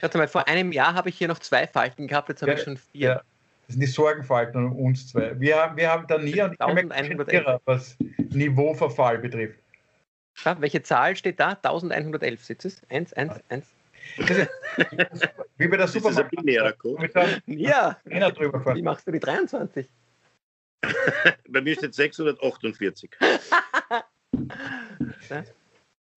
Warte 0.00 0.18
mal, 0.18 0.28
vor 0.28 0.48
einem 0.48 0.72
Jahr 0.72 0.94
habe 0.94 1.10
ich 1.10 1.18
hier 1.18 1.28
noch 1.28 1.40
zwei 1.40 1.66
Falten 1.66 2.06
gehabt, 2.06 2.30
jetzt 2.30 2.40
habe 2.40 2.52
ja, 2.52 2.58
ich 2.58 2.64
schon 2.64 2.78
vier. 2.78 3.08
Ja. 3.08 3.22
Das 3.66 3.74
sind 3.74 3.80
die 3.80 3.86
Sorgenfalten 3.86 4.64
und 4.64 4.72
uns 4.72 5.08
zwei. 5.08 5.38
Wir 5.38 5.56
haben, 5.56 5.76
wir 5.76 5.90
haben 5.90 6.06
da 6.08 6.18
nie 6.18 6.40
und 6.40 6.54
ich 6.54 7.46
was 7.64 7.96
Niveauverfall 8.30 9.18
betrifft. 9.18 9.58
Ja, 10.44 10.60
welche 10.60 10.82
Zahl 10.82 11.14
steht 11.16 11.38
da? 11.38 11.50
1111 11.50 12.44
sitzt 12.44 12.64
es? 12.64 12.82
1, 12.88 13.12
1, 13.12 13.34
1. 13.50 13.66
Wie 15.56 15.68
bei 15.68 15.76
der 15.76 15.88
Supermarkt. 15.88 16.32
Ja. 17.46 17.96
Wie 18.04 18.82
machst 18.82 19.06
du 19.06 19.12
die 19.12 19.20
23? 19.20 19.88
bei 21.48 21.60
mir 21.60 21.74
steht 21.74 21.94
648. 21.94 23.10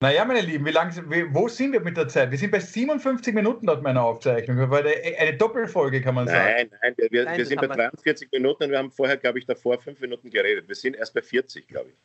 Naja, 0.01 0.25
meine 0.25 0.41
Lieben, 0.41 0.65
wie 0.65 0.71
lang, 0.71 0.93
wo 1.33 1.47
sind 1.47 1.71
wir 1.71 1.79
mit 1.79 1.95
der 1.95 2.09
Zeit? 2.09 2.29
Wir 2.29 2.38
sind 2.38 2.51
bei 2.51 2.59
57 2.59 3.33
Minuten 3.33 3.65
laut 3.65 3.81
meiner 3.81 4.03
Aufzeichnung. 4.03 4.59
Eine 4.59 5.38
Doppelfolge 5.38 6.01
kann 6.01 6.15
man 6.15 6.27
sagen. 6.27 6.69
Nein, 6.69 6.71
nein, 6.81 6.93
wir, 6.97 7.11
wir, 7.11 7.23
nein, 7.23 7.38
wir 7.38 7.45
sind 7.45 7.61
bei 7.61 7.67
43 7.67 8.29
Minuten 8.33 8.65
und 8.65 8.71
wir 8.71 8.77
haben 8.77 8.91
vorher, 8.91 9.15
glaube 9.15 9.39
ich, 9.39 9.45
davor 9.45 9.79
fünf 9.79 10.01
Minuten 10.01 10.29
geredet. 10.29 10.67
Wir 10.67 10.75
sind 10.75 10.97
erst 10.97 11.13
bei 11.13 11.21
40, 11.21 11.67
glaube 11.69 11.91
ich. 11.91 11.95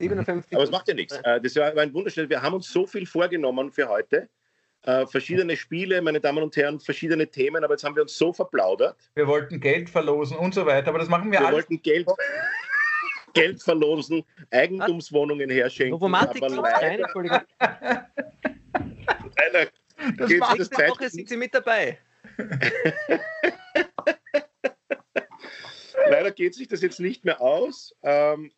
57. 0.00 0.54
Aber 0.54 0.64
es 0.64 0.70
macht 0.72 0.88
ja 0.88 0.94
nichts. 0.94 1.16
Äh, 1.22 1.40
das 1.40 1.54
war 1.54 1.76
ein 1.76 1.94
wunderschönes. 1.94 2.28
Wir 2.28 2.42
haben 2.42 2.54
uns 2.54 2.68
so 2.70 2.84
viel 2.84 3.06
vorgenommen 3.06 3.70
für 3.70 3.88
heute 3.88 4.28
äh, 4.86 5.06
verschiedene 5.06 5.56
Spiele, 5.56 6.00
meine 6.00 6.20
Damen 6.20 6.42
und 6.42 6.56
Herren, 6.56 6.80
verschiedene 6.80 7.26
Themen, 7.26 7.64
aber 7.64 7.74
jetzt 7.74 7.84
haben 7.84 7.96
wir 7.96 8.02
uns 8.02 8.16
so 8.16 8.32
verplaudert. 8.32 8.96
Wir 9.14 9.26
wollten 9.26 9.60
Geld 9.60 9.90
verlosen 9.90 10.36
und 10.38 10.54
so 10.54 10.64
weiter, 10.64 10.88
aber 10.88 11.00
das 11.00 11.08
machen 11.08 11.30
wir, 11.30 11.40
wir 11.40 11.46
alles. 11.46 11.68
Wir 11.68 11.76
wollten 11.76 11.82
Geld, 11.82 12.06
Geld 13.34 13.62
verlosen, 13.62 14.24
Eigentumswohnungen 14.50 15.50
herschenken. 15.50 15.90
Novomatic 15.90 16.42
aber 16.42 16.56
leider, 16.56 17.06
leider 19.36 19.70
das 20.16 20.28
geht 20.28 20.40
das 20.40 20.70
Zeit 20.70 20.90
Woche 20.90 21.10
sind 21.10 21.28
Sie 21.28 21.36
mit 21.36 21.52
dabei. 21.54 21.98
leider 26.08 26.30
geht 26.30 26.54
sich 26.54 26.68
das 26.68 26.80
jetzt 26.82 27.00
nicht 27.00 27.24
mehr 27.24 27.40
aus. 27.40 27.94
Ähm, 28.02 28.52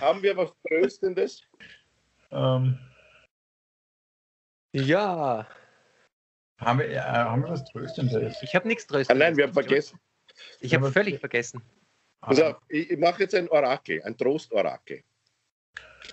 haben 0.00 0.22
wir 0.22 0.36
was 0.36 0.52
Tröstendes? 0.68 1.42
Ähm. 2.30 2.78
Ja. 4.72 5.46
Haben 6.58 6.78
wir, 6.80 6.88
äh, 6.90 6.98
haben 7.00 7.42
wir 7.42 7.50
was 7.50 7.64
Tröstendes? 7.64 8.42
Ich 8.42 8.54
habe 8.54 8.66
nichts 8.66 8.86
Tröstendes. 8.86 9.10
Ah, 9.10 9.26
nein, 9.26 9.36
wir 9.36 9.44
haben 9.44 9.52
vergessen. 9.52 9.98
Ich 10.60 10.74
habe 10.74 10.90
völlig 10.92 11.18
vergessen. 11.20 11.62
Also, 12.20 12.56
ich, 12.68 12.90
ich 12.90 12.98
mache 12.98 13.22
jetzt 13.22 13.34
ein 13.34 13.48
Orakel, 13.48 14.02
ein 14.02 14.16
Trostorakel. 14.16 15.02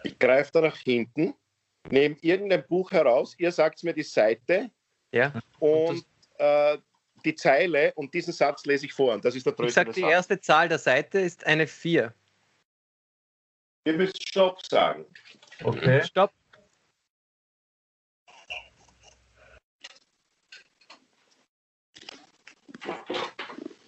Ich 0.04 0.20
greife 0.20 0.52
da 0.54 0.62
nach 0.62 0.78
hinten, 0.78 1.34
nehme 1.90 2.16
irgendein 2.22 2.66
Buch 2.68 2.92
heraus, 2.92 3.36
ihr 3.38 3.52
sagt 3.52 3.84
mir 3.84 3.94
die 3.94 4.04
Seite 4.04 4.70
ja. 5.12 5.34
und, 5.60 6.06
äh, 6.38 6.78
die 7.26 7.36
Zeile 7.36 7.92
und 7.96 8.14
diesen 8.14 8.34
Satz 8.34 8.66
lese 8.66 8.86
ich 8.86 8.94
vor. 8.94 9.14
Und 9.14 9.26
das 9.26 9.36
ist 9.36 9.46
der 9.46 9.60
Ich 9.60 9.74
sage, 9.74 9.92
die 9.92 10.02
erste 10.02 10.40
Zahl 10.40 10.70
der 10.70 10.78
Seite 10.78 11.20
ist 11.20 11.46
eine 11.46 11.68
4. 11.68 12.14
Ihr 13.86 13.94
müsst 13.94 14.22
Stopp 14.30 14.66
sagen. 14.66 15.06
Okay. 15.64 16.04
Stopp. 16.04 16.32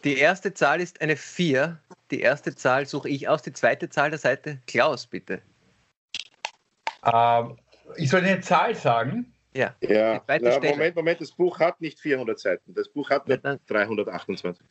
Die 0.08 0.20
erste 0.20 0.54
Zahl 0.54 0.80
ist 0.80 1.02
eine 1.02 1.18
4. 1.18 1.82
Die 2.12 2.22
erste 2.22 2.56
Zahl 2.56 2.86
suche 2.86 3.10
ich 3.10 3.28
aus. 3.28 3.42
Die 3.42 3.52
zweite 3.52 3.90
Zahl 3.90 4.10
der 4.10 4.20
Seite. 4.20 4.62
Klaus, 4.66 5.06
bitte. 5.06 5.42
Ähm, 7.04 7.58
ich 7.98 8.10
soll 8.10 8.22
eine 8.22 8.40
Zahl 8.40 8.74
sagen? 8.74 9.34
Ja. 9.54 9.76
ja. 9.82 10.24
ja 10.26 10.60
Moment, 10.62 10.96
Moment, 10.96 11.20
das 11.20 11.34
Buch 11.34 11.60
hat 11.60 11.82
nicht 11.82 12.00
400 12.00 12.40
Seiten. 12.40 12.74
Das 12.74 12.88
Buch 12.88 13.10
hat 13.10 13.28
nur 13.28 13.38
ja, 13.44 13.58
328. 13.68 14.66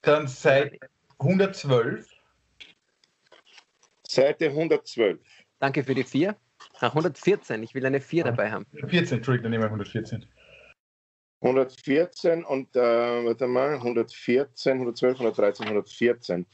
Dann 0.00 0.26
Seite 0.26 0.78
112. 1.18 2.08
Seite 4.08 4.46
112. 4.46 5.20
Danke 5.58 5.84
für 5.84 5.94
die 5.94 6.04
4. 6.04 6.34
Ach, 6.78 6.94
114. 6.94 7.62
Ich 7.62 7.74
will 7.74 7.84
eine 7.84 8.00
4 8.00 8.24
dabei 8.24 8.50
haben. 8.50 8.64
114, 8.72 9.18
Entschuldigung, 9.18 9.42
dann 9.42 9.50
nehmen 9.50 9.64
wir 9.64 9.66
114. 9.66 10.24
114 11.40 12.44
und 12.44 12.74
äh, 12.74 12.80
warte 12.80 13.46
mal, 13.46 13.74
114, 13.74 14.72
112, 14.72 15.14
113, 15.14 15.66
114. 15.66 16.46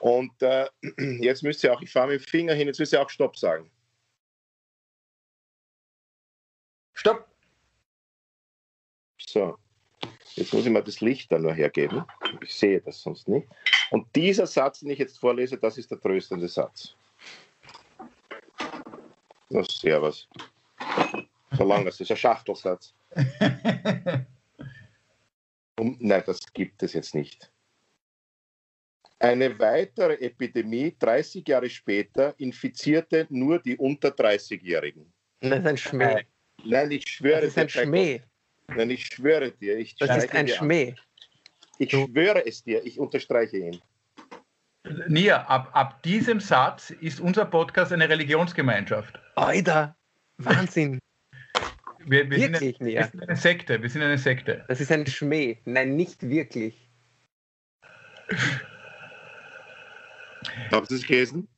Und 0.00 0.42
äh, 0.42 0.66
jetzt 1.20 1.42
müsst 1.42 1.64
ihr 1.64 1.72
auch, 1.72 1.82
ich 1.82 1.90
fahre 1.90 2.08
mit 2.08 2.20
dem 2.20 2.26
Finger 2.26 2.54
hin, 2.54 2.68
jetzt 2.68 2.78
müsst 2.78 2.92
ihr 2.92 3.02
auch 3.02 3.10
Stopp 3.10 3.36
sagen. 3.36 3.70
Stopp. 6.94 7.26
So. 9.18 9.58
Jetzt 10.34 10.52
muss 10.52 10.64
ich 10.64 10.70
mal 10.70 10.82
das 10.82 11.00
Licht 11.00 11.32
da 11.32 11.38
nur 11.38 11.52
hergeben. 11.52 12.04
Ich 12.42 12.54
sehe 12.54 12.80
das 12.80 13.02
sonst 13.02 13.28
nicht. 13.28 13.48
Und 13.90 14.06
dieser 14.14 14.46
Satz, 14.46 14.80
den 14.80 14.90
ich 14.90 14.98
jetzt 14.98 15.18
vorlese, 15.18 15.58
das 15.58 15.76
ist 15.76 15.90
der 15.90 16.00
tröstende 16.00 16.48
Satz. 16.48 16.94
Na, 19.48 19.64
servus. 19.64 20.28
So 21.56 21.64
lang, 21.64 21.84
das 21.84 22.00
ist 22.00 22.10
ein 22.10 22.16
Schachtelsatz. 22.16 22.94
Und, 25.78 26.00
nein, 26.02 26.22
das 26.26 26.40
gibt 26.52 26.82
es 26.82 26.92
jetzt 26.92 27.14
nicht. 27.14 27.50
Eine 29.18 29.58
weitere 29.58 30.14
Epidemie 30.14 30.94
30 30.98 31.46
Jahre 31.46 31.68
später 31.68 32.34
infizierte 32.38 33.26
nur 33.30 33.58
die 33.58 33.76
unter 33.76 34.08
30-Jährigen. 34.08 35.12
Das 35.40 35.58
ist 35.58 35.66
ein 35.66 35.76
Schmäh. 35.76 36.24
Nein, 36.64 36.90
ich 36.90 37.06
schwöre 37.08 37.40
Das 37.42 37.50
ist 37.50 37.58
ein 37.58 37.66
dir. 37.66 37.82
Schmäh. 37.84 38.22
Nein, 38.68 38.90
ich 38.90 39.06
schwöre 39.06 39.50
dir. 39.52 39.78
Ich 39.78 39.96
Das 39.96 40.16
ist 40.24 40.32
ein 40.34 40.46
dir 40.46 40.52
an. 40.54 40.58
Schmäh. 40.58 40.94
Ich 41.78 41.90
Du- 41.90 42.06
schwöre 42.06 42.46
es 42.46 42.62
dir. 42.62 42.84
Ich 42.84 42.98
unterstreiche 42.98 43.56
ihn. 43.58 43.80
Nia, 45.08 45.42
ab, 45.46 45.70
ab 45.72 46.02
diesem 46.02 46.40
Satz 46.40 46.90
ist 46.90 47.20
unser 47.20 47.44
Podcast 47.44 47.92
eine 47.92 48.08
Religionsgemeinschaft. 48.08 49.18
Alter, 49.36 49.96
Wahnsinn. 50.38 50.99
Wir, 52.06 52.30
wir, 52.30 52.38
sind, 52.38 52.56
eine, 52.56 52.60
Wirklich, 52.60 52.96
wir 52.96 53.04
sind 53.04 53.22
eine 53.22 53.36
Sekte. 53.36 53.82
Wir 53.82 53.90
sind 53.90 54.02
eine 54.02 54.18
Sekte. 54.18 54.64
Das 54.68 54.80
ist 54.80 54.90
ein 54.90 55.06
Schmäh. 55.06 55.58
Nein, 55.64 55.96
nicht 55.96 56.28
wirklich. 56.28 56.90
Haben 60.70 60.86
Sie 60.86 60.94
es 60.94 61.06
gelesen? 61.06 61.48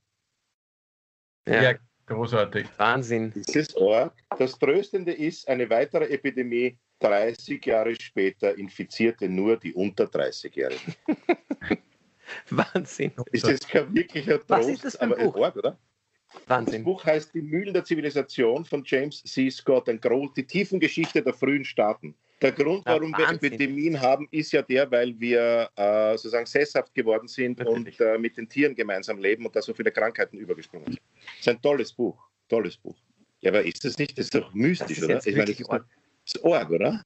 Ja, 1.47 1.63
Ja, 1.63 1.75
großartig. 2.07 2.67
Wahnsinn. 2.77 3.33
Dieses 3.35 3.77
Org. 3.77 4.15
Das 4.39 4.59
Tröstende 4.59 5.13
ist, 5.13 5.49
eine 5.49 5.69
weitere 5.71 6.07
Epidemie 6.07 6.79
30 7.01 7.65
Jahre 7.65 7.95
später 8.01 8.57
infizierte 8.57 9.29
nur 9.29 9.57
die 9.57 9.75
unter 9.75 10.05
30-Jährigen. 10.05 10.95
Wahnsinn. 12.51 13.13
Ist 13.33 13.47
das 13.47 13.61
kein 13.61 13.95
wirklicher 13.95 14.39
Trost, 14.39 14.51
Was 14.51 14.67
ist 14.67 14.85
das 14.85 14.97
für 14.97 15.03
ein 15.03 15.11
Buch? 15.11 15.37
Org, 15.37 15.57
oder? 15.57 15.79
Das 16.35 16.49
Wahnsinn. 16.49 16.85
Buch 16.85 17.05
heißt 17.05 17.35
Die 17.35 17.43
Mühlen 17.43 17.73
der 17.75 17.85
Zivilisation 17.85 18.65
von 18.65 18.83
James 18.85 19.23
C. 19.23 19.51
Scott, 19.51 19.89
ein 19.89 20.01
Gro 20.01 20.29
die 20.37 20.47
Tiefengeschichte 20.47 21.23
der 21.23 21.35
frühen 21.35 21.65
Staaten. 21.65 22.15
Der 22.41 22.51
Grund, 22.53 22.85
Ja, 22.87 22.95
warum 22.95 23.13
wir 23.13 23.27
Wahnsinn. 23.27 23.53
Epidemien 23.53 24.01
haben, 24.01 24.27
ist 24.33 24.51
ja 24.53 24.63
der, 24.63 24.91
weil 24.91 25.19
wir 25.21 25.71
äh, 25.77 26.13
sozusagen 26.17 26.47
sesshaft 26.47 26.93
geworden 26.93 27.29
sind 27.29 27.59
Natürlich. 27.61 28.01
und 28.01 28.07
äh, 28.07 28.19
mit 28.19 28.37
den 28.37 28.49
Tieren 28.49 28.75
gemeinsam 28.75 29.19
leben 29.19 29.47
und 29.47 29.55
da 29.55 29.63
so 29.63 29.73
viele 29.73 29.93
Krankheiten 29.93 30.37
übergesprungen 30.39 30.87
sind. 30.87 31.01
Das 31.21 31.41
ist 31.41 31.49
ein 31.49 31.63
tolles 31.63 31.93
Buch. 31.93 32.19
Tolles 32.49 32.77
Buch. 32.77 32.97
Ja, 33.43 33.51
aber 33.51 33.63
ist 33.63 33.85
das 33.85 33.97
nicht? 33.99 34.19
Das 34.19 34.25
ist 34.27 34.35
doch 34.35 34.53
mystisch, 34.55 34.89
Das 34.89 34.99
ist 34.99 35.05
oder? 35.05 35.15
jetzt 35.15 35.27
Ich 35.29 35.37
meine, 35.37 35.47
das 35.53 35.61
ist, 35.61 35.69
doch- 35.71 35.79
das 35.79 36.35
ist 36.35 36.45
Org, 36.45 36.71
oder? 36.71 37.05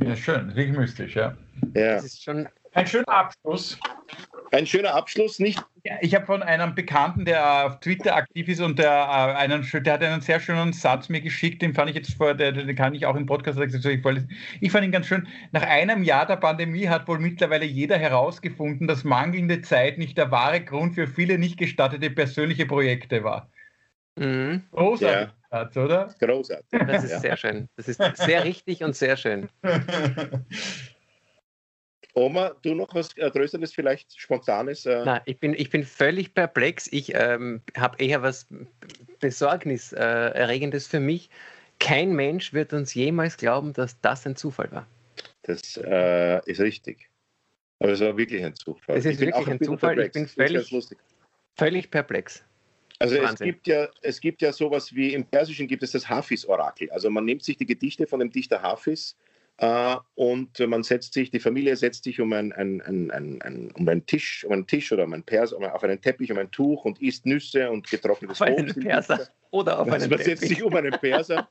Ja, 0.00 0.16
schön. 0.16 0.48
Wirklich 0.56 0.76
mystisch, 0.76 1.16
ja. 1.16 1.36
Ja. 1.74 1.94
Das 1.96 2.04
ist 2.04 2.22
schon. 2.22 2.48
Ein 2.74 2.86
schöner 2.86 3.08
Abschluss. 3.08 3.78
Ein 4.50 4.66
schöner 4.66 4.94
Abschluss, 4.94 5.38
nicht? 5.38 5.60
Ja, 5.84 5.94
ich 6.00 6.14
habe 6.14 6.26
von 6.26 6.42
einem 6.42 6.74
Bekannten, 6.74 7.24
der 7.24 7.66
auf 7.66 7.80
Twitter 7.80 8.14
aktiv 8.16 8.48
ist 8.48 8.60
und 8.60 8.78
der, 8.78 8.90
äh, 8.90 9.34
einen, 9.36 9.66
der 9.84 9.92
hat 9.92 10.02
einen 10.02 10.20
sehr 10.20 10.40
schönen 10.40 10.72
Satz 10.72 11.08
mir 11.08 11.20
geschickt, 11.20 11.60
den 11.62 11.74
fand 11.74 11.90
ich 11.90 11.96
jetzt 11.96 12.14
vor, 12.14 12.34
den 12.34 12.74
kann 12.76 12.94
ich 12.94 13.06
auch 13.06 13.16
im 13.16 13.26
Podcast 13.26 13.58
sagen, 13.58 13.72
ich, 14.60 14.70
fand 14.72 14.84
ihn 14.84 14.92
ganz 14.92 15.06
schön. 15.06 15.26
Nach 15.52 15.62
einem 15.62 16.02
Jahr 16.02 16.26
der 16.26 16.36
Pandemie 16.36 16.88
hat 16.88 17.06
wohl 17.08 17.18
mittlerweile 17.18 17.64
jeder 17.64 17.98
herausgefunden, 17.98 18.86
dass 18.86 19.04
mangelnde 19.04 19.62
Zeit 19.62 19.98
nicht 19.98 20.16
der 20.18 20.30
wahre 20.30 20.60
Grund 20.60 20.94
für 20.94 21.06
viele 21.06 21.38
nicht 21.38 21.58
gestattete 21.58 22.10
persönliche 22.10 22.66
Projekte 22.66 23.24
war. 23.24 23.50
Mhm, 24.16 24.62
Großartig, 24.70 25.34
Satz, 25.50 25.76
oder? 25.76 26.14
Großartig. 26.20 26.66
das 26.86 27.04
ist 27.04 27.10
Ja. 27.10 27.18
sehr 27.20 27.36
schön. 27.36 27.68
Das 27.76 27.88
ist 27.88 28.00
sehr 28.16 28.44
richtig 28.44 28.82
und 28.84 28.94
sehr 28.94 29.16
schön. 29.16 29.48
Oma, 32.14 32.54
du 32.62 32.74
noch 32.74 32.94
was 32.94 33.16
äh, 33.16 33.30
Tröstendes, 33.30 33.72
vielleicht 33.72 34.18
Spontanes? 34.18 34.86
Äh, 34.86 35.04
Nein, 35.04 35.20
ich 35.24 35.38
bin, 35.38 35.52
ich 35.54 35.70
bin 35.70 35.82
völlig 35.84 36.32
perplex. 36.32 36.88
Ich 36.92 37.12
ähm, 37.14 37.60
habe 37.76 38.02
eher 38.02 38.22
was 38.22 38.46
Besorgniserregendes 39.20 40.86
für 40.86 41.00
mich. 41.00 41.28
Kein 41.80 42.12
Mensch 42.12 42.52
wird 42.52 42.72
uns 42.72 42.94
jemals 42.94 43.36
glauben, 43.36 43.72
dass 43.72 44.00
das 44.00 44.26
ein 44.26 44.36
Zufall 44.36 44.70
war. 44.70 44.86
Das 45.42 45.76
äh, 45.76 46.40
ist 46.48 46.60
richtig. 46.60 47.08
Aber 47.80 47.92
es 47.92 48.00
war 48.00 48.16
wirklich 48.16 48.44
ein 48.44 48.54
Zufall. 48.54 48.96
Es 48.96 49.04
ist 49.04 49.18
wirklich 49.18 49.34
ein 49.48 49.58
bisschen 49.58 49.74
Zufall. 49.74 49.96
perplex. 49.96 50.16
Ich 50.16 50.36
bin 50.36 50.46
völlig- 50.46 50.70
lustig. 50.70 50.98
Völlig 51.56 51.90
perplex. 51.90 52.44
Also 53.00 53.16
es 53.16 53.38
gibt, 53.40 53.66
ja, 53.66 53.88
es 54.02 54.20
gibt 54.20 54.40
ja 54.40 54.52
sowas 54.52 54.94
wie 54.94 55.14
im 55.14 55.24
Persischen 55.24 55.66
gibt 55.66 55.82
es 55.82 55.92
das 55.92 56.08
Hafiz-Orakel. 56.08 56.90
Also 56.90 57.10
man 57.10 57.24
nimmt 57.24 57.42
sich 57.42 57.56
die 57.56 57.66
Gedichte 57.66 58.06
von 58.06 58.20
dem 58.20 58.30
Dichter 58.30 58.62
Hafiz 58.62 59.16
äh, 59.18 59.23
und 60.14 60.58
man 60.58 60.82
setzt 60.82 61.14
sich, 61.14 61.30
die 61.30 61.38
Familie 61.38 61.76
setzt 61.76 62.04
sich 62.04 62.20
um, 62.20 62.32
ein, 62.32 62.52
ein, 62.52 62.80
ein, 62.82 63.70
um 63.74 63.88
einen 63.88 64.04
Tisch, 64.04 64.44
um 64.44 64.52
einen 64.52 64.66
Tisch 64.66 64.90
oder 64.90 65.04
um 65.04 65.12
einen 65.12 65.22
Pers, 65.22 65.52
um, 65.52 65.64
auf 65.64 65.82
einen 65.84 66.00
Teppich, 66.00 66.32
um 66.32 66.38
ein 66.38 66.50
Tuch 66.50 66.84
und 66.84 67.00
isst 67.00 67.24
Nüsse 67.24 67.70
und 67.70 67.88
getrocknetes 67.88 68.40
Auf 68.40 68.46
einen 68.48 68.64
Obst. 68.64 68.76
im 68.76 68.82
Perser 68.82 69.28
oder 69.50 69.78
auf 69.78 69.88
Also 69.88 70.04
einen 70.04 70.10
man 70.10 70.18
setzt 70.18 70.42
Teppich. 70.42 70.48
sich 70.56 70.62
um 70.64 70.74
einen 70.74 70.92
Perser, 70.92 71.48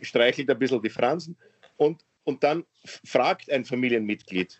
streichelt 0.00 0.50
ein 0.50 0.58
bisschen 0.58 0.80
die 0.80 0.88
Fransen 0.90 1.36
und, 1.76 2.04
und 2.24 2.42
dann 2.42 2.64
fragt 3.04 3.50
ein 3.50 3.64
Familienmitglied, 3.66 4.58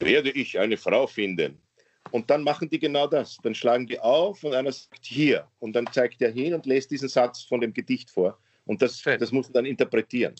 werde 0.00 0.30
ich 0.30 0.58
eine 0.58 0.76
Frau 0.76 1.06
finden? 1.06 1.58
Und 2.10 2.28
dann 2.28 2.42
machen 2.42 2.68
die 2.68 2.78
genau 2.78 3.06
das. 3.06 3.38
Dann 3.42 3.54
schlagen 3.54 3.86
die 3.86 3.98
auf 3.98 4.44
und 4.44 4.54
einer 4.54 4.70
sagt 4.70 5.04
hier. 5.04 5.48
Und 5.58 5.74
dann 5.74 5.86
zeigt 5.90 6.20
er 6.20 6.30
hin 6.30 6.52
und 6.52 6.66
lässt 6.66 6.90
diesen 6.90 7.08
Satz 7.08 7.42
von 7.42 7.60
dem 7.62 7.72
Gedicht 7.72 8.10
vor. 8.10 8.38
Und 8.66 8.82
das, 8.82 9.02
das 9.02 9.32
muss 9.32 9.46
man 9.46 9.54
dann 9.54 9.66
interpretieren. 9.66 10.34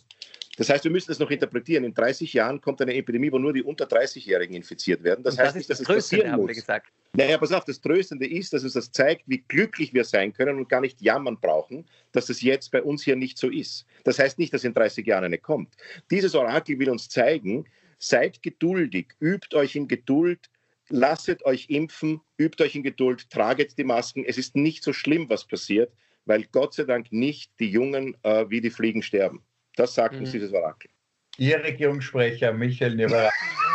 Das 0.57 0.69
heißt, 0.69 0.85
wir 0.85 0.91
müssen 0.91 1.09
das 1.09 1.19
noch 1.19 1.31
interpretieren. 1.31 1.85
In 1.85 1.95
30 1.95 2.33
Jahren 2.33 2.61
kommt 2.61 2.81
eine 2.81 2.95
Epidemie, 2.95 3.33
wo 3.33 3.39
nur 3.39 3.53
die 3.53 3.63
unter 3.63 3.87
30-Jährigen 3.87 4.55
infiziert 4.55 5.03
werden. 5.03 5.25
Das 5.25 5.35
Und 5.35 5.41
heißt 5.41 5.49
das 5.49 5.55
nicht, 5.57 5.71
dass 5.71 5.79
das 5.79 5.89
es 5.89 5.95
passieren 5.95 6.37
muss. 6.37 6.53
gesagt. 6.53 6.93
Naja, 7.17 7.39
pass 7.39 7.53
auf, 7.53 7.65
das 7.65 7.81
Tröstende 7.81 8.27
ist, 8.27 8.53
dass 8.53 8.63
uns 8.63 8.75
das 8.75 8.91
zeigt, 8.93 9.23
wie 9.27 9.39
glücklich 9.49 9.95
wir 9.95 10.05
sein 10.05 10.33
können 10.33 10.59
und 10.59 10.69
gar 10.69 10.81
nicht 10.81 11.01
jammern 11.01 11.39
brauchen, 11.41 11.87
dass 12.13 12.27
das 12.27 12.43
jetzt 12.43 12.71
bei 12.71 12.83
uns 12.83 13.03
hier 13.03 13.17
nicht 13.17 13.39
so 13.39 13.51
ist. 13.51 13.87
Das 14.05 14.19
heißt 14.19 14.39
nicht, 14.39 14.53
dass 14.53 14.65
in 14.65 14.75
30 14.75 15.07
Jahren 15.07 15.25
eine 15.25 15.39
kommt. 15.39 15.75
Dieses 16.11 16.35
Orakel 16.35 16.79
will 16.79 16.91
uns 16.91 17.09
zeigen, 17.09 17.67
seid 17.99 18.43
geduldig, 18.43 19.09
übt 19.21 19.57
euch 19.57 19.77
in 19.77 19.89
Geduld, 19.89 20.51
lasset 20.89 21.45
euch 21.45 21.67
impfen, 21.71 22.21
übt 22.39 22.63
euch 22.63 22.75
in 22.75 22.83
Geduld, 22.83 23.31
traget 23.31 23.77
die 23.79 23.85
Masken. 23.85 24.25
Es 24.25 24.39
ist 24.39 24.55
nicht 24.55 24.85
so 24.85 24.93
schlimm, 24.93 25.29
was 25.29 25.47
passiert, 25.47 25.93
weil 26.27 26.45
Gott 26.53 26.75
sei 26.75 26.85
Dank 26.85 27.13
nicht 27.13 27.51
die 27.59 27.71
Jungen 27.71 28.17
äh, 28.23 28.49
wie 28.49 28.61
die 28.61 28.71
Fliegen 28.71 29.03
sterben. 29.03 29.43
Das 29.77 29.95
sagt 29.95 30.15
uns 30.17 30.29
Mhm. 30.29 30.33
dieses 30.33 30.53
Orakel. 30.53 30.91
Ihr 31.37 31.63
Regierungssprecher 31.63 32.53
Michael 32.53 32.95
Nivera. 32.97 33.31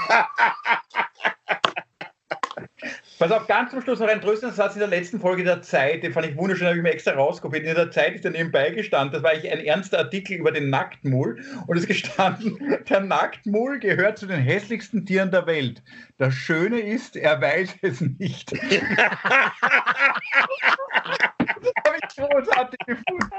Pass 3.19 3.31
auf, 3.33 3.47
ganz 3.47 3.71
zum 3.71 3.81
Schluss 3.81 3.99
noch 3.99 4.07
ein 4.07 4.21
tröstender 4.21 4.55
Satz 4.55 4.75
in 4.75 4.79
der 4.79 4.87
letzten 4.87 5.19
Folge 5.19 5.43
der 5.43 5.61
Zeit, 5.61 6.03
den 6.03 6.13
fand 6.13 6.25
ich 6.27 6.37
wunderschön, 6.37 6.67
habe 6.67 6.77
ich 6.77 6.83
mir 6.83 6.91
extra 6.93 7.11
rauskopiert. 7.11 7.65
In 7.65 7.75
der 7.75 7.91
Zeit 7.91 8.15
ist 8.15 8.23
er 8.23 8.31
nebenbei 8.31 8.69
gestanden, 8.69 9.11
das 9.11 9.23
war 9.23 9.31
eigentlich 9.31 9.51
ein 9.51 9.59
ernster 9.59 9.99
Artikel 9.99 10.37
über 10.37 10.53
den 10.53 10.69
Nacktmull 10.69 11.43
und 11.67 11.75
es 11.75 11.83
ist 11.83 11.89
gestanden, 11.89 12.57
der 12.89 13.01
Nacktmull 13.01 13.79
gehört 13.79 14.17
zu 14.19 14.25
den 14.25 14.39
hässlichsten 14.39 15.05
Tieren 15.05 15.31
der 15.31 15.45
Welt. 15.47 15.83
Das 16.17 16.33
Schöne 16.33 16.79
ist, 16.79 17.17
er 17.17 17.41
weiß 17.41 17.75
es 17.81 17.99
nicht. 17.99 18.53
das 18.53 18.61
habe 21.85 21.97
ich 21.97 22.15
großartig 22.15 22.79
gefunden. 22.87 23.29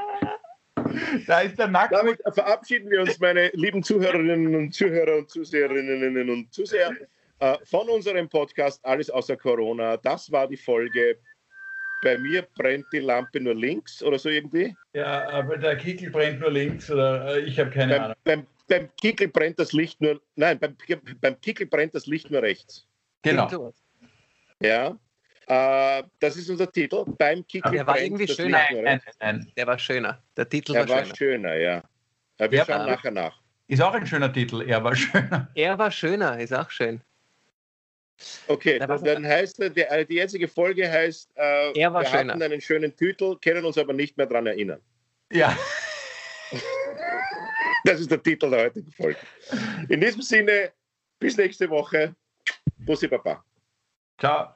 Da 1.26 1.40
ist 1.40 1.58
der 1.58 1.68
Nacktmull. 1.68 2.16
Damit 2.16 2.34
verabschieden 2.34 2.90
wir 2.90 3.02
uns, 3.02 3.18
meine 3.20 3.48
lieben 3.54 3.82
Zuhörerinnen 3.82 4.54
und 4.54 4.74
Zuhörer 4.74 5.18
und 5.18 5.30
Zuseherinnen 5.30 6.30
und 6.30 6.52
Zuseher, 6.52 6.92
äh, 7.40 7.56
von 7.64 7.88
unserem 7.88 8.28
Podcast 8.28 8.84
Alles 8.84 9.10
außer 9.10 9.36
Corona. 9.36 9.96
Das 9.96 10.30
war 10.30 10.46
die 10.46 10.56
Folge. 10.56 11.18
Bei 12.02 12.16
mir 12.16 12.46
brennt 12.56 12.86
die 12.92 12.98
Lampe 13.00 13.40
nur 13.40 13.54
links 13.54 14.02
oder 14.02 14.18
so 14.18 14.30
irgendwie. 14.30 14.74
Ja, 14.94 15.28
aber 15.28 15.58
der 15.58 15.76
Kickel 15.76 16.10
brennt 16.10 16.40
nur 16.40 16.50
links 16.50 16.90
oder 16.90 17.36
äh, 17.36 17.40
ich 17.40 17.60
habe 17.60 17.70
keine 17.70 17.92
Beim, 17.92 18.02
Ahnung. 18.02 18.16
beim, 18.24 18.46
beim 18.68 18.88
Kickel 19.00 19.28
brennt 19.28 19.58
das 19.58 19.72
Licht 19.72 20.00
nur, 20.00 20.20
nein, 20.36 20.58
beim, 20.58 20.76
beim 21.20 21.40
Kickel 21.40 21.66
brennt 21.66 21.94
das 21.94 22.06
Licht 22.06 22.30
nur 22.30 22.42
rechts. 22.42 22.86
Genau. 23.22 23.48
Sowas. 23.48 23.74
Ja, 24.62 24.96
äh, 25.50 26.02
das 26.20 26.36
ist 26.36 26.48
unser 26.50 26.70
Titel. 26.70 27.04
Beim 27.18 27.46
Kickel 27.46 27.72
Der 27.72 27.86
war 27.86 27.94
brennt 27.94 28.06
irgendwie 28.06 28.28
schöner. 28.28 28.58
Nein, 28.70 28.82
nein, 28.84 29.00
nein. 29.20 29.52
Der 29.56 29.66
war 29.66 29.78
schöner. 29.78 30.22
Der 30.36 30.48
Titel 30.48 30.74
Er 30.76 30.88
war 30.88 30.96
war 30.96 31.04
schöner. 31.04 31.16
schöner, 31.16 31.54
ja. 31.56 31.82
Äh, 32.38 32.50
Wir 32.50 32.58
Ja, 32.58 32.64
schauen 32.64 32.74
aber- 32.82 32.90
nachher 32.92 33.10
nach. 33.10 33.40
Ist 33.68 33.82
auch 33.82 33.94
ein 33.94 34.06
schöner 34.06 34.32
Titel, 34.32 34.62
er 34.62 34.82
war 34.82 34.94
schöner. 34.96 35.48
Er 35.54 35.78
war 35.78 35.90
schöner, 35.90 36.38
ist 36.40 36.52
auch 36.52 36.70
schön. 36.70 37.00
Okay, 38.48 38.78
Da 38.78 38.86
dann 38.98 39.24
heißt 39.26 39.60
äh, 39.60 39.70
die, 39.70 39.84
die 40.08 40.14
jetzige 40.16 40.46
Folge 40.48 40.90
heißt, 40.90 41.30
äh, 41.36 41.72
Er 41.78 41.92
war 41.92 42.02
wir 42.02 42.06
schöner. 42.08 42.32
hatten 42.34 42.42
einen 42.42 42.60
schönen 42.60 42.94
Titel, 42.94 43.36
können 43.42 43.64
uns 43.64 43.78
aber 43.78 43.92
nicht 43.92 44.16
mehr 44.16 44.26
daran 44.26 44.46
erinnern. 44.46 44.80
Ja. 45.32 45.56
Das 47.84 47.98
ist 47.98 48.10
der 48.10 48.22
Titel 48.22 48.50
der 48.50 48.64
heutigen 48.64 48.92
Folge. 48.92 49.18
In 49.88 50.00
diesem 50.02 50.20
Sinne, 50.20 50.70
bis 51.18 51.36
nächste 51.38 51.68
Woche. 51.70 52.14
Bussi 52.76 53.08
Baba. 53.08 53.42
Ciao. 54.18 54.52